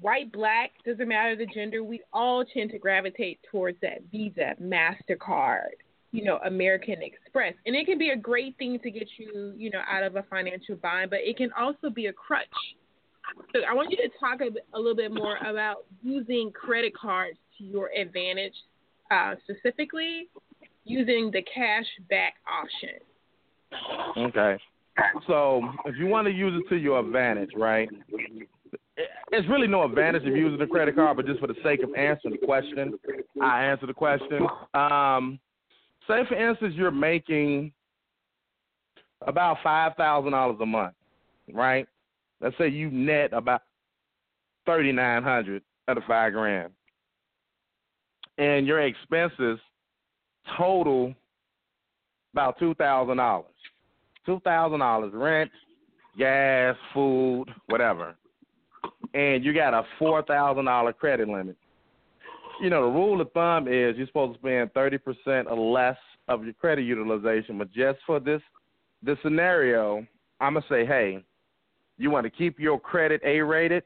white, 0.00 0.32
black, 0.32 0.72
doesn't 0.84 1.08
matter 1.08 1.36
the 1.36 1.46
gender, 1.46 1.82
we 1.82 2.00
all 2.12 2.44
tend 2.44 2.70
to 2.70 2.78
gravitate 2.78 3.40
towards 3.50 3.78
that 3.82 4.02
Visa, 4.10 4.54
MasterCard, 4.60 5.68
you 6.12 6.24
know, 6.24 6.38
American 6.44 7.02
Express. 7.02 7.54
And 7.66 7.76
it 7.76 7.86
can 7.86 7.98
be 7.98 8.10
a 8.10 8.16
great 8.16 8.56
thing 8.58 8.78
to 8.80 8.90
get 8.90 9.08
you, 9.18 9.52
you 9.56 9.70
know, 9.70 9.82
out 9.90 10.02
of 10.02 10.16
a 10.16 10.22
financial 10.24 10.76
bind, 10.76 11.10
but 11.10 11.20
it 11.22 11.36
can 11.36 11.50
also 11.58 11.90
be 11.90 12.06
a 12.06 12.12
crutch 12.12 12.46
so 13.52 13.60
I 13.68 13.74
want 13.74 13.90
you 13.90 13.96
to 13.96 14.08
talk 14.18 14.40
a, 14.40 14.76
a 14.76 14.78
little 14.78 14.96
bit 14.96 15.12
more 15.12 15.36
about 15.38 15.84
using 16.02 16.50
credit 16.52 16.92
cards 16.96 17.38
to 17.58 17.64
your 17.64 17.90
advantage, 17.98 18.54
uh, 19.10 19.34
specifically 19.44 20.28
using 20.84 21.30
the 21.32 21.42
cash 21.42 21.86
back 22.08 22.34
option. 22.50 22.98
Okay. 24.18 24.62
So 25.26 25.62
if 25.86 25.96
you 25.96 26.06
want 26.06 26.26
to 26.26 26.32
use 26.32 26.60
it 26.62 26.68
to 26.68 26.76
your 26.76 27.00
advantage, 27.00 27.50
right? 27.56 27.88
It's 29.30 29.48
really 29.48 29.66
no 29.66 29.84
advantage 29.84 30.26
of 30.26 30.36
using 30.36 30.58
the 30.58 30.66
credit 30.66 30.94
card, 30.94 31.16
but 31.16 31.26
just 31.26 31.40
for 31.40 31.46
the 31.46 31.54
sake 31.64 31.82
of 31.82 31.94
answering 31.94 32.36
the 32.38 32.46
question, 32.46 32.98
I 33.42 33.64
answer 33.64 33.86
the 33.86 33.94
question. 33.94 34.46
Um, 34.74 35.38
say 36.06 36.20
for 36.28 36.34
instance, 36.34 36.74
you're 36.76 36.90
making 36.90 37.72
about 39.26 39.56
five 39.62 39.94
thousand 39.96 40.32
dollars 40.32 40.58
a 40.60 40.66
month, 40.66 40.94
right? 41.52 41.86
Let's 42.42 42.58
say 42.58 42.68
you 42.68 42.90
net 42.90 43.32
about 43.32 43.62
thirty 44.66 44.90
nine 44.92 45.22
hundred 45.22 45.62
out 45.88 45.96
of 45.96 46.02
five 46.08 46.32
grand, 46.32 46.72
and 48.36 48.66
your 48.66 48.80
expenses 48.80 49.60
total 50.58 51.14
about 52.34 52.58
two 52.58 52.74
thousand 52.74 53.18
dollars. 53.18 53.46
Two 54.26 54.40
thousand 54.44 54.80
dollars 54.80 55.12
rent, 55.14 55.50
gas, 56.18 56.76
food, 56.92 57.46
whatever, 57.66 58.16
and 59.14 59.44
you 59.44 59.54
got 59.54 59.72
a 59.72 59.84
four 59.98 60.22
thousand 60.22 60.64
dollar 60.64 60.92
credit 60.92 61.28
limit. 61.28 61.56
You 62.60 62.70
know 62.70 62.82
the 62.82 62.92
rule 62.92 63.20
of 63.20 63.30
thumb 63.32 63.68
is 63.68 63.96
you're 63.96 64.06
supposed 64.08 64.34
to 64.34 64.40
spend 64.40 64.72
thirty 64.72 64.98
percent 64.98 65.46
or 65.48 65.56
less 65.56 65.96
of 66.28 66.44
your 66.44 66.54
credit 66.54 66.82
utilization, 66.82 67.56
but 67.58 67.72
just 67.72 68.00
for 68.06 68.18
this 68.18 68.42
this 69.02 69.18
scenario, 69.22 70.06
I'm 70.40 70.54
gonna 70.54 70.66
say, 70.68 70.86
hey, 70.86 71.24
you 71.98 72.10
want 72.10 72.24
to 72.24 72.30
keep 72.30 72.58
your 72.58 72.80
credit 72.80 73.20
A 73.24 73.40
rated, 73.40 73.84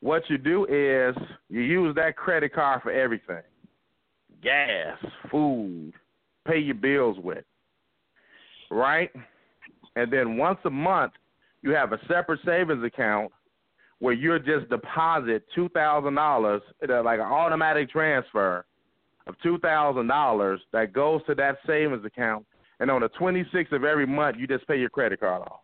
what 0.00 0.22
you 0.28 0.38
do 0.38 0.64
is 0.66 1.16
you 1.48 1.60
use 1.60 1.94
that 1.96 2.16
credit 2.16 2.54
card 2.54 2.82
for 2.82 2.92
everything. 2.92 3.42
Gas, 4.42 4.98
food, 5.30 5.92
pay 6.46 6.58
your 6.58 6.74
bills 6.74 7.16
with, 7.18 7.44
right? 8.70 9.10
And 9.96 10.12
then 10.12 10.36
once 10.36 10.58
a 10.64 10.70
month, 10.70 11.12
you 11.62 11.70
have 11.70 11.92
a 11.92 11.98
separate 12.06 12.40
savings 12.44 12.84
account 12.84 13.32
where 13.98 14.12
you 14.12 14.38
just 14.38 14.68
deposit 14.68 15.44
two 15.54 15.68
thousand 15.70 16.14
dollars, 16.14 16.62
like 16.82 17.18
an 17.18 17.26
automatic 17.26 17.90
transfer 17.90 18.66
of 19.26 19.34
two 19.42 19.58
thousand 19.58 20.06
dollars 20.06 20.60
that 20.72 20.92
goes 20.92 21.22
to 21.26 21.34
that 21.34 21.56
savings 21.66 22.04
account, 22.04 22.44
and 22.78 22.90
on 22.90 23.00
the 23.00 23.08
twenty 23.08 23.44
sixth 23.52 23.72
of 23.72 23.84
every 23.84 24.06
month, 24.06 24.36
you 24.38 24.46
just 24.46 24.68
pay 24.68 24.78
your 24.78 24.90
credit 24.90 25.18
card 25.18 25.42
off 25.42 25.60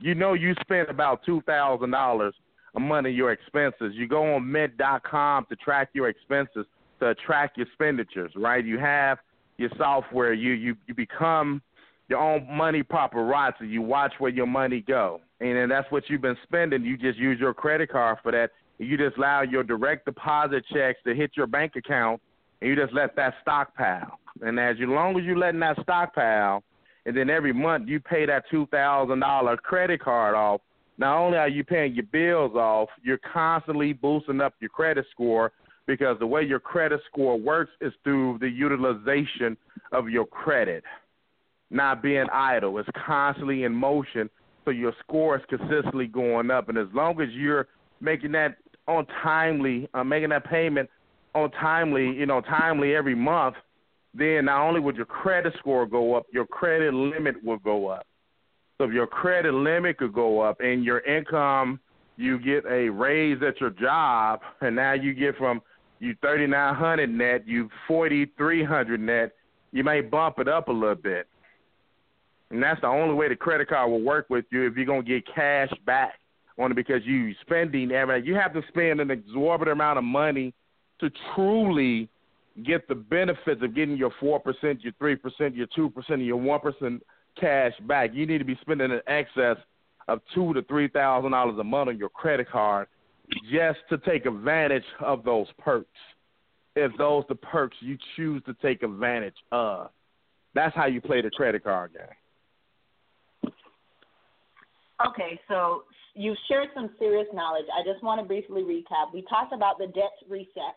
you 0.00 0.14
know 0.14 0.34
you 0.34 0.54
spend 0.60 0.88
about 0.88 1.20
two 1.24 1.40
thousand 1.42 1.90
dollars 1.90 2.34
a 2.76 2.80
month 2.80 3.06
in 3.06 3.14
your 3.14 3.32
expenses. 3.32 3.92
You 3.94 4.06
go 4.06 4.34
on 4.34 4.50
Mint.com 4.50 5.46
to 5.48 5.56
track 5.56 5.90
your 5.92 6.08
expenses, 6.08 6.66
to 7.00 7.14
track 7.14 7.52
your 7.56 7.66
expenditures. 7.66 8.32
Right? 8.36 8.64
You 8.64 8.78
have 8.78 9.18
your 9.56 9.70
software. 9.76 10.32
You 10.32 10.52
you 10.52 10.76
you 10.86 10.94
become 10.94 11.62
your 12.08 12.20
own 12.20 12.46
money 12.50 12.82
paparazzi. 12.82 13.68
You 13.68 13.82
watch 13.82 14.12
where 14.18 14.30
your 14.30 14.46
money 14.46 14.84
go, 14.86 15.20
and 15.40 15.56
then 15.56 15.68
that's 15.68 15.90
what 15.90 16.04
you've 16.08 16.22
been 16.22 16.38
spending. 16.44 16.84
You 16.84 16.96
just 16.96 17.18
use 17.18 17.38
your 17.38 17.54
credit 17.54 17.90
card 17.90 18.18
for 18.22 18.32
that. 18.32 18.50
You 18.78 18.96
just 18.96 19.16
allow 19.16 19.42
your 19.42 19.64
direct 19.64 20.04
deposit 20.04 20.64
checks 20.72 21.00
to 21.04 21.14
hit 21.14 21.32
your 21.36 21.48
bank 21.48 21.74
account, 21.76 22.22
and 22.60 22.70
you 22.70 22.76
just 22.76 22.94
let 22.94 23.16
that 23.16 23.34
stockpile. 23.42 24.18
And 24.40 24.60
as 24.60 24.78
you, 24.78 24.86
long 24.86 25.18
as 25.18 25.24
you're 25.24 25.36
letting 25.36 25.60
that 25.60 25.80
stockpile, 25.82 26.62
and 27.08 27.16
then 27.16 27.30
every 27.30 27.54
month 27.54 27.88
you 27.88 28.00
pay 28.00 28.26
that 28.26 28.44
two 28.50 28.66
thousand 28.66 29.20
dollar 29.20 29.56
credit 29.56 29.98
card 30.02 30.34
off. 30.34 30.60
Not 30.98 31.16
only 31.16 31.38
are 31.38 31.48
you 31.48 31.64
paying 31.64 31.94
your 31.94 32.04
bills 32.04 32.54
off, 32.54 32.90
you're 33.02 33.20
constantly 33.32 33.94
boosting 33.94 34.42
up 34.42 34.52
your 34.60 34.68
credit 34.68 35.06
score 35.10 35.52
because 35.86 36.18
the 36.18 36.26
way 36.26 36.42
your 36.42 36.60
credit 36.60 37.00
score 37.10 37.38
works 37.38 37.70
is 37.80 37.94
through 38.04 38.36
the 38.42 38.48
utilization 38.48 39.56
of 39.92 40.10
your 40.10 40.26
credit, 40.26 40.84
not 41.70 42.02
being 42.02 42.26
idle. 42.30 42.76
It's 42.78 42.88
constantly 43.06 43.64
in 43.64 43.72
motion, 43.72 44.28
so 44.66 44.70
your 44.70 44.92
score 45.02 45.36
is 45.36 45.42
consistently 45.48 46.08
going 46.08 46.50
up. 46.50 46.68
And 46.68 46.76
as 46.76 46.88
long 46.92 47.18
as 47.22 47.30
you're 47.30 47.68
making 48.02 48.32
that 48.32 48.56
on 48.86 49.06
timely, 49.22 49.88
uh, 49.94 50.04
making 50.04 50.28
that 50.28 50.44
payment 50.44 50.90
on 51.34 51.50
timely, 51.52 52.10
you 52.10 52.26
know, 52.26 52.42
timely 52.42 52.94
every 52.94 53.14
month, 53.14 53.56
then 54.14 54.46
not 54.46 54.66
only 54.66 54.80
would 54.80 54.96
your 54.96 55.06
credit 55.06 55.54
score 55.58 55.86
go 55.86 56.14
up, 56.14 56.26
your 56.32 56.46
credit 56.46 56.94
limit 56.94 57.36
will 57.44 57.58
go 57.58 57.88
up. 57.88 58.06
So 58.78 58.84
if 58.84 58.92
your 58.92 59.06
credit 59.06 59.52
limit 59.52 59.98
could 59.98 60.12
go 60.12 60.40
up 60.40 60.60
and 60.60 60.84
your 60.84 61.00
income 61.00 61.80
you 62.18 62.36
get 62.40 62.64
a 62.68 62.88
raise 62.88 63.38
at 63.46 63.60
your 63.60 63.70
job, 63.70 64.40
and 64.60 64.74
now 64.74 64.92
you 64.92 65.14
get 65.14 65.36
from 65.36 65.62
you 66.00 66.16
thirty 66.20 66.46
nine 66.46 66.74
hundred 66.74 67.10
net, 67.10 67.46
you 67.46 67.70
forty 67.86 68.26
three 68.36 68.64
hundred 68.64 69.00
net. 69.00 69.32
You 69.70 69.84
may 69.84 70.00
bump 70.00 70.40
it 70.40 70.48
up 70.48 70.68
a 70.68 70.72
little 70.72 70.96
bit, 70.96 71.28
and 72.50 72.60
that's 72.60 72.80
the 72.80 72.88
only 72.88 73.14
way 73.14 73.28
the 73.28 73.36
credit 73.36 73.68
card 73.68 73.90
will 73.90 74.02
work 74.02 74.26
with 74.28 74.44
you 74.50 74.66
if 74.66 74.76
you're 74.76 74.84
gonna 74.84 75.02
get 75.02 75.32
cash 75.32 75.70
back 75.86 76.14
on 76.58 76.72
it 76.72 76.74
because 76.74 77.02
you're 77.04 77.32
spending 77.42 77.92
every. 77.92 78.26
You 78.26 78.34
have 78.34 78.52
to 78.54 78.62
spend 78.68 79.00
an 79.00 79.12
exorbitant 79.12 79.72
amount 79.72 79.98
of 79.98 80.04
money 80.04 80.52
to 80.98 81.10
truly 81.34 82.08
get 82.64 82.88
the 82.88 82.94
benefits 82.94 83.62
of 83.62 83.74
getting 83.74 83.96
your 83.96 84.12
four 84.20 84.40
percent, 84.40 84.82
your 84.82 84.92
three 84.98 85.16
percent, 85.16 85.54
your 85.54 85.66
two 85.74 85.90
percent, 85.90 86.18
and 86.18 86.26
your 86.26 86.36
one 86.36 86.60
percent 86.60 87.02
cash 87.38 87.72
back. 87.86 88.10
You 88.12 88.26
need 88.26 88.38
to 88.38 88.44
be 88.44 88.58
spending 88.60 88.90
an 88.90 89.00
excess 89.06 89.56
of 90.08 90.20
two 90.34 90.54
to 90.54 90.62
three 90.62 90.88
thousand 90.88 91.32
dollars 91.32 91.58
a 91.58 91.64
month 91.64 91.88
on 91.88 91.98
your 91.98 92.08
credit 92.08 92.50
card 92.50 92.88
just 93.52 93.78
to 93.90 93.98
take 93.98 94.26
advantage 94.26 94.84
of 95.00 95.24
those 95.24 95.46
perks. 95.58 95.88
If 96.76 96.92
those 96.96 97.24
the 97.28 97.34
perks 97.34 97.76
you 97.80 97.98
choose 98.16 98.42
to 98.46 98.54
take 98.62 98.82
advantage 98.82 99.34
of. 99.52 99.90
That's 100.54 100.74
how 100.74 100.86
you 100.86 101.00
play 101.00 101.20
the 101.20 101.30
credit 101.30 101.64
card 101.64 101.92
game. 101.92 103.52
Okay, 105.06 105.38
so 105.46 105.84
you've 106.14 106.36
shared 106.48 106.68
some 106.74 106.90
serious 106.98 107.26
knowledge. 107.32 107.66
I 107.72 107.84
just 107.84 108.02
want 108.02 108.20
to 108.20 108.26
briefly 108.26 108.62
recap. 108.62 109.12
We 109.14 109.22
talked 109.28 109.52
about 109.52 109.78
the 109.78 109.86
debt 109.86 110.10
reset 110.28 110.74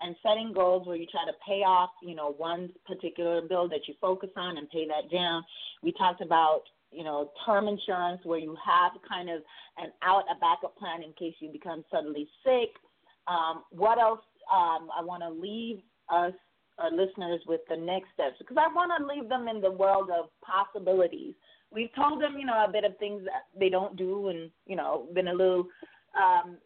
and 0.00 0.14
setting 0.22 0.52
goals 0.52 0.86
where 0.86 0.96
you 0.96 1.06
try 1.06 1.24
to 1.24 1.36
pay 1.46 1.62
off, 1.62 1.90
you 2.02 2.14
know, 2.14 2.32
one 2.36 2.70
particular 2.86 3.40
bill 3.42 3.68
that 3.68 3.88
you 3.88 3.94
focus 4.00 4.30
on 4.36 4.58
and 4.58 4.70
pay 4.70 4.86
that 4.86 5.10
down. 5.10 5.44
We 5.82 5.92
talked 5.92 6.20
about, 6.20 6.62
you 6.92 7.04
know, 7.04 7.30
term 7.44 7.68
insurance 7.68 8.20
where 8.24 8.38
you 8.38 8.56
have 8.64 8.92
kind 9.08 9.28
of 9.28 9.42
an 9.76 9.90
out, 10.02 10.24
a 10.30 10.38
backup 10.38 10.76
plan 10.78 11.02
in 11.02 11.12
case 11.12 11.34
you 11.40 11.50
become 11.50 11.84
suddenly 11.90 12.28
sick. 12.44 12.70
Um, 13.26 13.64
what 13.70 13.98
else? 13.98 14.20
Um, 14.52 14.88
I 14.96 15.02
want 15.02 15.22
to 15.22 15.30
leave 15.30 15.80
us, 16.08 16.32
our 16.78 16.90
listeners, 16.90 17.40
with 17.46 17.60
the 17.68 17.76
next 17.76 18.08
steps 18.14 18.36
because 18.38 18.56
I 18.58 18.72
want 18.72 18.92
to 18.96 19.06
leave 19.06 19.28
them 19.28 19.48
in 19.48 19.60
the 19.60 19.70
world 19.70 20.10
of 20.10 20.30
possibilities. 20.42 21.34
We've 21.70 21.94
told 21.94 22.22
them, 22.22 22.36
you 22.38 22.46
know, 22.46 22.64
a 22.66 22.72
bit 22.72 22.84
of 22.84 22.96
things 22.98 23.24
that 23.24 23.58
they 23.58 23.68
don't 23.68 23.96
do, 23.96 24.28
and 24.28 24.50
you 24.66 24.76
know, 24.76 25.06
been 25.12 25.28
a 25.28 25.34
little, 25.34 25.66
um, 26.16 26.56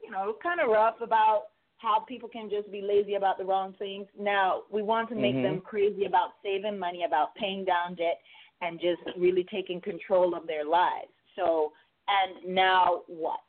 you 0.00 0.10
know, 0.10 0.36
kind 0.40 0.60
of 0.60 0.68
rough 0.68 1.00
about 1.00 1.44
how 1.82 2.04
people 2.08 2.28
can 2.28 2.48
just 2.48 2.70
be 2.70 2.80
lazy 2.80 3.14
about 3.14 3.38
the 3.38 3.44
wrong 3.44 3.74
things. 3.78 4.06
Now, 4.18 4.62
we 4.70 4.82
want 4.82 5.08
to 5.08 5.16
make 5.16 5.34
mm-hmm. 5.34 5.42
them 5.42 5.60
crazy 5.60 6.04
about 6.04 6.30
saving 6.42 6.78
money, 6.78 7.04
about 7.04 7.34
paying 7.34 7.64
down 7.64 7.96
debt, 7.96 8.20
and 8.60 8.80
just 8.80 9.00
really 9.18 9.44
taking 9.52 9.80
control 9.80 10.34
of 10.36 10.46
their 10.46 10.64
lives. 10.64 11.10
So, 11.34 11.72
and 12.08 12.54
now 12.54 13.00
what? 13.08 13.40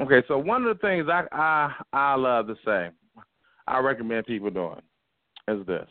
Okay, 0.00 0.26
so 0.28 0.38
one 0.38 0.64
of 0.64 0.76
the 0.76 0.80
things 0.80 1.06
I 1.08 1.24
I 1.32 1.72
I 1.92 2.14
love 2.14 2.48
to 2.48 2.54
say, 2.64 2.90
I 3.66 3.78
recommend 3.78 4.26
people 4.26 4.50
doing, 4.50 4.80
is 5.48 5.64
this: 5.66 5.88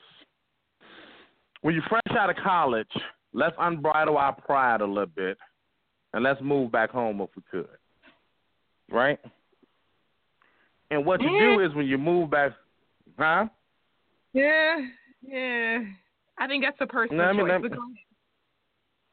when 1.61 1.73
you're 1.73 1.83
fresh 1.89 2.17
out 2.17 2.29
of 2.29 2.35
college, 2.37 2.87
let's 3.33 3.55
unbridle 3.57 4.17
our 4.17 4.33
pride 4.33 4.81
a 4.81 4.85
little 4.85 5.05
bit, 5.05 5.37
and 6.13 6.23
let's 6.23 6.41
move 6.41 6.71
back 6.71 6.89
home 6.89 7.21
if 7.21 7.29
we 7.35 7.43
could. 7.49 7.67
Right? 8.89 9.19
And 10.89 11.05
what 11.05 11.21
you 11.21 11.29
do 11.39 11.59
is 11.63 11.73
when 11.75 11.85
you 11.85 11.97
move 11.97 12.31
back, 12.31 12.53
huh? 13.19 13.47
Yeah, 14.33 14.77
yeah. 15.21 15.79
I 16.37 16.47
think 16.47 16.63
that's 16.63 16.77
a 16.79 16.87
personal 16.87 17.33
no, 17.33 17.45
I 17.45 17.57
mean, 17.57 17.69
choice. 17.69 17.79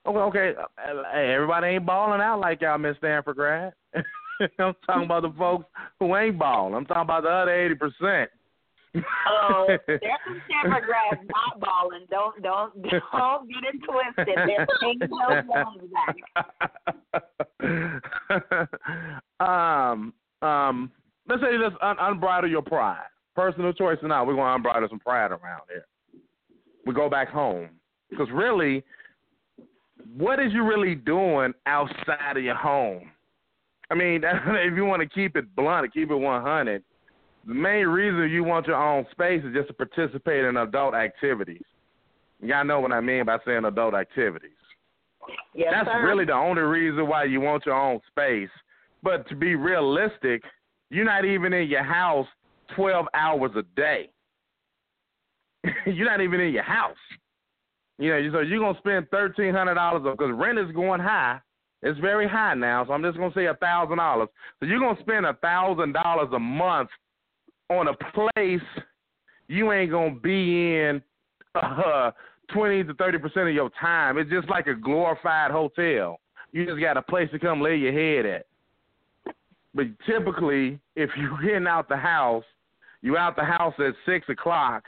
Okay, 0.07 0.19
okay. 0.19 0.53
Hey, 1.13 1.33
everybody 1.33 1.69
ain't 1.69 1.87
balling 1.87 2.21
out 2.21 2.39
like 2.41 2.61
y'all 2.61 2.79
Miss 2.79 2.97
Stanford 2.99 3.37
grad. 3.37 3.73
I'm 4.59 4.75
talking 4.87 5.05
about 5.05 5.23
the 5.23 5.33
folks 5.39 5.67
who 5.99 6.15
ain't 6.17 6.39
balling. 6.39 6.75
I'm 6.75 6.85
talking 6.85 7.03
about 7.03 7.23
the 7.23 7.31
other 7.31 7.51
eighty 7.51 7.75
percent. 7.75 8.31
oh, 9.27 9.67
there's 9.87 10.01
some 10.27 10.43
Stanford 10.47 10.85
grads 10.85 11.27
not 11.29 11.59
balling. 11.61 12.07
Don't 12.11 12.43
don't 12.43 12.83
don't 13.13 13.49
get 13.49 13.65
it 13.65 13.81
twisted. 13.83 14.37
They're 14.47 14.67
taking 14.83 15.09
those 15.09 15.45
back. 19.41 19.41
um 19.41 20.13
um 20.43 20.91
let's 21.29 21.43
say 21.43 21.57
let's 21.59 21.75
un- 21.83 21.97
unbridle 21.97 22.51
your 22.51 22.63
pride. 22.63 23.07
Personal 23.35 23.73
choice 23.73 23.99
or 24.03 24.09
not, 24.09 24.27
we're 24.27 24.35
going 24.35 24.63
to 24.63 24.69
unbridle 24.69 24.89
some 24.89 25.01
pride 25.01 25.31
around 25.33 25.63
here. 25.69 25.87
We 26.87 26.95
go 26.95 27.09
back 27.11 27.29
home. 27.29 27.71
Because 28.11 28.29
really, 28.33 28.85
what 30.17 30.39
is 30.39 30.53
you 30.53 30.65
really 30.65 30.95
doing 30.95 31.53
outside 31.67 32.37
of 32.37 32.45
your 32.45 32.55
home? 32.55 33.11
I 33.91 33.95
mean, 33.95 34.23
if 34.25 34.75
you 34.77 34.85
want 34.85 35.03
to 35.03 35.09
keep 35.09 35.37
it 35.37 35.55
blunt, 35.57 35.93
keep 35.93 36.11
it 36.11 36.17
100, 36.17 36.85
the 37.47 37.55
main 37.55 37.87
reason 37.87 38.31
you 38.31 38.45
want 38.45 38.67
your 38.67 38.77
own 38.77 39.07
space 39.11 39.43
is 39.45 39.55
just 39.55 39.69
to 39.69 39.75
participate 39.75 40.45
in 40.45 40.57
adult 40.57 40.95
activities. 40.95 41.63
Y'all 42.41 42.65
know 42.65 42.81
what 42.81 42.93
I 42.93 43.01
mean 43.01 43.25
by 43.27 43.39
saying 43.47 43.65
adult 43.65 43.95
activities. 43.95 44.51
Yes, 45.55 45.73
That's 45.73 45.89
sir. 45.89 46.07
really 46.07 46.25
the 46.25 46.33
only 46.33 46.63
reason 46.63 47.07
why 47.09 47.25
you 47.25 47.41
want 47.41 47.65
your 47.67 47.75
own 47.75 48.01
space. 48.11 48.51
But 49.03 49.29
to 49.29 49.37
be 49.37 49.55
realistic, 49.55 50.43
you're 50.91 51.05
not 51.05 51.25
even 51.25 51.53
in 51.53 51.69
your 51.69 51.83
house 51.83 52.27
12 52.77 53.07
hours 53.15 53.51
a 53.57 53.63
day. 53.77 54.11
you're 55.87 56.07
not 56.07 56.21
even 56.21 56.41
in 56.41 56.53
your 56.53 56.63
house. 56.63 56.97
You 57.99 58.11
know, 58.11 58.31
so 58.33 58.41
you're 58.41 58.59
gonna 58.59 58.79
spend 58.79 59.09
thirteen 59.11 59.55
hundred 59.55 59.75
dollars 59.75 60.03
because 60.03 60.33
rent 60.35 60.59
is 60.59 60.75
going 60.75 61.01
high. 61.01 61.39
It's 61.83 61.99
very 62.01 62.29
high 62.29 62.55
now, 62.55 62.85
so 62.85 62.93
I'm 62.93 63.03
just 63.03 63.17
gonna 63.17 63.35
say 63.35 63.47
thousand 63.61 63.99
dollars. 63.99 64.29
So 64.59 64.67
you're 64.67 64.81
gonna 64.81 65.01
spend 65.01 65.27
thousand 65.41 65.93
dollars 65.93 66.29
a 66.35 66.39
month 66.39 66.91
on 67.71 67.89
a 67.89 67.95
place 68.13 68.61
you 69.49 69.73
ain't 69.73 69.93
gonna 69.93 70.17
be 70.17 70.77
in 70.77 71.03
uh, 71.55 72.11
twenty 72.53 72.83
to 72.83 72.95
thirty 72.95 73.19
percent 73.19 73.49
of 73.49 73.55
your 73.55 73.71
time. 73.81 74.19
It's 74.19 74.31
just 74.31 74.49
like 74.49 74.67
a 74.67 74.75
glorified 74.75 75.53
hotel. 75.53 76.19
You 76.53 76.67
just 76.67 76.81
got 76.81 76.97
a 76.97 77.03
place 77.03 77.29
to 77.33 77.39
come 77.39 77.61
lay 77.61 77.77
your 77.77 77.93
head 77.93 78.27
at. 78.27 78.47
But 79.75 79.87
typically, 80.07 80.79
if 80.97 81.11
you're 81.17 81.41
getting 81.43 81.67
out 81.69 81.89
the 81.89 81.97
house, 81.97 82.45
you 83.03 83.17
out 83.17 83.37
the 83.37 83.45
house 83.45 83.75
at 83.79 83.95
six 84.07 84.29
o'clock. 84.29 84.85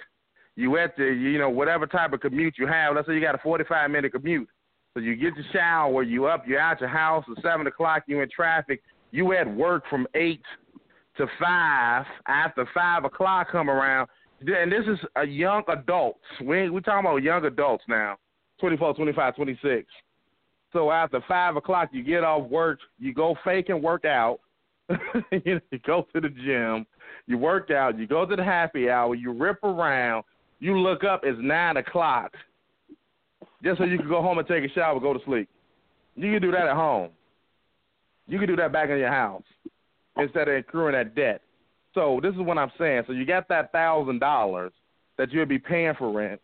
You 0.54 0.78
at 0.78 0.96
the 0.96 1.04
you 1.04 1.38
know 1.38 1.50
whatever 1.50 1.86
type 1.86 2.12
of 2.14 2.20
commute 2.20 2.54
you 2.56 2.66
have. 2.66 2.94
Let's 2.94 3.06
say 3.06 3.14
you 3.14 3.20
got 3.20 3.34
a 3.34 3.38
45 3.38 3.90
minute 3.90 4.12
commute. 4.12 4.48
So 4.94 5.00
you 5.00 5.14
get 5.14 5.36
your 5.36 5.44
shower, 5.52 6.02
you 6.02 6.24
up, 6.24 6.44
you're 6.46 6.58
out 6.58 6.80
your 6.80 6.88
house 6.88 7.24
at 7.36 7.42
seven 7.42 7.66
o'clock. 7.66 8.04
You 8.06 8.22
in 8.22 8.30
traffic. 8.30 8.82
You 9.10 9.34
at 9.34 9.46
work 9.54 9.84
from 9.90 10.06
eight 10.14 10.42
to 11.18 11.26
five. 11.38 12.06
After 12.26 12.66
five 12.72 13.04
o'clock 13.04 13.48
come 13.52 13.68
around, 13.68 14.08
and 14.40 14.72
this 14.72 14.84
is 14.86 14.98
a 15.16 15.26
young 15.26 15.62
adults. 15.68 16.24
We 16.40 16.70
we 16.70 16.80
talking 16.80 17.06
about 17.06 17.22
young 17.22 17.44
adults 17.44 17.84
now, 17.88 18.16
24, 18.60 18.94
25, 18.94 19.36
26. 19.36 19.86
So 20.72 20.90
after 20.90 21.20
five 21.28 21.56
o'clock, 21.56 21.90
you 21.92 22.02
get 22.02 22.24
off 22.24 22.48
work, 22.48 22.78
you 22.98 23.14
go 23.14 23.36
fake 23.44 23.68
and 23.68 23.82
work 23.82 24.04
out. 24.04 24.40
you 25.44 25.54
know 25.54 25.78
go 25.84 26.06
to 26.14 26.20
the 26.20 26.28
gym, 26.28 26.86
you 27.26 27.38
work 27.38 27.70
out, 27.70 27.98
you 27.98 28.06
go 28.06 28.24
to 28.24 28.36
the 28.36 28.44
happy 28.44 28.88
hour, 28.88 29.14
you 29.14 29.32
rip 29.32 29.62
around, 29.64 30.24
you 30.60 30.78
look 30.78 31.04
up, 31.04 31.22
it's 31.24 31.38
nine 31.40 31.76
o'clock. 31.76 32.32
Just 33.64 33.78
so 33.78 33.84
you 33.84 33.98
can 33.98 34.08
go 34.08 34.22
home 34.22 34.38
and 34.38 34.46
take 34.46 34.64
a 34.64 34.72
shower, 34.72 35.00
go 35.00 35.12
to 35.12 35.20
sleep. 35.24 35.48
You 36.14 36.32
can 36.32 36.42
do 36.42 36.52
that 36.52 36.68
at 36.68 36.76
home. 36.76 37.10
You 38.28 38.38
can 38.38 38.48
do 38.48 38.56
that 38.56 38.72
back 38.72 38.90
in 38.90 38.98
your 38.98 39.10
house 39.10 39.42
instead 40.16 40.48
of 40.48 40.56
accruing 40.56 40.92
that 40.92 41.14
debt. 41.14 41.42
So 41.94 42.20
this 42.22 42.34
is 42.34 42.40
what 42.40 42.58
I'm 42.58 42.72
saying. 42.78 43.04
So 43.06 43.12
you 43.12 43.24
got 43.24 43.48
that 43.48 43.72
thousand 43.72 44.20
dollars 44.20 44.72
that 45.18 45.32
you'll 45.32 45.46
be 45.46 45.58
paying 45.58 45.94
for 45.98 46.12
rent, 46.12 46.40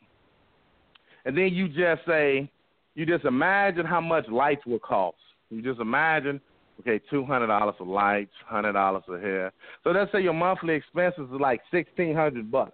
and 1.24 1.36
then 1.36 1.52
you 1.52 1.68
just 1.68 2.06
say, 2.06 2.50
you 2.94 3.06
just 3.06 3.24
imagine 3.24 3.86
how 3.86 4.00
much 4.00 4.26
lights 4.28 4.64
will 4.66 4.78
cost. 4.78 5.16
You 5.50 5.62
just 5.62 5.80
imagine 5.80 6.40
Okay, 6.80 7.00
two 7.10 7.24
hundred 7.24 7.46
dollars 7.48 7.74
for 7.78 7.86
lights, 7.86 8.32
hundred 8.46 8.72
dollars 8.72 9.04
for 9.06 9.20
hair. 9.20 9.52
So 9.84 9.90
let's 9.90 10.10
say 10.10 10.20
your 10.20 10.32
monthly 10.32 10.74
expenses 10.74 11.28
is 11.32 11.40
like 11.40 11.60
sixteen 11.70 12.14
hundred 12.16 12.50
bucks. 12.50 12.72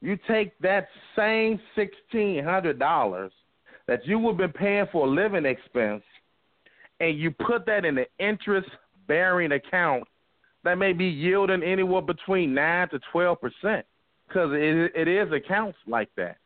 You 0.00 0.18
take 0.28 0.58
that 0.60 0.88
same 1.16 1.58
sixteen 1.74 2.44
hundred 2.44 2.78
dollars 2.78 3.32
that 3.86 4.06
you 4.06 4.18
would 4.18 4.32
have 4.32 4.52
been 4.52 4.52
paying 4.52 4.86
for 4.92 5.06
a 5.06 5.10
living 5.10 5.46
expense, 5.46 6.02
and 7.00 7.18
you 7.18 7.30
put 7.30 7.64
that 7.66 7.84
in 7.84 7.96
an 7.96 8.06
interest 8.18 8.68
bearing 9.06 9.52
account 9.52 10.04
that 10.64 10.76
may 10.76 10.92
be 10.92 11.06
yielding 11.06 11.62
anywhere 11.62 12.02
between 12.02 12.52
nine 12.52 12.88
to 12.90 13.00
twelve 13.10 13.40
percent, 13.40 13.86
because 14.26 14.50
it, 14.52 14.92
it 14.94 15.08
is 15.08 15.32
accounts 15.32 15.78
like 15.86 16.10
that. 16.16 16.36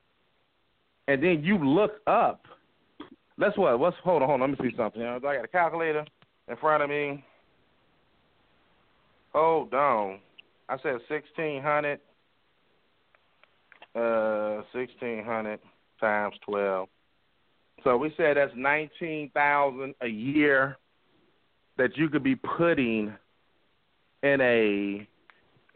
And 1.08 1.20
then 1.20 1.42
you 1.42 1.58
look 1.58 1.94
up. 2.06 2.46
Let's 3.36 3.58
what? 3.58 3.80
Let's 3.80 3.96
hold 4.04 4.22
on. 4.22 4.28
Hold 4.28 4.42
on. 4.42 4.50
Let 4.50 4.60
me 4.60 4.70
see 4.70 4.76
something. 4.76 5.02
I 5.02 5.18
got 5.18 5.44
a 5.44 5.48
calculator 5.48 6.04
in 6.48 6.56
front 6.56 6.82
of 6.82 6.90
me. 6.90 7.24
Hold 9.32 9.72
on. 9.74 10.18
I 10.68 10.76
said 10.82 10.96
sixteen 11.08 11.62
hundred. 11.62 12.00
Uh, 13.94 14.62
sixteen 14.74 15.22
hundred 15.22 15.60
times 16.00 16.34
twelve. 16.46 16.88
So 17.84 17.96
we 17.96 18.12
said 18.16 18.36
that's 18.36 18.52
nineteen 18.56 19.30
thousand 19.34 19.94
a 20.00 20.06
year. 20.06 20.78
that 21.78 21.96
you 21.96 22.08
could 22.08 22.22
be 22.22 22.36
putting 22.36 23.12
in 24.22 24.40
a 24.40 25.08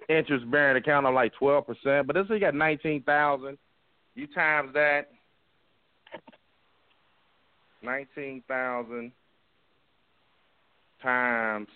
interest 0.09 0.49
bearing 0.51 0.77
account 0.77 1.07
of 1.07 1.14
like 1.14 1.33
twelve 1.39 1.67
percent. 1.67 2.07
But 2.07 2.14
this 2.14 2.27
you 2.29 2.39
got 2.39 2.55
nineteen 2.55 3.03
thousand. 3.03 3.59
You 4.14 4.27
times 4.29 4.71
that 4.75 5.09
nineteen 7.83 8.43
thousand 8.47 9.12
times 11.03 11.68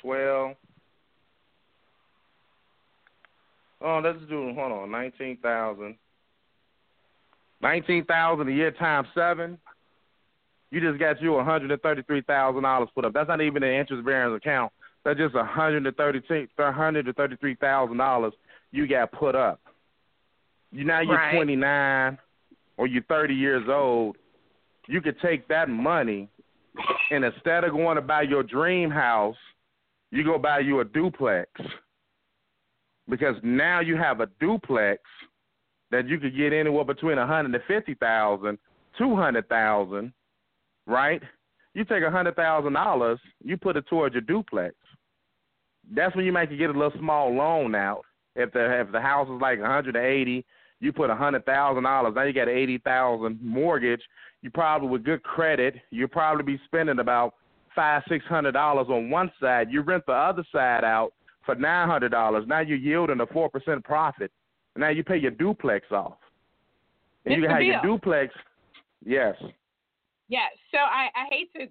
twelve. 0.00 0.56
Oh, 3.80 4.00
let's 4.02 4.18
do 4.28 4.52
hold 4.54 4.72
on, 4.72 4.90
nineteen 4.90 5.38
thousand. 5.42 5.96
Nineteen 7.60 8.04
thousand 8.04 8.48
a 8.48 8.52
year 8.52 8.70
times 8.70 9.08
seven. 9.14 9.58
You 10.70 10.80
just 10.80 10.98
got 10.98 11.20
you 11.20 11.32
one 11.32 11.44
hundred 11.44 11.70
and 11.70 11.82
thirty-three 11.82 12.22
thousand 12.22 12.62
dollars 12.62 12.88
put 12.94 13.04
up. 13.04 13.12
That's 13.12 13.28
not 13.28 13.40
even 13.40 13.62
an 13.62 13.74
interest-bearing 13.74 14.34
account. 14.34 14.72
That's 15.04 15.18
just 15.18 15.34
$133,000 15.34 18.32
you 18.70 18.86
got 18.86 19.12
put 19.12 19.34
up. 19.34 19.60
You 20.70 20.84
now 20.84 21.00
you're 21.00 21.16
right. 21.16 21.34
29 21.34 22.18
or 22.76 22.86
you're 22.86 23.02
30 23.02 23.34
years 23.34 23.64
old. 23.68 24.16
You 24.88 25.00
could 25.00 25.20
take 25.20 25.48
that 25.48 25.68
money 25.68 26.28
and 27.10 27.24
instead 27.24 27.64
of 27.64 27.72
going 27.72 27.96
to 27.96 28.02
buy 28.02 28.22
your 28.22 28.42
dream 28.42 28.90
house, 28.90 29.36
you 30.10 30.24
go 30.24 30.38
buy 30.38 30.60
you 30.60 30.80
a 30.80 30.84
duplex 30.84 31.50
because 33.08 33.36
now 33.42 33.80
you 33.80 33.96
have 33.96 34.20
a 34.20 34.28
duplex 34.40 35.02
that 35.90 36.08
you 36.08 36.18
could 36.18 36.36
get 36.36 36.52
anywhere 36.52 36.84
between 36.84 37.18
a 37.18 37.26
hundred 37.26 37.54
and 37.54 37.64
fifty 37.66 37.94
thousand, 37.94 38.58
two 38.96 39.16
hundred 39.16 39.48
thousand, 39.48 40.12
right? 40.86 41.22
You 41.74 41.84
take 41.84 42.02
a 42.02 42.10
hundred 42.10 42.36
thousand 42.36 42.74
dollars, 42.74 43.18
you 43.44 43.56
put 43.56 43.76
it 43.76 43.86
towards 43.86 44.14
your 44.14 44.22
duplex. 44.22 44.74
That's 45.94 46.14
when 46.14 46.24
you 46.24 46.32
might 46.32 46.56
get 46.56 46.70
a 46.70 46.72
little 46.72 46.98
small 46.98 47.34
loan 47.34 47.74
out. 47.74 48.04
If 48.36 48.52
the 48.52 48.80
if 48.80 48.92
the 48.92 49.00
house 49.00 49.28
is 49.28 49.40
like 49.40 49.58
a 49.58 49.66
hundred 49.66 49.96
and 49.96 50.06
eighty, 50.06 50.44
you 50.80 50.92
put 50.92 51.10
a 51.10 51.14
hundred 51.14 51.44
thousand 51.44 51.84
dollars. 51.84 52.14
Now 52.14 52.22
you 52.22 52.32
got 52.32 52.48
an 52.48 52.56
eighty 52.56 52.78
thousand 52.78 53.38
mortgage. 53.42 54.02
You 54.42 54.50
probably 54.50 54.88
with 54.88 55.04
good 55.04 55.22
credit, 55.22 55.76
you'll 55.90 56.08
probably 56.08 56.44
be 56.44 56.60
spending 56.66 56.98
about 56.98 57.34
five 57.74 58.02
six 58.08 58.24
hundred 58.26 58.52
dollars 58.52 58.88
on 58.90 59.08
one 59.08 59.30
side. 59.40 59.68
You 59.70 59.82
rent 59.82 60.04
the 60.06 60.12
other 60.12 60.44
side 60.52 60.84
out 60.84 61.12
for 61.46 61.54
nine 61.54 61.88
hundred 61.88 62.10
dollars. 62.10 62.44
Now 62.46 62.60
you're 62.60 62.76
yielding 62.78 63.20
a 63.20 63.26
four 63.26 63.48
percent 63.48 63.84
profit. 63.84 64.30
Now 64.76 64.88
you 64.88 65.04
pay 65.04 65.16
your 65.18 65.30
duplex 65.30 65.86
off, 65.90 66.16
and 67.24 67.34
you 67.34 67.42
can 67.42 67.50
have 67.50 67.62
your 67.62 67.82
duplex. 67.82 68.34
Yes. 69.04 69.36
Yeah. 70.28 70.46
So 70.70 70.78
I, 70.78 71.08
I 71.14 71.26
hate 71.30 71.52
to 71.54 71.62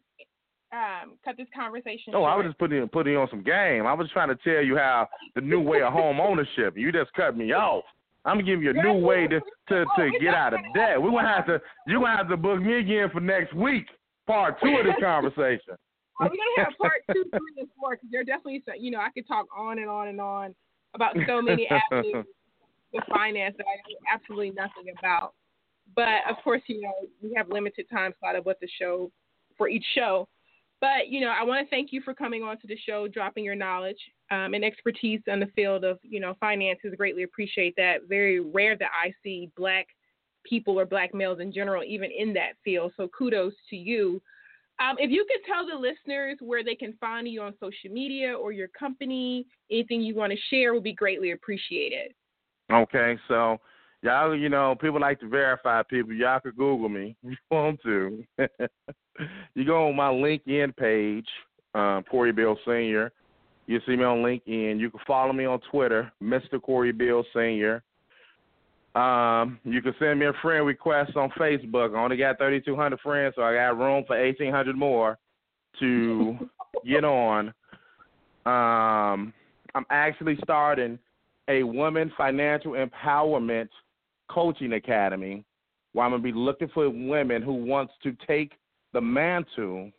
um, 0.77 1.13
cut 1.25 1.35
this 1.37 1.47
conversation 1.53 2.13
Oh, 2.15 2.23
I 2.23 2.35
was 2.35 2.45
just 2.45 2.57
putting 2.57 2.87
putting 2.89 3.13
you 3.13 3.19
on 3.19 3.29
some 3.29 3.43
game. 3.43 3.85
I 3.85 3.93
was 3.93 4.09
trying 4.13 4.29
to 4.29 4.35
tell 4.35 4.63
you 4.63 4.77
how 4.77 5.07
the 5.35 5.41
new 5.41 5.59
way 5.59 5.81
of 5.81 5.91
home 5.91 6.19
ownership. 6.19 6.77
You 6.77 6.91
just 6.91 7.11
cut 7.13 7.35
me 7.35 7.51
off. 7.51 7.83
I'm 8.25 8.37
gonna 8.37 8.43
give 8.43 8.61
you 8.61 8.69
a 8.69 8.73
new 8.73 8.93
way 8.93 9.27
to 9.27 9.39
to, 9.69 9.85
to 9.97 10.11
get 10.19 10.33
out 10.33 10.53
of 10.53 10.59
debt. 10.75 11.01
We're 11.01 11.11
gonna 11.11 11.27
have 11.27 11.45
to 11.47 11.61
you're 11.87 11.99
gonna 11.99 12.17
have 12.17 12.29
to 12.29 12.37
book 12.37 12.61
me 12.61 12.79
again 12.79 13.09
for 13.11 13.19
next 13.19 13.53
week, 13.53 13.87
part 14.27 14.59
two 14.61 14.75
of 14.77 14.85
this 14.85 14.95
conversation. 15.01 15.75
Oh, 16.19 16.25
we're 16.25 16.29
gonna 16.29 16.65
have 16.65 16.77
part 16.79 17.01
two, 17.11 17.23
three, 17.31 17.53
and 17.57 17.67
four 17.79 17.95
because 17.95 18.09
there 18.11 18.21
are 18.21 18.25
definitely 18.25 18.61
some. 18.65 18.75
You 18.79 18.91
know, 18.91 18.99
I 18.99 19.09
could 19.09 19.27
talk 19.27 19.47
on 19.57 19.79
and 19.79 19.89
on 19.89 20.07
and 20.07 20.21
on 20.21 20.55
about 20.93 21.15
so 21.27 21.41
many 21.41 21.67
avenues 21.67 22.25
of 22.93 23.03
finance 23.09 23.55
that 23.57 23.65
I 23.65 23.75
know 23.77 23.97
absolutely 24.13 24.51
nothing 24.51 24.93
about. 24.99 25.33
But 25.95 26.29
of 26.29 26.37
course, 26.43 26.61
you 26.67 26.81
know, 26.81 26.93
we 27.23 27.33
have 27.35 27.49
limited 27.49 27.87
time 27.89 28.13
slot 28.19 28.35
of 28.35 28.45
what 28.45 28.59
the 28.61 28.67
show 28.79 29.11
for 29.57 29.67
each 29.67 29.85
show. 29.95 30.27
But 30.81 31.09
you 31.09 31.21
know, 31.21 31.29
I 31.29 31.43
want 31.43 31.65
to 31.65 31.69
thank 31.69 31.93
you 31.93 32.01
for 32.01 32.13
coming 32.13 32.43
on 32.43 32.59
to 32.59 32.67
the 32.67 32.77
show, 32.77 33.07
dropping 33.07 33.45
your 33.45 33.55
knowledge 33.55 33.99
um, 34.31 34.55
and 34.55 34.65
expertise 34.65 35.21
in 35.27 35.39
the 35.39 35.51
field 35.55 35.85
of 35.85 35.99
you 36.01 36.19
know 36.19 36.35
finances. 36.39 36.93
Greatly 36.97 37.23
appreciate 37.23 37.75
that. 37.77 38.07
Very 38.09 38.39
rare 38.39 38.75
that 38.77 38.89
I 38.91 39.13
see 39.23 39.51
black 39.55 39.87
people 40.43 40.79
or 40.79 40.85
black 40.85 41.13
males 41.13 41.39
in 41.39 41.53
general 41.53 41.83
even 41.83 42.09
in 42.11 42.33
that 42.33 42.53
field. 42.63 42.91
So 42.97 43.07
kudos 43.09 43.53
to 43.69 43.75
you. 43.75 44.21
Um, 44.79 44.95
if 44.97 45.11
you 45.11 45.23
could 45.29 45.45
tell 45.45 45.67
the 45.67 45.75
listeners 45.75 46.37
where 46.39 46.63
they 46.63 46.73
can 46.73 46.93
find 46.93 47.27
you 47.27 47.43
on 47.43 47.53
social 47.59 47.91
media 47.91 48.33
or 48.33 48.51
your 48.51 48.67
company, 48.69 49.45
anything 49.69 50.01
you 50.01 50.15
want 50.15 50.33
to 50.33 50.39
share 50.49 50.73
would 50.73 50.83
be 50.83 50.93
greatly 50.93 51.31
appreciated. 51.31 52.13
Okay, 52.71 53.19
so 53.27 53.59
y'all, 54.01 54.35
you 54.35 54.49
know, 54.49 54.75
people 54.79 54.99
like 54.99 55.19
to 55.19 55.29
verify 55.29 55.81
people. 55.83 56.13
Y'all 56.13 56.39
could 56.39 56.57
Google 56.57 56.89
me 56.89 57.15
if 57.23 57.31
you 57.31 57.37
want 57.49 57.81
to. 57.83 58.23
you 59.55 59.65
go 59.65 59.89
on 59.89 59.95
my 59.95 60.09
LinkedIn 60.09 60.75
page, 60.75 61.27
um, 61.73 62.03
Cory 62.09 62.31
Beal 62.31 62.57
Senior. 62.65 63.11
You 63.67 63.79
see 63.85 63.95
me 63.95 64.03
on 64.03 64.17
LinkedIn. 64.17 64.79
You 64.79 64.89
can 64.89 64.99
follow 65.07 65.33
me 65.33 65.45
on 65.45 65.59
Twitter, 65.71 66.11
Mr. 66.21 66.61
Cory 66.61 66.91
Beal 66.91 67.23
Senior. 67.33 67.83
Um, 68.95 69.59
you 69.63 69.81
can 69.81 69.95
send 69.99 70.19
me 70.19 70.25
a 70.25 70.33
friend 70.41 70.65
request 70.65 71.15
on 71.15 71.29
Facebook. 71.39 71.95
I 71.95 72.03
only 72.03 72.17
got 72.17 72.37
3,200 72.37 72.99
friends, 72.99 73.35
so 73.37 73.43
I 73.43 73.53
got 73.53 73.77
room 73.77 74.03
for 74.05 74.21
1,800 74.21 74.75
more 74.75 75.17
to 75.79 76.37
get 76.85 77.05
on. 77.05 77.53
Um, 78.45 79.33
I'm 79.75 79.85
actually 79.89 80.37
starting 80.43 80.99
a 81.47 81.63
women 81.63 82.11
financial 82.17 82.73
empowerment 82.73 83.69
coaching 84.33 84.73
academy 84.73 85.43
where 85.93 86.05
I'm 86.05 86.11
gonna 86.11 86.23
be 86.23 86.31
looking 86.31 86.69
for 86.69 86.89
women 86.89 87.41
who 87.41 87.53
wants 87.53 87.93
to 88.03 88.15
take 88.25 88.53
the 88.93 89.01
mantle 89.01 89.91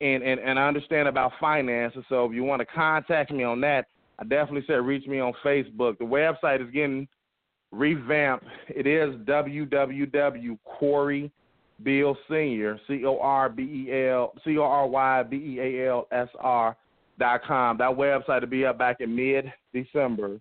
and, 0.00 0.22
and, 0.22 0.40
and 0.40 0.58
understand 0.58 1.08
about 1.08 1.32
finances. 1.40 2.04
So 2.08 2.26
if 2.26 2.32
you 2.32 2.44
want 2.44 2.60
to 2.60 2.66
contact 2.66 3.30
me 3.32 3.44
on 3.44 3.60
that, 3.62 3.86
I 4.18 4.24
definitely 4.24 4.64
said 4.66 4.74
reach 4.76 5.06
me 5.06 5.20
on 5.20 5.32
Facebook. 5.44 5.98
The 5.98 6.04
website 6.04 6.62
is 6.66 6.70
getting 6.70 7.08
revamped. 7.72 8.46
It 8.68 8.86
is 8.86 9.14
www. 9.26 10.60
Beal 11.82 12.16
Senior, 12.30 12.80
C 12.88 13.04
O 13.04 13.18
R 13.20 13.50
B 13.50 13.86
E 13.88 14.08
L 14.08 14.32
C 14.44 14.56
O 14.56 14.62
R 14.62 14.86
Y 14.86 15.22
B 15.24 15.36
E 15.36 15.60
A 15.60 15.90
L 15.90 16.08
S 16.10 16.28
R 16.40 16.74
dot 17.18 17.42
com. 17.44 17.76
That 17.76 17.90
website 17.90 18.40
will 18.40 18.48
be 18.48 18.64
up 18.64 18.78
back 18.78 19.00
in 19.00 19.14
mid 19.14 19.52
December. 19.74 20.40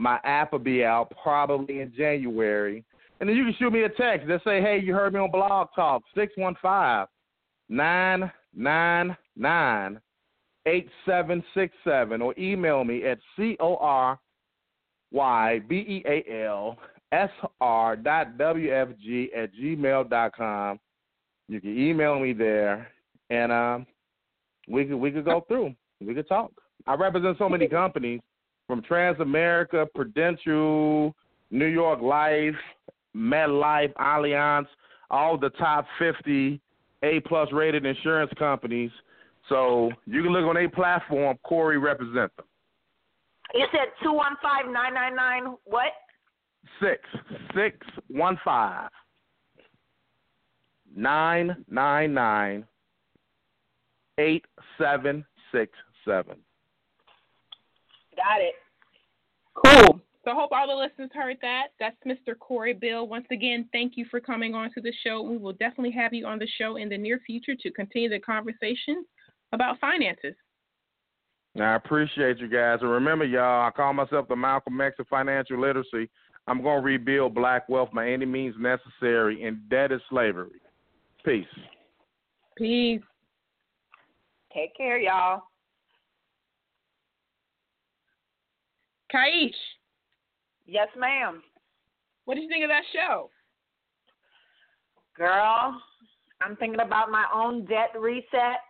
My 0.00 0.18
app 0.24 0.52
will 0.52 0.60
be 0.60 0.82
out 0.82 1.12
probably 1.22 1.80
in 1.80 1.92
January. 1.94 2.82
And 3.20 3.28
then 3.28 3.36
you 3.36 3.44
can 3.44 3.54
shoot 3.58 3.70
me 3.70 3.82
a 3.82 3.88
text 3.90 4.28
that 4.28 4.40
say, 4.44 4.62
Hey, 4.62 4.80
you 4.82 4.94
heard 4.94 5.12
me 5.12 5.20
on 5.20 5.30
Blog 5.30 5.68
Talk, 5.76 6.02
six 6.14 6.32
one 6.36 6.56
five 6.62 7.06
nine 7.68 8.32
nine 8.56 9.14
nine 9.36 10.00
eight 10.64 10.88
seven 11.04 11.44
six 11.52 11.74
seven 11.84 12.22
or 12.22 12.34
email 12.38 12.82
me 12.82 13.04
at 13.04 13.18
C 13.36 13.58
O 13.60 13.76
R 13.76 14.18
Y 15.12 15.58
B 15.68 15.76
E 15.76 16.04
A 16.06 16.46
L 16.46 16.78
S 17.12 17.28
R 17.60 17.94
dot 17.94 18.38
W 18.38 18.74
F 18.74 18.88
G 19.04 19.30
at 19.36 19.50
gmail 19.54 20.08
dot 20.08 20.34
com. 20.34 20.80
You 21.46 21.60
can 21.60 21.78
email 21.78 22.18
me 22.18 22.32
there 22.32 22.88
and 23.28 23.52
um 23.52 23.86
we 24.66 24.86
could 24.86 24.96
we 24.96 25.10
could 25.10 25.26
go 25.26 25.44
through. 25.46 25.74
We 26.00 26.14
could 26.14 26.26
talk. 26.26 26.52
I 26.86 26.94
represent 26.94 27.36
so 27.36 27.50
many 27.50 27.68
companies 27.68 28.22
from 28.70 28.82
Transamerica, 28.82 29.84
Prudential, 29.96 31.12
New 31.50 31.66
York 31.66 32.00
Life, 32.00 32.54
MetLife, 33.16 33.92
Allianz, 33.94 34.66
all 35.10 35.36
the 35.36 35.50
top 35.50 35.86
fifty 35.98 36.60
A 37.02 37.18
plus 37.26 37.48
rated 37.52 37.84
insurance 37.84 38.30
companies. 38.38 38.92
So 39.48 39.90
you 40.06 40.22
can 40.22 40.30
look 40.32 40.44
on 40.44 40.56
a 40.56 40.68
platform, 40.68 41.36
Cory 41.42 41.78
represent 41.78 42.30
them. 42.36 42.46
You 43.54 43.66
said 43.72 43.88
two 44.04 44.12
one 44.12 44.36
five 44.40 44.70
nine 44.70 44.94
nine 44.94 45.16
nine 45.16 45.56
what? 45.64 45.90
six 46.80 47.00
six 47.52 47.76
one 48.06 48.38
five 48.44 48.88
nine 50.94 51.56
nine 51.68 52.14
nine 52.14 52.64
eight 54.18 54.44
seven 54.78 55.24
six 55.50 55.72
seven. 56.04 56.36
Got 58.14 58.42
it. 58.42 58.54
Cool. 59.54 60.00
So 60.24 60.32
I 60.32 60.34
hope 60.34 60.50
all 60.52 60.66
the 60.68 60.74
listeners 60.74 61.10
heard 61.14 61.38
that. 61.40 61.68
That's 61.78 61.96
Mr. 62.06 62.38
Cory 62.38 62.74
Beal. 62.74 63.06
Once 63.06 63.26
again, 63.30 63.68
thank 63.72 63.94
you 63.96 64.04
for 64.10 64.20
coming 64.20 64.54
on 64.54 64.70
to 64.74 64.80
the 64.80 64.92
show. 65.04 65.22
We 65.22 65.38
will 65.38 65.52
definitely 65.52 65.92
have 65.92 66.12
you 66.12 66.26
on 66.26 66.38
the 66.38 66.48
show 66.58 66.76
in 66.76 66.90
the 66.90 66.98
near 66.98 67.20
future 67.26 67.54
to 67.54 67.70
continue 67.70 68.10
the 68.10 68.18
conversation 68.18 69.04
about 69.52 69.80
finances. 69.80 70.34
Now, 71.54 71.72
I 71.72 71.76
appreciate 71.76 72.38
you 72.38 72.48
guys. 72.48 72.78
And 72.82 72.90
remember, 72.90 73.24
y'all, 73.24 73.66
I 73.66 73.70
call 73.70 73.92
myself 73.92 74.28
the 74.28 74.36
Malcolm 74.36 74.80
X 74.80 74.96
of 74.98 75.08
financial 75.08 75.58
literacy. 75.58 76.08
I'm 76.46 76.62
going 76.62 76.78
to 76.78 76.84
rebuild 76.84 77.34
black 77.34 77.68
wealth 77.68 77.90
by 77.94 78.10
any 78.10 78.26
means 78.26 78.54
necessary, 78.58 79.44
and 79.44 79.58
that 79.70 79.90
is 79.90 80.00
slavery. 80.10 80.60
Peace. 81.24 81.46
Peace. 82.56 83.00
Take 84.54 84.76
care, 84.76 84.98
y'all. 84.98 85.42
Kaish, 89.12 89.54
Yes, 90.66 90.88
ma'am. 90.96 91.42
what 92.24 92.34
do 92.36 92.40
you 92.40 92.48
think 92.48 92.64
of 92.64 92.70
that 92.70 92.84
show? 92.92 93.30
Girl, 95.16 95.80
I'm 96.40 96.56
thinking 96.56 96.80
about 96.80 97.10
my 97.10 97.26
own 97.34 97.64
debt 97.66 97.90
reset. 97.98 98.60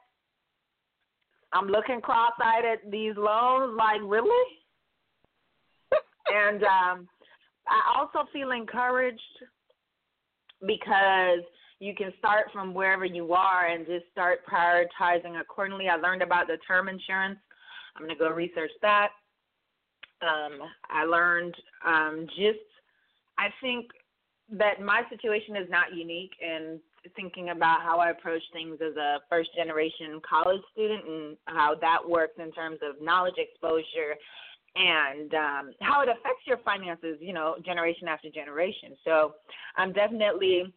I'm 1.52 1.66
looking 1.66 2.00
cross-eyed 2.00 2.64
at 2.64 2.90
these 2.90 3.14
loans, 3.16 3.76
like 3.76 4.00
really. 4.02 4.46
and 6.28 6.62
um, 6.62 7.08
I 7.68 7.96
also 7.98 8.28
feel 8.32 8.52
encouraged 8.52 9.20
because 10.66 11.40
you 11.80 11.94
can 11.94 12.12
start 12.18 12.46
from 12.52 12.74
wherever 12.74 13.04
you 13.04 13.32
are 13.32 13.66
and 13.66 13.86
just 13.86 14.04
start 14.12 14.40
prioritizing 14.46 15.40
accordingly. 15.40 15.88
I 15.88 15.96
learned 15.96 16.22
about 16.22 16.46
the 16.46 16.58
term 16.66 16.88
insurance. 16.88 17.38
I'm 17.96 18.04
going 18.04 18.16
to 18.16 18.18
go 18.18 18.30
research 18.30 18.70
that. 18.82 19.10
Um, 20.22 20.60
I 20.88 21.04
learned 21.04 21.54
um, 21.86 22.26
just, 22.36 22.58
I 23.38 23.48
think 23.60 23.86
that 24.52 24.80
my 24.80 25.02
situation 25.08 25.56
is 25.56 25.68
not 25.70 25.94
unique 25.94 26.32
in 26.40 26.80
thinking 27.16 27.50
about 27.50 27.82
how 27.82 27.98
I 27.98 28.10
approach 28.10 28.42
things 28.52 28.78
as 28.84 28.96
a 28.96 29.18
first 29.30 29.50
generation 29.56 30.20
college 30.28 30.60
student 30.72 31.04
and 31.06 31.36
how 31.46 31.74
that 31.80 31.98
works 32.06 32.34
in 32.38 32.52
terms 32.52 32.78
of 32.82 33.02
knowledge 33.02 33.34
exposure 33.38 34.16
and 34.76 35.34
um, 35.34 35.70
how 35.80 36.02
it 36.02 36.08
affects 36.08 36.46
your 36.46 36.58
finances, 36.58 37.16
you 37.20 37.32
know, 37.32 37.56
generation 37.64 38.06
after 38.08 38.30
generation. 38.30 38.96
So 39.04 39.34
I'm 39.76 39.92
definitely 39.92 40.72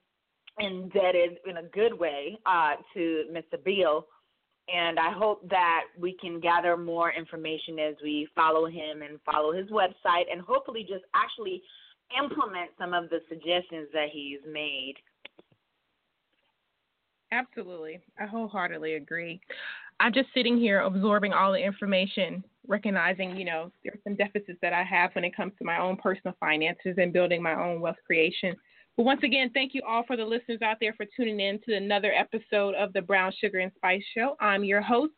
indebted 0.60 1.38
in 1.48 1.58
a 1.58 1.64
good 1.64 1.98
way 1.98 2.38
uh, 2.46 2.74
to 2.94 3.24
Mr. 3.32 3.64
Beal. 3.64 4.06
And 4.74 4.98
I 4.98 5.12
hope 5.12 5.48
that 5.50 5.84
we 5.98 6.14
can 6.14 6.40
gather 6.40 6.78
more 6.78 7.12
information 7.12 7.80
as 7.80 7.96
we 8.02 8.28
follow 8.34 8.66
him 8.66 9.02
and 9.02 9.20
follow 9.26 9.52
his 9.52 9.68
website 9.70 10.32
and 10.32 10.42
hopefully 10.42 10.86
just 10.88 11.04
actually 11.14 11.62
implement 12.18 12.72
some 12.78 12.94
of 12.94 13.10
the 13.10 13.20
suggestions 13.28 13.90
that 13.94 14.08
he's 14.12 14.40
made. 14.50 14.96
Absolutely. 17.32 18.00
I 18.20 18.26
wholeheartedly 18.26 18.94
agree. 18.94 19.42
I'm 20.00 20.14
just 20.14 20.28
sitting 20.34 20.58
here 20.58 20.82
absorbing 20.82 21.34
all 21.34 21.52
the 21.52 21.64
information, 21.64 22.44
recognizing, 22.68 23.36
you 23.36 23.46
know, 23.46 23.72
there's 23.84 24.00
some 24.04 24.16
deficits 24.16 24.60
that 24.62 24.74
I 24.74 24.84
have 24.84 25.12
when 25.14 25.24
it 25.24 25.36
comes 25.36 25.54
to 25.58 25.66
my 25.66 25.80
own 25.80 25.98
personal 25.98 26.36
finances 26.40 26.96
and 26.98 27.12
building 27.12 27.42
my 27.42 27.56
own 27.56 27.82
wealth 27.82 27.98
creation. 28.06 28.56
But 28.96 29.04
once 29.04 29.22
again, 29.24 29.50
thank 29.54 29.74
you 29.74 29.82
all 29.88 30.04
for 30.06 30.16
the 30.16 30.26
listeners 30.26 30.62
out 30.62 30.78
there 30.80 30.94
for 30.94 31.06
tuning 31.18 31.40
in 31.40 31.60
to 31.68 31.76
another 31.76 32.14
episode 32.14 32.76
of 32.76 32.94
the 32.94 33.02
Brown 33.02 33.32
Sugar 33.42 33.58
and 33.60 33.72
Spice 33.76 34.04
Show. 34.16 34.36
I'm 34.40 34.64
your 34.64 34.82
host, 34.82 35.14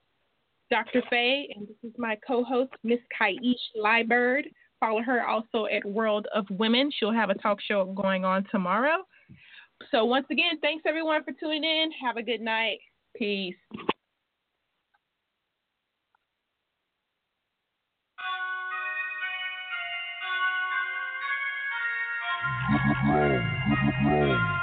Dr. 0.71 1.03
Faye, 1.09 1.53
and 1.55 1.67
this 1.67 1.76
is 1.84 1.91
my 1.97 2.17
co-host, 2.26 2.71
Miss 2.84 2.99
Kaish 3.19 3.55
Liebird. 3.78 4.43
Follow 4.80 5.01
her 5.01 5.28
also 5.28 5.65
at 5.65 5.84
World 5.84 6.28
of 6.34 6.45
Women. 6.49 6.89
She'll 6.97 7.11
have 7.11 7.30
a 7.30 7.36
talk 7.36 7.59
show 7.61 7.86
going 7.86 8.23
on 8.23 8.45
tomorrow. 8.49 8.97
So 9.91 10.05
once 10.05 10.28
again, 10.32 10.59
thanks 10.61 10.84
everyone 10.88 11.23
for 11.26 11.34
tuning 11.38 11.63
in. 11.63 11.91
Have 12.03 12.15
a 12.15 12.23
good 12.23 12.41
night. 12.41 12.80
Peace. 13.17 13.55
Brown. 23.91 24.55